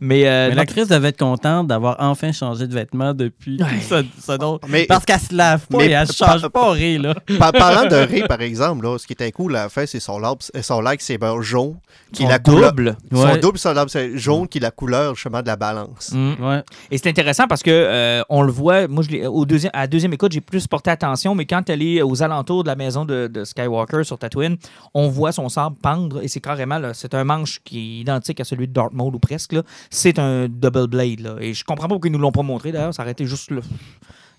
[0.00, 3.80] Mais, euh, Mais l'actrice devait être contente d'avoir enfin changé de vêtements depuis Ouais.
[3.80, 4.36] ça,
[4.68, 7.14] Mais- Parce qu'elle se lave pas Mais et elle change pas Ray, là.
[7.38, 10.00] Par- parlant de Ray, par exemple, là, ce qui était cool à la fin, c'est
[10.00, 11.76] son, lab- son lightsaber jaune,
[12.12, 12.70] qui est son la couleur.
[12.72, 12.96] double.
[13.12, 16.12] Son double, son lightsaber jaune, qui est la couleur, justement, de la balance.
[16.12, 16.32] Mm.
[16.40, 16.62] Ouais.
[16.90, 19.80] Et c'est intéressant parce que euh, on le voit, moi je l'ai- au deuxième, à
[19.80, 22.76] la deuxième écoute, j'ai plus porté attention, mais quand elle est aux alentours de la
[22.76, 24.56] maison de, de Skywalker sur Tatooine,
[24.94, 28.40] on voit son sabre pendre et c'est carrément là, c'est un manche qui est identique
[28.40, 29.56] à celui de Darth Maul ou presque.
[29.90, 31.20] C'est un double blade.
[31.20, 31.36] Là.
[31.40, 33.50] Et je comprends pas pourquoi ils nous l'ont pas montré d'ailleurs, ça aurait été juste
[33.50, 33.60] là.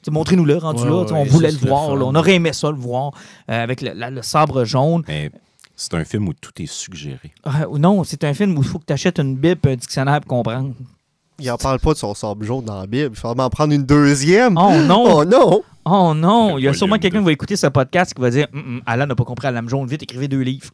[0.01, 0.95] T'sais, Montrez-nous-le rendu Ouais, là.
[1.01, 1.95] ouais, on voulait le le voir.
[1.95, 2.05] là.
[2.05, 3.11] On aurait aimé ça le voir
[3.49, 5.03] euh, avec le, la- le sabre jaune.
[5.07, 5.31] Mais
[5.75, 7.31] c'est un film où tout est suggéré.
[7.47, 9.75] Euh, non, c'est un film où il faut que tu achètes une Bible et un
[9.75, 10.73] dictionnaire pour comprendre.
[11.39, 13.11] Il en parle pas de son sabre jaune dans la Bible.
[13.13, 14.57] Il faut en prendre une deuxième.
[14.57, 15.05] Oh non!
[15.19, 15.61] Oh non!
[15.89, 18.47] Oh non, il y a sûrement quelqu'un qui va écouter ce podcast qui va dire
[18.85, 20.69] Alan n'a pas compris la lame jaune, vite, écrivez deux livres.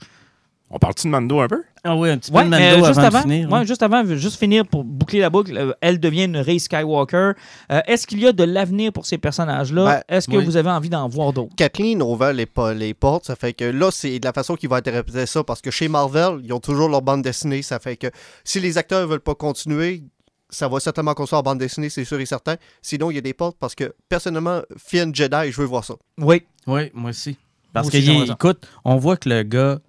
[0.76, 1.62] On parle-tu de Mando un peu?
[1.84, 3.52] Ah oui, un petit peu Ouais, de Mando juste avant avant, de finir.
[3.52, 3.64] ouais, hein.
[3.64, 7.34] juste avant, juste finir pour boucler la boucle, euh, elle devient une Rey Skywalker.
[7.72, 9.86] Euh, Est-ce qu'il y a de l'avenir pour ces personnages-là?
[9.86, 10.44] Ben, Est-ce que oui.
[10.44, 11.56] vous avez envie d'en voir d'autres?
[11.56, 13.26] Kathleen a ouvert les, les portes.
[13.26, 15.44] Ça fait que là, c'est de la façon qu'ils vont interpréter ça.
[15.44, 17.62] Parce que chez Marvel, ils ont toujours leur bande dessinée.
[17.62, 18.08] Ça fait que
[18.44, 20.04] si les acteurs veulent pas continuer,
[20.50, 22.56] ça va certainement qu'on soit en bande dessinée, c'est sûr et certain.
[22.82, 25.94] Sinon, il y a des portes parce que personnellement, Finn Jedi, je veux voir ça.
[26.20, 26.44] Oui.
[26.66, 27.38] Oui, moi aussi.
[27.74, 29.80] Parce que, écoute, on voit que le gars,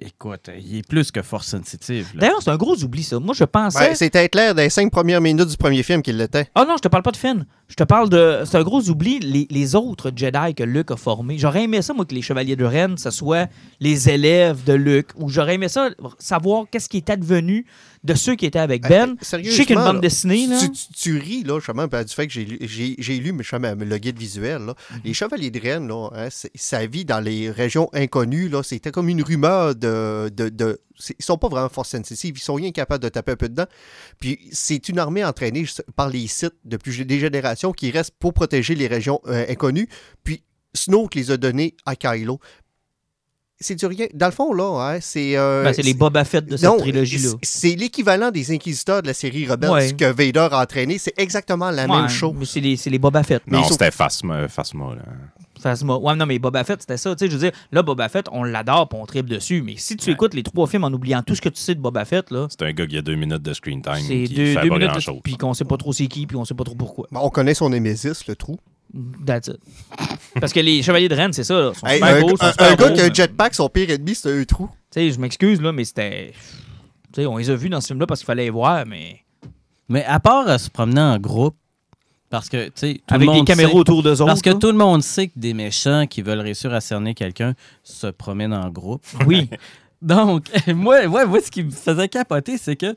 [0.00, 2.10] écoute, il est plus que force sensitive.
[2.14, 3.18] D'ailleurs, c'est un gros oubli, ça.
[3.18, 3.88] Moi, je pensais.
[3.88, 6.48] Ben, C'était clair dans les cinq premières minutes du premier film qu'il l'était.
[6.54, 7.44] Ah non, je te parle pas de Finn.
[7.66, 8.42] Je te parle de.
[8.44, 11.38] C'est un gros oubli, les, les autres Jedi que Luke a formés.
[11.38, 13.48] J'aurais aimé ça, moi, que les Chevaliers de Rennes, ce soit
[13.80, 15.08] les élèves de Luke.
[15.16, 15.88] Ou j'aurais aimé ça,
[16.18, 17.64] savoir qu'est-ce qui est advenu
[18.04, 19.12] de ceux qui étaient avec Ben.
[19.12, 20.58] Euh, Je sais qu'il y a une sérieusement, bande dessinée, là.
[20.60, 22.58] Tu, tu- tu ris, là, justement, du fait que j'ai lu,
[23.38, 24.60] justement, le guide visuel.
[24.62, 24.74] là.
[24.92, 25.00] Mhm.
[25.04, 28.50] Les Chevaliers de Rennes, là, hein, ça vit dans les régions inconnues.
[28.50, 30.30] Là, c'était comme une rumeur de.
[30.36, 30.80] de, de-
[31.18, 33.66] ils sont pas vraiment force sensitive, ils sont rien capables de taper un peu dedans.
[34.20, 35.64] Puis c'est une armée entraînée
[35.96, 39.88] par les sites depuis des générations qui restent pour protéger les régions euh, inconnues.
[40.22, 40.44] Puis
[40.74, 42.40] Snoke les a donnés à Kylo.
[43.60, 44.06] C'est du rien.
[44.12, 44.64] Dans le fond, là,
[44.94, 45.36] hein, c'est.
[45.36, 47.30] euh, Ben, c'est les Boba Fett de cette non, trilogie-là.
[47.42, 49.92] c'est- l'équivalent des Inquisiteurs de la série Rebels Ouais.
[49.92, 50.98] que Vader a entraîné.
[50.98, 52.34] C'est exactement la Ouais, même chose.
[52.36, 53.42] Mais c'est les, c'est les Boba Fett.
[53.46, 55.02] Mais Non, sont- c'était Phasma, Phasma, là.
[55.62, 55.96] Phasma.
[55.96, 57.14] Ouais, non, mais Boba Fett, c'était ça.
[57.14, 59.62] Tu sais, je veux dire, là, Boba Fett, on l'adore puis on tripe dessus.
[59.62, 60.14] Mais si tu Ouais.
[60.14, 62.48] écoutes les trois films en oubliant tout ce que tu sais de Boba Fett, là,
[62.50, 64.68] C'est un gars qui a deux minutes de screen time c'est qui deux, fait deux
[64.68, 67.06] pas minutes, puis qu'on sait pas trop c'est qui, puis on sait pas trop pourquoi.
[67.12, 68.58] On connaît son Némésis, le trou.
[69.26, 69.58] That's it.
[70.40, 71.54] Parce que les Chevaliers de Rennes, c'est ça.
[71.60, 73.00] là, ils sont Hey, super un, beaux, ils sont un- super un gars beaux, qui
[73.00, 74.68] a un jetpack, son pire ennemi, c'est un trou.
[74.90, 76.32] Tu sais, je m'excuse, là, mais c'était.
[77.12, 79.20] Tu sais, on les a vus dans ce film-là parce qu'il fallait les voir, mais.
[79.88, 81.56] Mais à part euh, se promener en groupe,
[82.30, 84.26] parce que, tu sais, tout Avec le des monde caméras sait- autour d'eux autres.
[84.26, 84.56] Parce que là.
[84.56, 88.54] tout le monde sait que des méchants qui veulent réussir à cerner quelqu'un se promènent
[88.54, 89.04] en groupe.
[89.26, 89.48] Oui.
[90.02, 92.94] Donc, moi, moi, moi, ce qui me faisait capoter, c'est que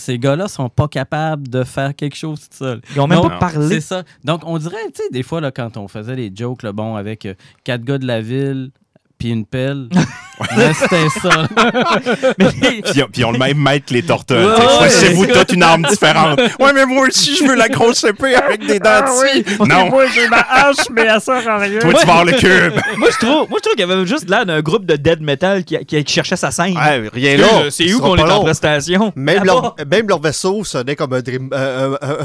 [0.00, 2.80] ces gars-là sont pas capables de faire quelque chose tout seuls.
[2.94, 3.68] Ils ont même pas parlé.
[3.68, 4.02] C'est ça.
[4.24, 6.96] Donc, on dirait, tu sais, des fois, là, quand on faisait les jokes, là, bon,
[6.96, 8.72] avec euh, quatre gars de la ville
[9.20, 9.88] puis une pelle,
[10.56, 11.28] là, c'était ça.
[11.28, 11.48] là.
[12.38, 14.32] Mais- Puis, ils ont- le même maître que les tortues.
[14.34, 15.32] Ouais, Choisissez-vous ouais.
[15.32, 16.40] toute une arme différente.
[16.60, 19.44] Ouais, mais moi aussi, je veux la grosse épée avec des dents dessus.
[19.60, 21.78] Non, j'ai ma hache, mais à rien.
[21.80, 22.72] toi, tu vas avoir le cube.
[22.98, 25.20] moi, je trouve, moi, je trouve qu'il y avait juste l'air d'un groupe de dead
[25.20, 26.76] metal qui, qui, qui cherchait sa scène.
[26.76, 27.70] Ouais, rien Là, là.
[27.70, 29.12] c'est ce où qu'on est en prestation?
[29.16, 31.50] Même leur, même leur vaisseau sonnait comme un dream.
[31.52, 32.16] Euh, euh,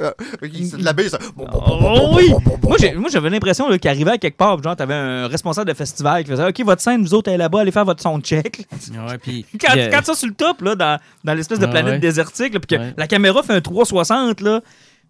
[0.00, 0.10] euh,
[0.42, 1.18] euh, c'est de la baie, ça.
[1.38, 2.30] Oh oui!
[2.62, 5.74] Moi, moi, j'avais l'impression là, qu'il arrivait à quelque part, genre, t'avais un responsable de
[5.76, 8.66] festival qui faisait OK, votre scène, vous autres, allez là-bas, allez faire votre son check.
[8.92, 11.98] Ouais, puis, Quand, ça sur le top, là, dans, dans l'espèce de Ah planète ouais.
[11.98, 14.60] désertique, là, puis que la caméra fait un 360, là.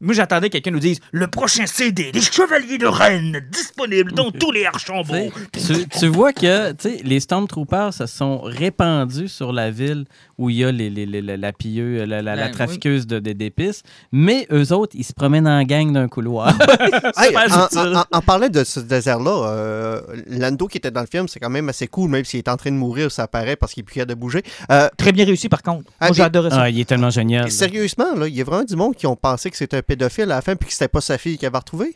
[0.01, 4.31] Moi, j'attendais que quelqu'un nous dise Le prochain CD, Les Chevaliers de Rennes, disponible dans
[4.41, 5.33] tous les Archambault.
[5.53, 6.73] Tu, tu- vois que
[7.03, 10.05] les Stormtroopers se sont répandus sur la ville
[10.39, 13.19] où il y a les, les- les- la, pilleuse, la, la- la La- trafiqueuse de-
[13.19, 13.83] de- d'épices,
[14.13, 16.57] mais eux autres, ils se promènent en gang d'un couloir.
[17.19, 17.79] Hey, en, subtil.
[17.97, 21.51] en- en parlant de ce désert-là, euh, Lando qui était dans le film, c'est quand
[21.51, 23.85] même assez cool, même s'il est en train de mourir, ça apparaît parce qu'il est
[23.85, 24.43] plus capable de bouger.
[24.71, 25.91] Euh, Très bien réussi, par contre.
[26.01, 26.63] Ah, Moi, j'ai et- adoré ça.
[26.63, 27.51] ah, il est tellement génial.
[27.51, 30.25] sérieusement, là, il y a vraiment du monde qui ont pensé que c'était un pédophile
[30.25, 31.95] à la fin puis que c'était pas sa fille qu'il avait retrouvée.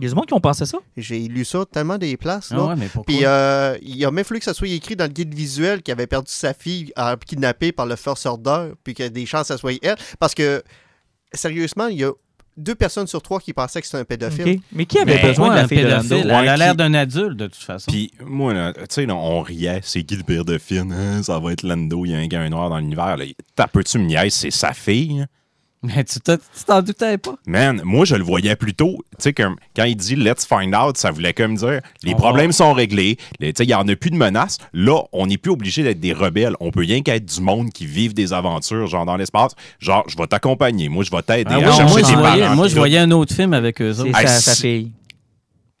[0.00, 0.78] Il y a du monde qui ont pensé ça.
[0.96, 2.48] J'ai lu ça tellement des places.
[2.52, 2.64] Ah Là.
[2.68, 3.04] ouais, mais pourquoi?
[3.14, 5.92] Puis euh, il a même fallu que ça soit écrit dans le guide visuel qu'il
[5.92, 9.26] avait perdu sa fille euh, kidnappée par le First Order, puis qu'il y a des
[9.26, 9.96] chances que ça soit elle.
[10.18, 10.62] Parce que,
[11.32, 12.12] sérieusement, il y a
[12.56, 14.60] deux personnes sur trois qui pensaient que c'était un pédophile.
[14.72, 16.70] Mais qui avait Mais- besoin de Ouais, la un fille de pédophile, elle a l'air
[16.72, 17.90] qui- d'un adulte, de toute façon.
[17.90, 20.92] Puis moi, tu sais, on riait, c'est qui le pire de film?
[20.92, 23.16] Hein, ça va être Lando, il y a un gars noir dans l'univers.
[23.54, 25.24] T'as peu-tu me c'est sa fille?
[25.82, 26.18] Mais tu
[26.66, 27.36] t'en doutais pas.
[27.46, 30.98] Man, moi, je le voyais plutôt, tu sais, comme quand il dit let's find out,
[30.98, 33.88] ça voulait comme dire les On problèmes sont réglés, les- tu sais, il n'y en
[33.88, 34.58] a plus de menaces.
[34.74, 36.54] Là, on n'est plus obligé d'être des rebelles.
[36.60, 39.52] On peut rien qu'être du monde qui vivent des aventures, genre dans l'espace.
[39.78, 42.40] Genre, je vais t'accompagner, moi, je vais t'aider Ah à chercher moi, je tes voyais,
[42.42, 42.56] parents.
[42.56, 44.06] moi, je voyais un autre film avec eux autres.
[44.20, 44.92] Hey, sa, sa fille.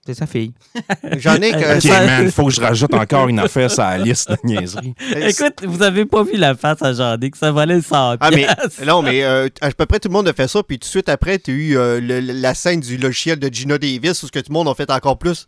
[0.06, 0.52] C'est sa fille.
[1.18, 1.76] J'en ai que.
[1.76, 4.94] Ok, Ça- man, faut que je rajoute encore une affaire sur la liste de niaiseries.
[5.16, 8.46] Écoute, vous avez pas vu la face à Jean que ça valait 100 Ah, mais
[8.86, 10.90] non, mais euh, à peu près tout le monde a fait ça, puis tout de
[10.90, 14.26] suite après, tu as eu euh, le- la scène du logiciel de Gina Davis où
[14.26, 15.46] ce que tout le monde a fait encore plus.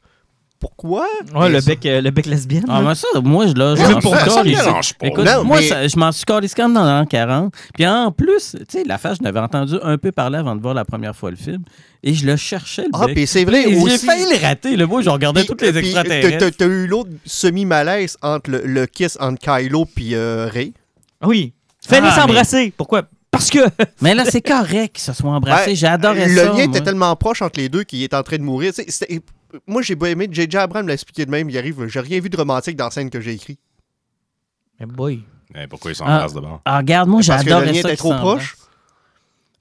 [0.63, 1.09] Pourquoi?
[1.35, 2.63] Ouais, le ça- bec, euh, le bec lesbienne.
[2.69, 2.89] Ah, là.
[2.91, 4.81] mais ça, moi, je, là, je pour ça, ça.
[5.03, 7.53] Écoute, Non, moi, mais- ça- je m'en suis calissé comme dans l'an 40.
[7.75, 10.63] Puis en plus, tu sais, la face, je n'avais entendu un peu parler avant de
[10.63, 11.65] voir la première fois le film.
[12.05, 13.17] Et je le cherchais, le Ah, bec.
[13.17, 14.77] puis c'est vrai Et J'ai failli le rater.
[14.77, 16.57] Le moi, je regardais toutes les extraterrestres.
[16.57, 20.73] t'as- eu l'autre semi-malaise entre le, le kiss entre Kylo puis euh, Rey?
[21.25, 21.53] Oui.
[21.85, 22.73] Fallait Ah, s'embrasser.
[22.77, 23.03] Pourquoi?
[23.33, 23.59] Parce que.
[24.01, 25.71] Mais là, c'est correct qu'ils se soient embrassés.
[25.71, 26.45] Ouais, J'ai adoré le ça.
[26.45, 26.63] lien moi.
[26.65, 28.73] était tellement proche entre les deux qu'il est en train de mourir.
[28.75, 29.21] C'était-
[29.67, 30.29] moi, j'ai pas aimé.
[30.31, 30.57] J.J.
[30.57, 31.49] Abrams l'a expliqué de même.
[31.51, 33.59] Il arrive, j'ai rien vu de romantique dans la scène que j'ai écrit.
[34.81, 35.23] Mais boy.
[35.55, 36.61] Eh, pourquoi ils s'embrassent d'abord?
[36.65, 37.89] Ah, regarde, moi, Parce que j'adorais le lien ça.
[37.89, 38.57] était qu'ils trop proche.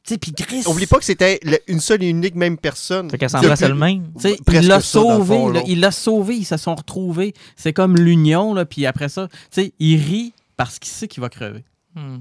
[0.03, 0.63] Tu sais, puis Chris.
[0.65, 3.09] Oublie pas que c'était une seule et unique même personne.
[3.11, 4.11] Fait qu'elle s'embrasse elle-même.
[4.15, 5.61] Tu sais, Presque il l'a sauvé, fond, là.
[5.67, 7.33] il l'a sauvé, ils se sont retrouvés.
[7.55, 11.21] C'est comme l'union, là, puis après ça, tu sais, il rit parce qu'il sait qu'il
[11.21, 11.63] va crever.
[11.95, 12.19] Hmm.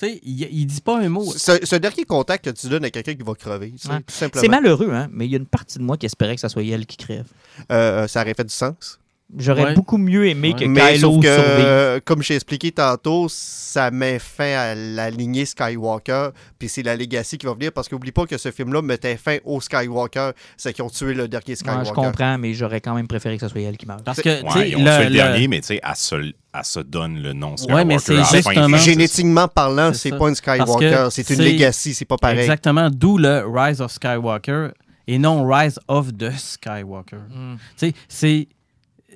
[0.00, 1.30] Tu sais, il, il dit pas un mot.
[1.36, 4.00] Ce, ce dernier contact que tu donnes à quelqu'un qui va crever, tu sais, Ouais.
[4.00, 4.40] tout simplement.
[4.40, 6.48] C'est malheureux, hein, mais il y a une partie de moi qui espérait que ça
[6.48, 7.26] soit elle qui crève.
[7.72, 8.99] Euh, ça aurait fait du sens.
[9.38, 9.74] J'aurais Ouais.
[9.74, 14.18] beaucoup mieux aimé que Mais Kylo sauf que, euh, comme j'ai expliqué tantôt, ça met
[14.18, 18.26] fin à la lignée Skywalker, puis c'est la Legacy qui va venir, parce qu'oublie pas
[18.26, 21.88] que ce film-là mettait fin au Skywalker, c'est qu'ils ont tué le dernier Ouais, Skywalker.
[21.88, 24.02] je comprends, mais j'aurais quand même préféré que ce soit elle qui meure.
[24.04, 25.80] Parce que, tu sais, Ouais, ils ont le- tué le, le- dernier, mais tu sais,
[25.82, 26.34] elle se, elle
[26.64, 27.74] se donne le nom Skywalker.
[27.74, 28.76] Ouais, mais c'est justement-.
[28.78, 32.40] Génétiquement parlant, C'est pas une Skywalker, Parce que c'est une Legacy, c'est pas pareil.
[32.40, 34.68] Exactement, d'où le Rise of Skywalker
[35.06, 37.16] et non Rise of the Skywalker.
[37.32, 37.54] Mm.
[37.76, 38.48] Tu sais, c'est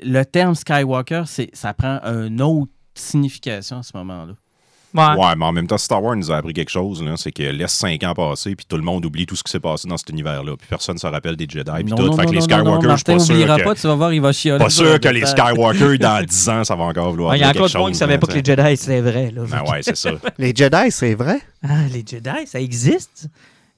[0.05, 4.35] le terme Skywalker, c'est ça prend une autre signification à ce moment-là.
[4.95, 5.03] Ouais.
[5.03, 7.73] Ouais, mais en même temps, Star Wars nous a appris quelque chose, c'est que laisse
[7.73, 10.11] 5 ans passer, puis tout le monde oublie tout ce qui s'est passé dans cet
[10.11, 12.07] univers-là, puis personne ne se rappelle des Jedi, puis non, tout.
[12.07, 13.95] non, fait non, que les Skywalker, je suis Martin pas sûr que, pas, tu vas
[13.97, 14.59] voir, il va chialer.
[14.65, 15.27] pas sûr que les.
[15.27, 17.79] Skywalker, dans 10 ans, ça va encore vouloir Ouais, Il y a encore quelque de
[17.79, 18.45] monde qui chose, savait pas que les.
[18.45, 19.33] Jedi, c'était vrai.
[19.35, 19.43] Là.
[19.51, 20.13] Ben ouais, c'est ça.
[20.39, 21.41] Les Jedi, c'est vrai?
[21.69, 23.29] Ah, les Jedi, ça existe?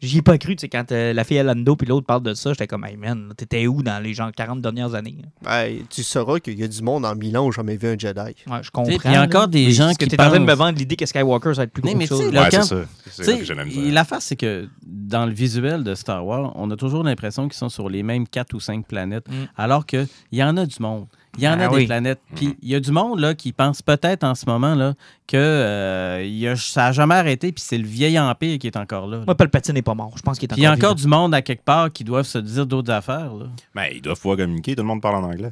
[0.02, 2.22] J'y ai pas cru, tu sais, quand euh, la fille à Lando puis l'autre parle
[2.22, 5.16] de ça, j'étais comme, hey man, t'étais où dans les genre 40 dernières années?
[5.42, 7.88] Ben, tu sauras qu'il y a du monde en mille ans où j'ai jamais vu
[7.88, 8.20] un Jedi.
[8.20, 8.92] Ouais, je Tu comprends.
[9.06, 10.58] il y a encore des gens parce que qui t'es en train de me pensent-
[10.58, 12.30] vendre l'idée que Skywalker, ça va être plus Mais- gros mais que ça.
[12.30, 12.76] tu Ouais, c'est camp- ça.
[13.10, 13.94] C'est Tu ça que j'ai la sais, misère.
[13.94, 17.70] l'affaire, c'est que dans le visuel de Star Wars, on a toujours l'impression qu'ils sont
[17.70, 19.32] sur les mêmes quatre ou cinq planètes, Mm.
[19.56, 21.06] alors qu'il y en a du monde.
[21.38, 21.86] Il y en Ah a des oui.
[21.86, 22.20] planètes.
[22.34, 24.94] Puis il y a du monde là, qui pense peut-être en ce moment là,
[25.26, 28.66] que euh, il y a- ça n'a jamais arrêté, puis c'est le vieil empire qui
[28.66, 29.18] est encore là.
[29.18, 29.24] là.
[29.26, 30.12] Moi, Palpatine n'est pas mort.
[30.16, 31.92] Je pense qu'il est Puis il y a encore encore du monde à quelque part
[31.92, 33.34] qui doivent se dire d'autres affaires.
[33.34, 33.46] là.
[33.74, 35.50] Ben, ils doivent pouvoir communiquer, tout le monde parle en anglais.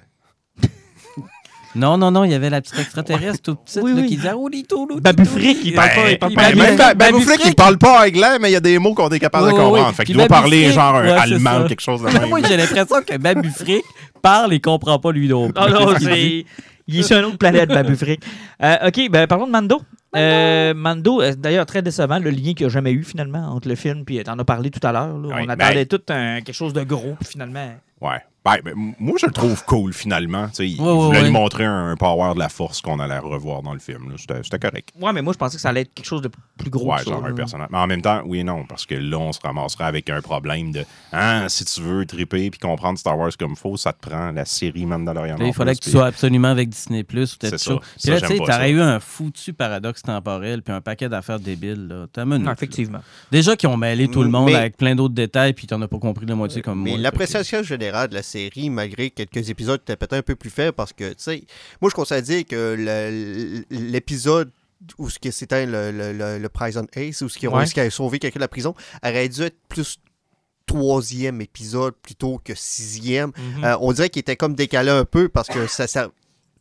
[1.77, 4.09] Non, non, non, il y avait la petite extraterrestre toute petite Oui, là, oui.
[4.09, 5.35] qui disait Oh, Lito, Lito, Babu Lito.
[5.35, 6.95] Frick, il parle pas, il parle pas Ben, anglais.
[6.95, 9.47] Babu Frick, il parle pas anglais, mais il y a des mots qu'on est capable
[9.47, 9.89] de comprendre.
[9.89, 9.95] oui.
[9.95, 12.29] Fait qu'il doit parler genre allemand ou quelque chose de même.
[12.29, 13.85] Moi, j'ai l'impression que Babu Frick
[14.23, 15.55] parle et comprend pas lui non plus.
[15.57, 16.45] Ah non, c'est.
[16.87, 18.21] Il est sur une autre planète, Babu Frick.
[18.63, 19.81] Euh, OK, ben parlons de Mando.
[20.15, 23.69] Euh, Mando, euh, d'ailleurs, très décevant, le lien qu'il n'y a jamais eu finalement entre
[23.69, 25.13] le film puis t'en as parlé tout à l'heure.
[25.17, 27.73] On ben- attendait tout un- quelque chose de gros, puis finalement.
[28.01, 28.21] Ouais.
[28.45, 30.49] Ben, ben, moi, je le trouve cool, finalement.
[30.49, 31.27] Tu sais, il Ouais, voulait ouais.
[31.29, 34.11] nous montrer un, un power de la force qu'on allait revoir dans le film.
[34.11, 34.17] là.
[34.19, 34.91] C'était c'était correct.
[35.01, 36.91] Ouais, mais moi, je pensais que ça allait être quelque chose de plus gros.
[36.93, 37.35] Ouais, que ça, genre un là.
[37.35, 37.69] personnage.
[37.71, 40.21] Mais en même temps, oui et non, parce que là, on se ramasserait avec un
[40.21, 40.85] problème de
[41.15, 44.45] hein, si tu veux triper puis comprendre Star Wars comme faut, ça te prend la
[44.45, 45.39] série Mandalorian.
[45.39, 47.77] Là, il fallait que tu sois absolument avec Disney Plus ou peut-être ça.
[48.03, 51.89] Puis là, tu sais, t'aurais eu un foutu paradoxe temporel puis un paquet d'affaires débiles.
[51.89, 52.07] Là.
[52.13, 52.53] T'as mené, Non, là.
[52.53, 53.01] effectivement.
[53.33, 55.89] Déjà qu'ils ont mêlé tout le monde Mais- avec plein d'autres détails puis t'en as
[55.89, 56.99] pas compris la moitié comme Mais moi.
[57.01, 58.34] l'appréciation générale de la série,
[58.71, 61.45] malgré quelques épisodes qui étaient peut-être un peu plus faibles, parce que, tu sais,
[61.81, 62.77] moi, je conseille à dire que
[63.71, 64.51] l'épisode
[64.99, 67.59] où ce que c'était le, le, le, le Prison Ace, où ce qui Ouais.
[67.59, 69.99] réussi à sauver quelqu'un de la prison, aurait dû être plus
[70.67, 73.33] troisième épisode plutôt que sixième.
[73.57, 73.65] Mhm.
[73.65, 76.11] Euh, on dirait qu'il était comme décalé un peu parce que ça, ça,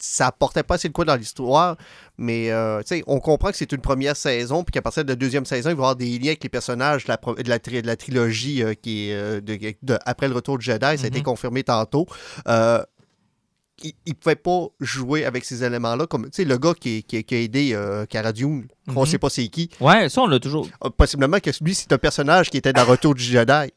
[0.06, 1.78] ça apportait pas assez de quoi dans l'histoire.
[2.18, 5.46] Mais euh, on comprend que c'est une première saison, puis qu'à partir de la deuxième
[5.46, 7.60] saison, il va y avoir des liens avec les personnages de la, pro- de la,
[7.60, 10.80] tri- de la trilogie euh, qui est de, de- après le retour de Jedi.
[10.98, 11.24] Ça a été Mhm.
[11.24, 12.06] confirmé tantôt.
[12.48, 12.84] Euh,
[13.84, 16.06] il ne pouvait pas jouer avec ces éléments-là.
[16.08, 19.06] Comme tu sais, le gars qui, qui- qui a aidé euh, Cara Dune, on Mhm.
[19.08, 19.70] sait pas c'est qui.
[19.82, 20.68] Ouais, ça, on l'a toujours.
[20.86, 23.74] Euh, possiblement que lui, c'est un personnage qui était dans Retour du Jedi.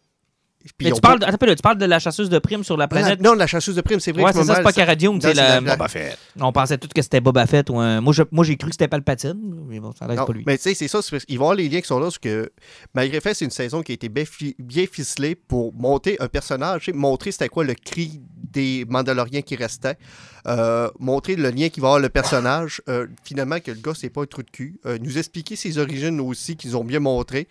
[0.77, 2.77] Puis Mais on tu parles, attends, là, tu parles de la chasseuse de primes sur
[2.77, 3.21] la Ah, planète.
[3.21, 4.25] non, la chasseuse de primes, c'est vrai.
[4.25, 5.61] Ouais, c'est ça, c'est pas Caradium, c'est la.
[5.61, 6.19] Boba Fett.
[6.41, 7.71] On pensait tous que c'était Boba Fett.
[7.71, 8.13] Ou un- moi,
[8.45, 10.45] j'ai cru que c'était Palpatine, mais bon, ça reste Non, pas lui.
[10.47, 12.51] mais tu sais, c'est ça, qu'ils vont avoir les liens qui sont là, parce que
[12.95, 16.29] malgré fait, c'est une saison qui a été bien, fi- bien ficelée pour monter un
[16.29, 18.21] personnage, montrer c'était quoi le cri
[18.53, 19.99] des Mandaloriens qui restaient,
[20.47, 24.11] euh, montrer le lien qui va avoir le personnage, euh, finalement que le gars, c'est
[24.11, 27.49] pas un trou de cul, euh, nous expliquer ses origines aussi, qu'ils ont bien montré,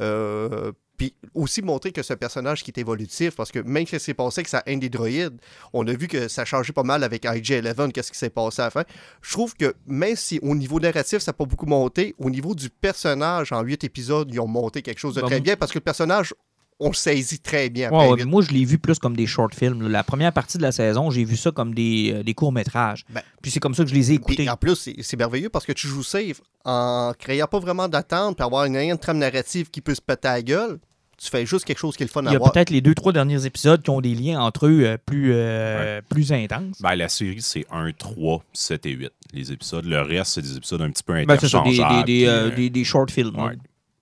[0.00, 3.98] euh, puis aussi montrer que ce personnage qui est évolutif, parce que même si ça
[4.00, 5.38] s'est passé avec sa haine des droïdes,
[5.72, 8.60] on a vu que ça a changé pas mal avec IG-11, qu'est-ce qui s'est passé
[8.60, 8.84] à la fin.
[9.22, 12.54] Je trouve que même si au niveau narratif, ça n'a pas beaucoup monté, au niveau
[12.54, 15.78] du personnage, en huit épisodes, ils ont monté quelque chose de très bien, parce que
[15.78, 16.34] le personnage,
[16.80, 17.88] on le saisit très bien.
[17.88, 19.82] Après ouais, moi, je l'ai vu plus comme des short films.
[19.82, 19.88] là.
[19.88, 23.04] La première partie de la saison, j'ai vu ça comme des, euh, des courts-métrages.
[23.10, 24.36] Ben, Puis c'est comme ça que je les ai écoutés.
[24.36, 27.88] Puis en plus, c'est c'est merveilleux parce que tu joues safe en créant pas vraiment
[27.88, 30.78] d'attente, puis avoir une, une trame narrative qui peut se péter à la gueule.
[31.20, 32.52] Tu fais juste quelque chose qui est le fun Il à y a voir.
[32.52, 36.00] peut-être les deux, trois derniers épisodes qui ont des liens entre eux euh, plus, euh,
[36.08, 36.76] plus intenses.
[36.80, 39.84] Ben, la série, c'est 1, 3, 7 et 8, les épisodes.
[39.84, 42.04] Le reste, c'est des épisodes un petit peu Ben, c'est ça, des, interchangeables.
[42.06, 43.34] des, des, puis, euh, des- des short films.
[43.36, 43.56] ouais.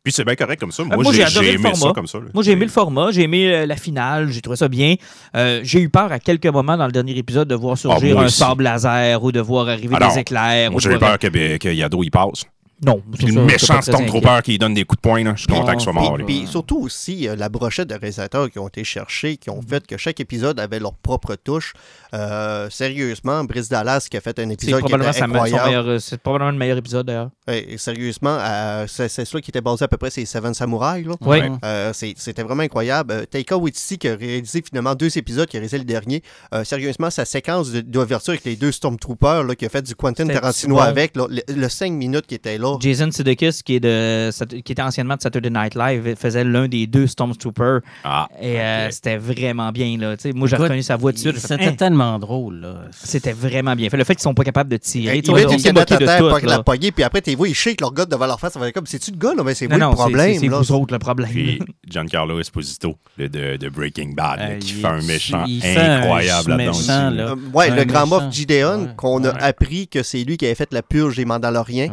[0.05, 0.85] Puis c'est bien correct comme ça.
[0.85, 1.23] Moi, moi, j'ai
[1.55, 1.75] aimé format.
[1.75, 2.19] ça comme ça.
[2.19, 2.27] là.
[2.33, 4.95] Moi, j'ai aimé le format, j'ai aimé euh, la finale, j'ai trouvé ça bien.
[5.35, 8.15] Euh, j'ai eu peur à quelques moments dans le dernier épisode de voir surgir Ah,
[8.15, 10.71] moi un sable laser ou de voir arriver Alors, des éclairs.
[10.71, 12.45] Moi, ou j'ai eu voir- peur que, ben, que Yado, il passe.
[12.85, 13.03] Non.
[13.17, 15.81] Puis le méchant Stormtrooper qui donne des coups de poing, là, je suis content qu'il
[15.81, 16.19] soit Puis, mort.
[16.19, 16.25] là.
[16.25, 19.87] puis surtout aussi, euh, la brochette de réalisateurs qui ont été cherchés, qui ont fait
[19.87, 21.73] que chaque épisode avait leur propre touche.
[22.13, 25.89] Euh, sérieusement, Brice Dallas qui a fait un épisode qui était incroyable.
[25.89, 27.31] euh, c'est probablement le meilleur épisode d'ailleurs.
[27.49, 30.53] Et, et sérieusement, euh, c'est celui qui était basé à peu près sur les Seven
[30.55, 31.03] Samurai.
[31.03, 31.15] Là.
[31.23, 31.39] Oui.
[31.65, 33.13] Euh, C'était vraiment incroyable.
[33.13, 36.23] Euh, Taika Waititi qui a réalisé finalement deux épisodes, qui a réalisé le dernier.
[36.55, 40.27] Euh, sérieusement, sa séquence d'ouverture avec les deux Stormtroopers là, qui a fait du Quentin
[40.27, 42.66] Tarantino avec, là, le, 5 minutes qui était là.
[42.81, 44.31] Jason Sudeikis, qui, est de,
[44.61, 47.81] qui était anciennement de Saturday Night Live, faisait l'un des deux Stormtroopers.
[48.05, 49.97] Ah, Et euh, c'était vraiment bien.
[49.99, 50.17] Là.
[50.17, 51.33] Tu sais, Moi, j'ai reconnu sa voix dessus.
[51.37, 52.75] C'était tellement drôle, là.
[52.93, 53.97] C'était vraiment bien fait.
[53.97, 55.19] Le fait qu'ils sont pas capables de tirer.
[55.19, 56.29] Ils tu sais, mettent une canette à de terre tout.
[56.29, 58.53] pour la poignée, puis après, t'es vois, ils shake leur gars devant leur face.
[58.53, 59.43] Ça va être comme, c'est-tu le gars, là?
[59.45, 60.39] Mais c'est non, le c'est- problème.
[60.39, 61.31] c'est vous autres le problème.
[61.31, 65.45] Puis Giancarlo Esposito, le de, de Breaking Bad, là, Euh, qui il- fait un méchant
[65.45, 67.29] un incroyable méchant, là.
[67.31, 68.07] Euh, ouais, le grand.
[68.07, 71.89] Moff Gideon, qu'on a appris que c'est lui qui avait fait la purge des Mandaloriens.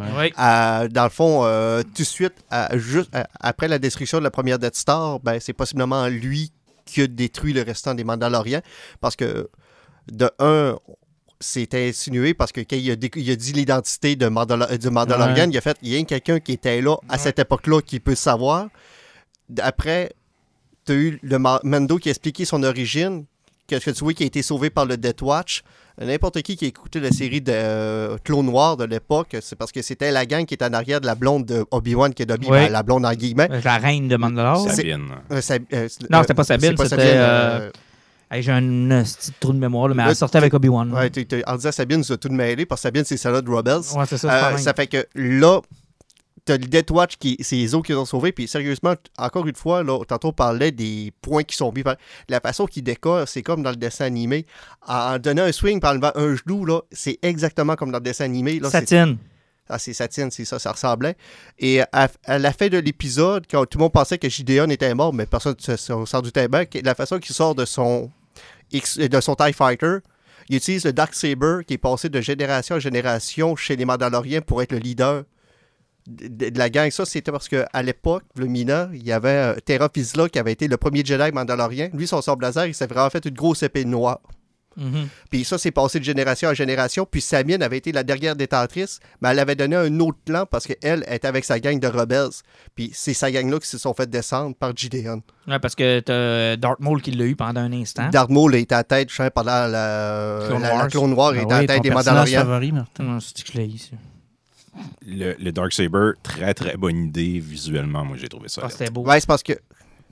[0.90, 4.30] Dans le fond, euh, tout de suite, à- juste à- après la destruction de la
[4.30, 6.50] première Death Star, ben, c'est possiblement lui
[6.84, 8.60] qui a détruit le restant des Mandaloriens.
[9.00, 9.48] Parce que,
[10.12, 10.76] de un,
[11.40, 14.76] c'était insinué parce que quand il a, dit l'identité de Mandalorian,
[15.46, 15.48] Ouais.
[15.50, 18.14] il a fait il y a quelqu'un qui était là à cette époque-là qui peut
[18.14, 18.68] savoir.
[19.60, 20.12] Après,
[20.86, 23.24] tu as eu le Ma- Mando qui a expliqué son origine,
[23.68, 25.62] que, que tu vois qui a été sauvé par le Death Watch.
[26.00, 29.70] N'importe qui qui a écouté la série de euh, Clone Noir de l'époque, c'est parce
[29.70, 32.30] que c'était la gang qui était en arrière de la blonde de Obi-Wan qui est
[32.32, 32.66] Ouais.
[32.66, 33.48] ben, la blonde en guillemets.
[33.62, 34.64] La reine de Mandalore?
[34.68, 35.06] C'est- Sabine.
[35.30, 37.70] Euh, Sab- euh, Non, euh, c'était pas Sabine, c'est c'était, euh,
[38.30, 40.92] Hey, J'ai un euh, petit trou de mémoire, là, mais Là, elle sortait avec Obi-Wan.
[40.92, 41.12] ouais,
[41.46, 43.82] en disant Sabine, tu as tout mêlé, parce que Sabine, c'est celle-là de Rebels.
[43.96, 44.48] Ouais, c'est ça.
[44.48, 45.60] Euh, ça fait que là,
[46.44, 48.32] t'as le Death Watch, qui, c'est les autres qui les ont sauvés.
[48.32, 51.96] Puis sérieusement, encore une fois, là, tantôt on parlait des points qui sont mis par.
[52.28, 54.46] La façon qu'ils décorent, c'est comme dans le dessin animé.
[54.86, 58.24] En donnant un swing par enlevant un genou, là, c'est exactement comme dans le dessin
[58.26, 58.60] animé.
[58.60, 59.16] Là, Satine.
[59.68, 61.16] ah, c'est Satine, c'est ça, ça ressemblait.
[61.58, 64.92] Et à, à la fin de l'épisode, quand tout le monde pensait que Gideon était
[64.94, 68.10] mort, mais personne ne s'en doutait bien, la façon qu'il sort de son,
[68.72, 69.98] X- de son TIE Fighter,
[70.50, 74.42] il utilise le Dark Saber qui est passé de génération en génération chez les Mandaloriens
[74.42, 75.24] pour être le leader
[76.06, 76.90] de, la gang.
[76.90, 80.52] Ça, c'était parce qu'à l'époque, le Mina, il y avait euh, Terra Vizsla qui avait
[80.52, 81.88] été le premier Jedi Mandalorien.
[81.92, 84.20] Lui, son sort blazer, il s'est vraiment fait une grosse épée noire.
[84.76, 85.08] Mhm.
[85.30, 87.06] Puis ça, c'est passé de génération en génération.
[87.08, 90.66] Puis Samine avait été la dernière détentrice, mais elle avait donné un autre plan parce
[90.66, 92.30] qu'elle était avec sa gang de rebelles.
[92.74, 95.22] Puis c'est sa gang-là qui se sont fait descendre par Gideon.
[95.46, 98.08] Ouais, parce que t'as Darth Maul qui l'a eu pendant un instant.
[98.10, 100.88] Darth Maul était à la tête, je sais, pendant la, Clone la, la Wars.
[100.88, 102.40] Clone Noire, il Ah était à la tête des Mandaloriens.
[102.40, 103.04] favori, Martin.
[103.04, 103.92] Non, c'est que je l'ai ici.
[105.06, 108.04] Le, le Dark Saber, très très bonne idée visuellement.
[108.04, 108.62] Moi, j'ai trouvé ça.
[108.64, 109.02] Ah, c'était beau.
[109.02, 109.52] Ouais, c'est parce que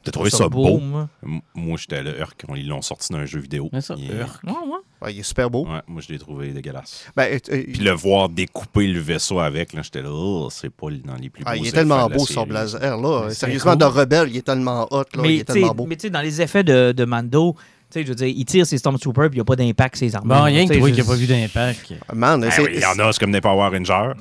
[0.05, 0.79] T'as trouvé ça beau?
[0.79, 1.09] moi.
[1.25, 3.69] M- Moi, j'étais là, heure quand ils l'ont sorti d'un jeu vidéo.
[3.73, 4.43] Mais ça, Il- Urk.
[4.45, 4.79] Ouais, ouais.
[5.01, 5.65] ouais, il est super beau.
[5.65, 7.07] Ouais, moi, je l'ai trouvé dégueulasse.
[7.17, 10.71] Ben, euh, euh, Puis le voir découper le vaisseau avec, là, j'étais là, Oh, c'est
[10.71, 13.31] pas dans les plus beaux ah, il est tellement beau son blazer là.
[13.31, 13.81] Sérieusement, cool.
[13.81, 15.87] de Rebelle, il est tellement hot là, il Mais est tu sais, tellement beau.
[15.87, 18.45] mais tu sais, dans les effets de, de Mando, tu sais, je veux dire, il
[18.45, 20.27] tire ses Stormtroopers puis il n'y a pas d'impact ses armes.
[20.29, 21.95] Bon, rien que toi qui n'as pas vu d'impact.
[22.13, 24.15] Man, Ben oui, il y en a, c'est comme des Power Rangers.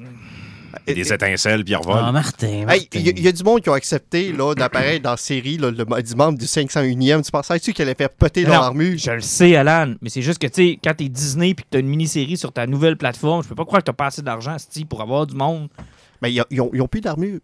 [0.87, 2.03] Et- Des étincelles, puis ils revolent.
[2.05, 2.85] Ah, Martin, Hey, Martin.
[2.95, 5.57] il y, a- il y a du monde qui ont accepté d'apparaître dans la série,
[5.57, 7.21] là, le, du membre du 501e.
[7.23, 8.97] Tu pensais-tu qu'elle allait faire péter leur Non, armure?
[8.97, 11.69] Je le sais, Alan, mais c'est juste que, tu sais, quand t'es Disney puis que
[11.71, 14.21] t'as une mini-série sur ta nouvelle plateforme, je peux pas croire que t'as pas assez
[14.21, 14.55] d'argent,
[14.89, 15.69] pour avoir du monde.
[16.21, 17.39] Mais ils, ils ont, ils ont plus d'armure.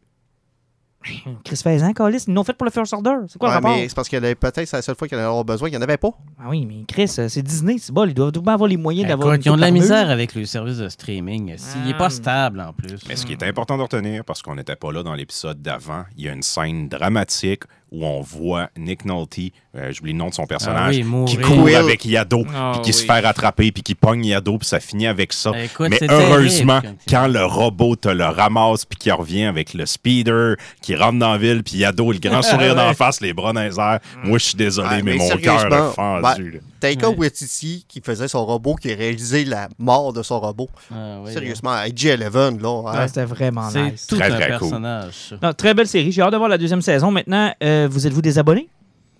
[1.44, 3.12] Chris Faisan, Calis, ils l'ont fait pour le First Order.
[3.28, 3.76] C'est quoi Ouais, le rapport?
[3.78, 5.70] mais c'est parce que peut-être c'est la seule fois qu'il en avoir besoin.
[5.70, 6.10] Il n'y en avait pas.
[6.40, 9.08] Ah oui, mais Chris, euh, c'est Disney, c'est bon, ils doivent tout avoir les moyens
[9.08, 11.56] d'avoir Écoute, une ils ont de la misère avec le service de streaming.
[11.58, 11.98] S'il n'est Ah.
[11.98, 13.00] pas stable en plus?
[13.08, 16.04] Mais ce qui est important de retenir, parce qu'on n'était pas là dans l'épisode d'avant,
[16.18, 19.40] il y a une scène dramatique où on voit Nick Nolte,
[19.78, 21.38] euh, j'oublie le nom de son personnage, Ah oui, mourir.
[21.38, 24.68] qui court avec Yado, Ah puis qui se fait rattraper, puis qui pogne Yado, puis
[24.68, 25.52] ça finit avec ça.
[25.64, 29.86] Écoute, Mais heureusement, terrible quand le robot te le ramasse, puis qu'il revient avec le
[29.86, 33.54] speeder, qui rentre dans la ville, puis Yado, le grand sourire d'en face, les bras
[33.54, 36.62] dans les airs, moi, je suis désolé, Ah, mais, mais mon cœur a sérieusement, fendu.
[36.80, 37.16] Taika Ouais.
[37.18, 40.70] Waititi qui faisait son robot, qui a réalisé la mort de son robot.
[40.94, 42.70] Ah, oui, Sérieusement, IG-11, là.
[42.70, 43.00] hein.
[43.02, 44.06] Ouais, c'était vraiment C'est nice.
[44.08, 44.60] tout Très, un très cool.
[44.60, 45.36] personnage.
[45.42, 46.12] Non, très belle série.
[46.12, 47.10] J'ai hâte de voir la deuxième saison.
[47.10, 48.68] Maintenant, euh, vous êtes-vous désabonné?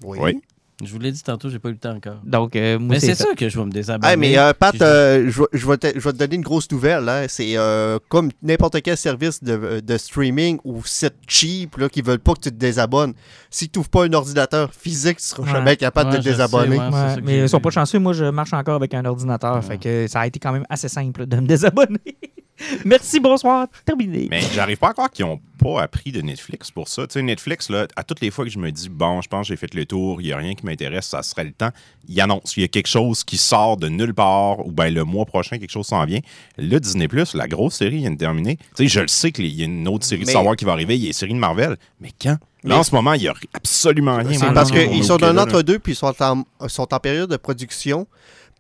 [0.04, 0.18] Oui.
[0.22, 0.42] Oui.
[0.86, 2.20] Je vous l'ai dit tantôt, j'ai pas eu le temps encore.
[2.24, 4.12] Donc, euh, moi, Mais c'est ça que je vais me désabonner.
[4.14, 6.36] Hey, mais euh, Pat, je- euh, je vais- je vais te je vais te donner
[6.36, 7.10] une grosse nouvelle.
[7.10, 7.26] hein.
[7.28, 12.20] C'est euh, comme n'importe quel service de, de streaming ou site cheap là, qui veulent
[12.20, 13.16] pas que tu te désabonnes.
[13.50, 15.50] Si tu n'ouvres pas un ordinateur physique, tu seras Ouais.
[15.52, 16.78] jamais capable Ouais, de te sais, désabonner.
[16.78, 17.22] ouais.
[17.24, 17.98] mais ils sont pas chanceux.
[17.98, 19.64] Moi, je marche encore avec un ordinateur.
[19.64, 21.98] Fait que ça a été quand même assez simple de me désabonner.
[22.86, 23.68] Merci, bonsoir.
[23.86, 24.28] Terminé.
[24.30, 27.06] Mais j'arrive pas à croire qu'ils ont pas appris de Netflix pour ça.
[27.08, 29.48] Tu sais, Netflix, là, à toutes les fois que je me dis, bon, je pense
[29.48, 31.70] que j'ai fait le tour, il n'y a rien qui m'intéresse, ça serait le temps,
[32.08, 35.04] il annonce, il y a quelque chose qui sort de nulle part, ou bien le
[35.04, 36.20] mois prochain, quelque chose s'en vient.
[36.58, 38.58] Là, Disney, la grosse série vient de terminer.
[38.58, 40.66] Tu sais, je le sais qu'il y a une autre série de Mais- Wars qui
[40.66, 42.38] va arriver, il y a une série de Marvel, mais quand?
[42.38, 44.38] Là, Mais- en ce moment, il n'y a absolument rien.
[44.40, 47.30] C'est parce qu'ils sont dans un là, entre-deux, puis ils sont en, sont en période
[47.30, 48.08] de production.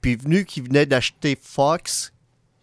[0.01, 2.13] Puis venu qu'ils venaient d'acheter Fox,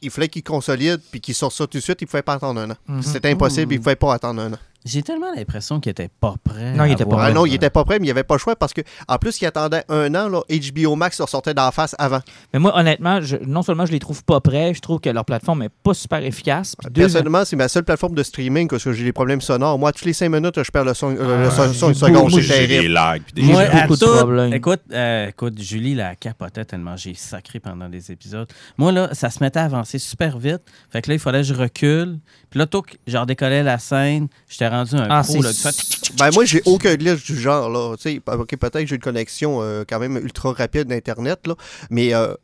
[0.04, 2.34] il fallait qu'ils consolident, puis qu'ils sortent ça tout de suite, il ne pouvaient pas
[2.34, 2.76] attendre un an.
[2.86, 3.02] Mhm.
[3.02, 4.58] C'était impossible, il ne pouvaient pas attendre un an.
[4.84, 6.74] J'ai tellement l'impression qu'il était pas prêt.
[6.74, 8.22] Non, il était pas Ouais, Ah non, il n'était pas prêt, mais il n'y avait
[8.22, 11.28] pas le choix parce que en plus, il attendait un an, là, HBO Max leur
[11.30, 12.20] sortait d'en face avant.
[12.52, 15.24] Mais moi, honnêtement, je- non seulement je les trouve pas prêts, je trouve que leur
[15.24, 16.76] plateforme est pas super efficace.
[16.94, 19.78] Personnellement, c'est ma seule plateforme de streaming parce que j'ai des problèmes sonores.
[19.78, 21.94] Moi, toutes les 5 minutes, je perds le son, euh, le son- Ah, son une
[21.94, 22.30] seconde.
[22.40, 23.22] J'ai des lags.
[23.34, 24.52] des J'ai Moi, beaucoup à de problèmes.
[24.52, 28.48] Écoute, euh, écoute, Julie la capotait tellement j'ai sacré pendant des épisodes.
[28.76, 30.60] Moi, là, ça se mettait à avancer super vite.
[30.90, 32.18] Fait que là, il fallait que je recule.
[32.50, 34.28] Puis là, tout, que je redécollais la scène.
[34.48, 35.32] J'étais rendu un Ah, pro.
[35.34, 37.68] c'est Là, tu fais- Ben, moi, j'ai aucun glitch du genre.
[37.70, 37.96] Là.
[37.96, 41.54] Tu sais, ok, peut-être que j'ai une connexion euh, quand même ultra rapide d'Internet, là,
[41.90, 42.34] mais euh,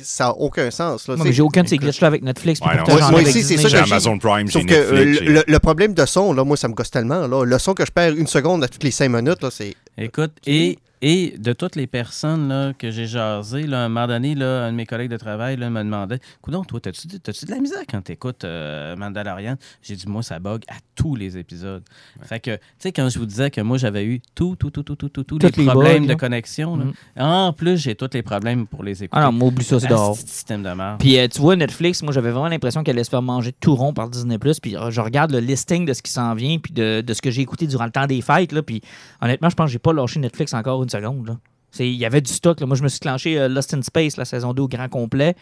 [0.00, 1.08] ça n'a aucun sens.
[1.08, 2.60] Là, mais j'ai aucun de ces glitches-là avec Netflix.
[2.60, 5.20] Ouais, non, moi aussi, c'est ça J'ai Amazon Prime, j'ai Sauf que Netflix.
[5.32, 7.26] le, le problème de son, là, moi, ça me gosse tellement.
[7.26, 7.44] Là.
[7.44, 9.74] Le son que je perds une seconde à toutes les 5 minutes, là, c'est.
[9.96, 14.06] Écoute, et, et de toutes les personnes là, que j'ai jasées, là, à un moment
[14.06, 17.50] donné, là, un de mes collègues de travail là, me demandait Coudon, toi, t'as-tu de
[17.50, 19.56] la misère quand t'écoutes euh, Mandalorian?
[19.82, 21.82] J'ai dit Moi, ça bug à tous les épisodes.
[22.22, 24.82] Fait que, tu sais, quand je vous disais que moi, j'avais eu tout, tout, tout,
[24.82, 26.14] tout, tout, tout, tous les problèmes bugs, de là.
[26.16, 26.76] connexion.
[26.76, 26.92] Mhm.
[27.18, 29.20] en plus, j'ai tous les problèmes pour les écouter.
[29.22, 30.16] Ah non, moi, oublie ça, c'est Ah, dehors.
[30.16, 30.98] c'est système de merde.
[30.98, 33.74] Puis euh, tu vois, Netflix, moi j'avais vraiment l'impression qu'elle allait se faire manger tout
[33.74, 34.38] rond par Disney+.
[34.38, 37.22] Puis euh, je regarde le listing de ce qui s'en vient, puis de, de ce
[37.22, 38.52] que j'ai écouté durant le temps des fêtes.
[38.52, 38.80] Là, puis
[39.20, 41.26] honnêtement, je pense que j'ai pas lâché Netflix encore une seconde.
[41.26, 41.38] Là.
[41.78, 42.58] Il y avait du stock.
[42.60, 42.66] Là.
[42.66, 45.34] Moi, je me suis clenché euh, Lost in Space, la saison 2 au grand complet.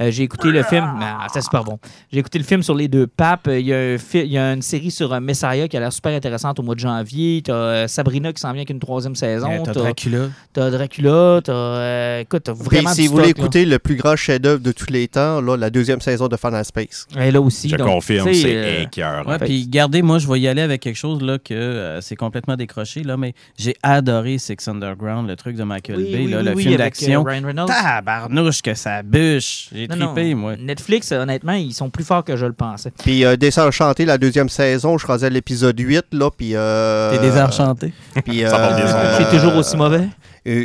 [0.00, 0.84] Euh, j'ai écouté le film.
[1.00, 1.78] Ah, c'est super bon.
[2.12, 3.46] J'ai écouté le film sur les deux papes.
[3.48, 5.76] Euh, Il y a, un fi- il y a une série sur euh, Messiah qui
[5.76, 7.42] a l'air super intéressante au mois de janvier.
[7.44, 9.50] T'as euh, Sabrina qui s'en vient avec une troisième saison.
[9.52, 10.28] Euh, T'as T'as Dracula.
[10.52, 11.40] t'as Dracula.
[11.44, 13.30] T'as euh, écoute, t'as Puis vraiment si du vous voulez là.
[13.30, 16.64] écouter le plus grand chef-d'œuvre de tous les temps, là, la deuxième saison de Final
[16.64, 17.06] Space.
[17.16, 17.68] Et là aussi.
[17.68, 19.30] Je donc, confirme, tu c'est écœurant.
[19.30, 22.16] Ouais, puis gardez, moi, je vais y aller avec quelque chose là que euh, c'est
[22.16, 26.30] complètement décroché, là, mais j'ai adoré Six Underground, le truc de Michael Oui, Bay, oui,
[26.30, 27.24] là, oui, le oui, film avec, d'action.
[27.26, 27.66] euh.
[27.66, 29.68] Tabarnouche que ça bûche.
[29.74, 30.40] J'ai trippé, non.
[30.40, 30.56] moi.
[30.56, 32.92] Netflix, euh, honnêtement, ils sont plus forts que je le pensais.
[33.02, 36.52] Puis euh, Désenchanté, la deuxième saison, je croisais à l'épisode 8, là, puis...
[36.54, 37.92] Euh, T'es désenchanté.
[38.24, 39.18] Puis, Ça va bien, ça.
[39.18, 40.08] C'est toujours aussi mauvais?
[40.46, 40.64] euh,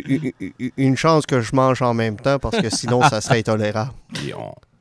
[0.78, 3.92] Une chance que je mange en même temps, parce que sinon, ça serait intolérable.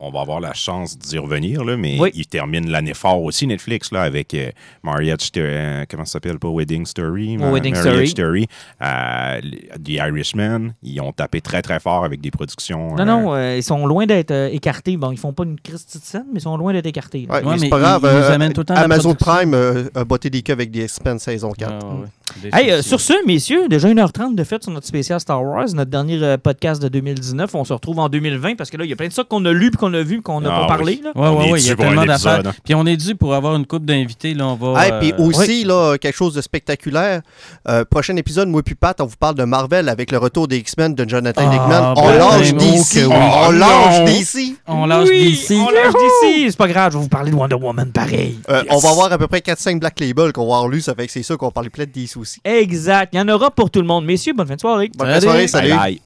[0.01, 2.11] On, va avoir la chance d'y revenir, là, mais Oui.
[2.15, 4.51] il termine l'année fort aussi, Netflix, là, avec euh,
[4.83, 8.09] Marriage euh, comment ça s'appelle, pas Wedding Story, Oh, Wedding Marriage Story.
[8.09, 8.47] Story,
[8.83, 9.41] euh,
[9.85, 12.95] The Irishman, ils ont tapé très très fort avec des productions.
[12.97, 14.97] Non, euh, non, euh, ils sont loin d'être euh, écartés.
[14.97, 17.27] Bon, ils font pas une crise de scène, mais ils sont loin d'être écartés.
[17.31, 18.01] Ouais, mais pas grave.
[18.05, 19.15] ils nous euh, amènent tout le temps de la Amazon.
[19.15, 21.73] Prime euh, a botté des queues avec des Expense saison 4.
[21.73, 22.07] Ah, ouais.
[22.53, 25.91] Hey, euh, sur ce, messieurs, déjà 1h30 de fait sur notre spécial Star Wars, notre
[25.91, 27.55] dernier euh, podcast de 2019.
[27.55, 29.45] On se retrouve en 2020 parce que là, il y a plein de ça qu'on
[29.45, 30.95] a lu puis qu'on a vu qu'on n'a Ah pas parlé.
[30.95, 31.01] oui.
[31.05, 31.11] là.
[31.15, 32.43] Ouais, On ouais, il y a tellement d'affaires.
[32.47, 32.53] hein.
[32.65, 34.35] Puis on est dû pour avoir une coupe d'invités.
[34.35, 34.81] Là, on va.
[34.85, 37.23] Euh, puis aussi, là, quelque chose de spectaculaire.
[37.69, 40.59] Euh, prochain épisode, moi puis Pat, on vous parle de Marvel avec le retour des
[40.59, 41.69] X-Men de Jonathan Ah, Hickman.
[41.69, 42.81] ben, on lâche ben, DC.
[42.81, 43.17] ok, oui.
[43.17, 44.05] On Oh, lâche.
[44.05, 44.57] DC.
[44.67, 45.55] on lâche d'ici.
[45.59, 46.51] On lâche d'ici.
[46.51, 48.39] C'est pas grave, je vais vous parler de Wonder Woman pareil.
[48.51, 48.73] Euh, Yes.
[48.75, 50.81] On va avoir à peu près 4-5 Black Label qu'on va avoir lu.
[50.81, 52.41] Ça fait que c'est ça qu'on parlait peut-être DC aussi.
[52.45, 53.11] Exact.
[53.13, 54.05] Il y en aura pour tout le monde.
[54.05, 54.91] Messieurs, bonne fin de soirée.
[54.97, 55.75] Bonne soirée, Bye salut.
[55.77, 55.97] bye.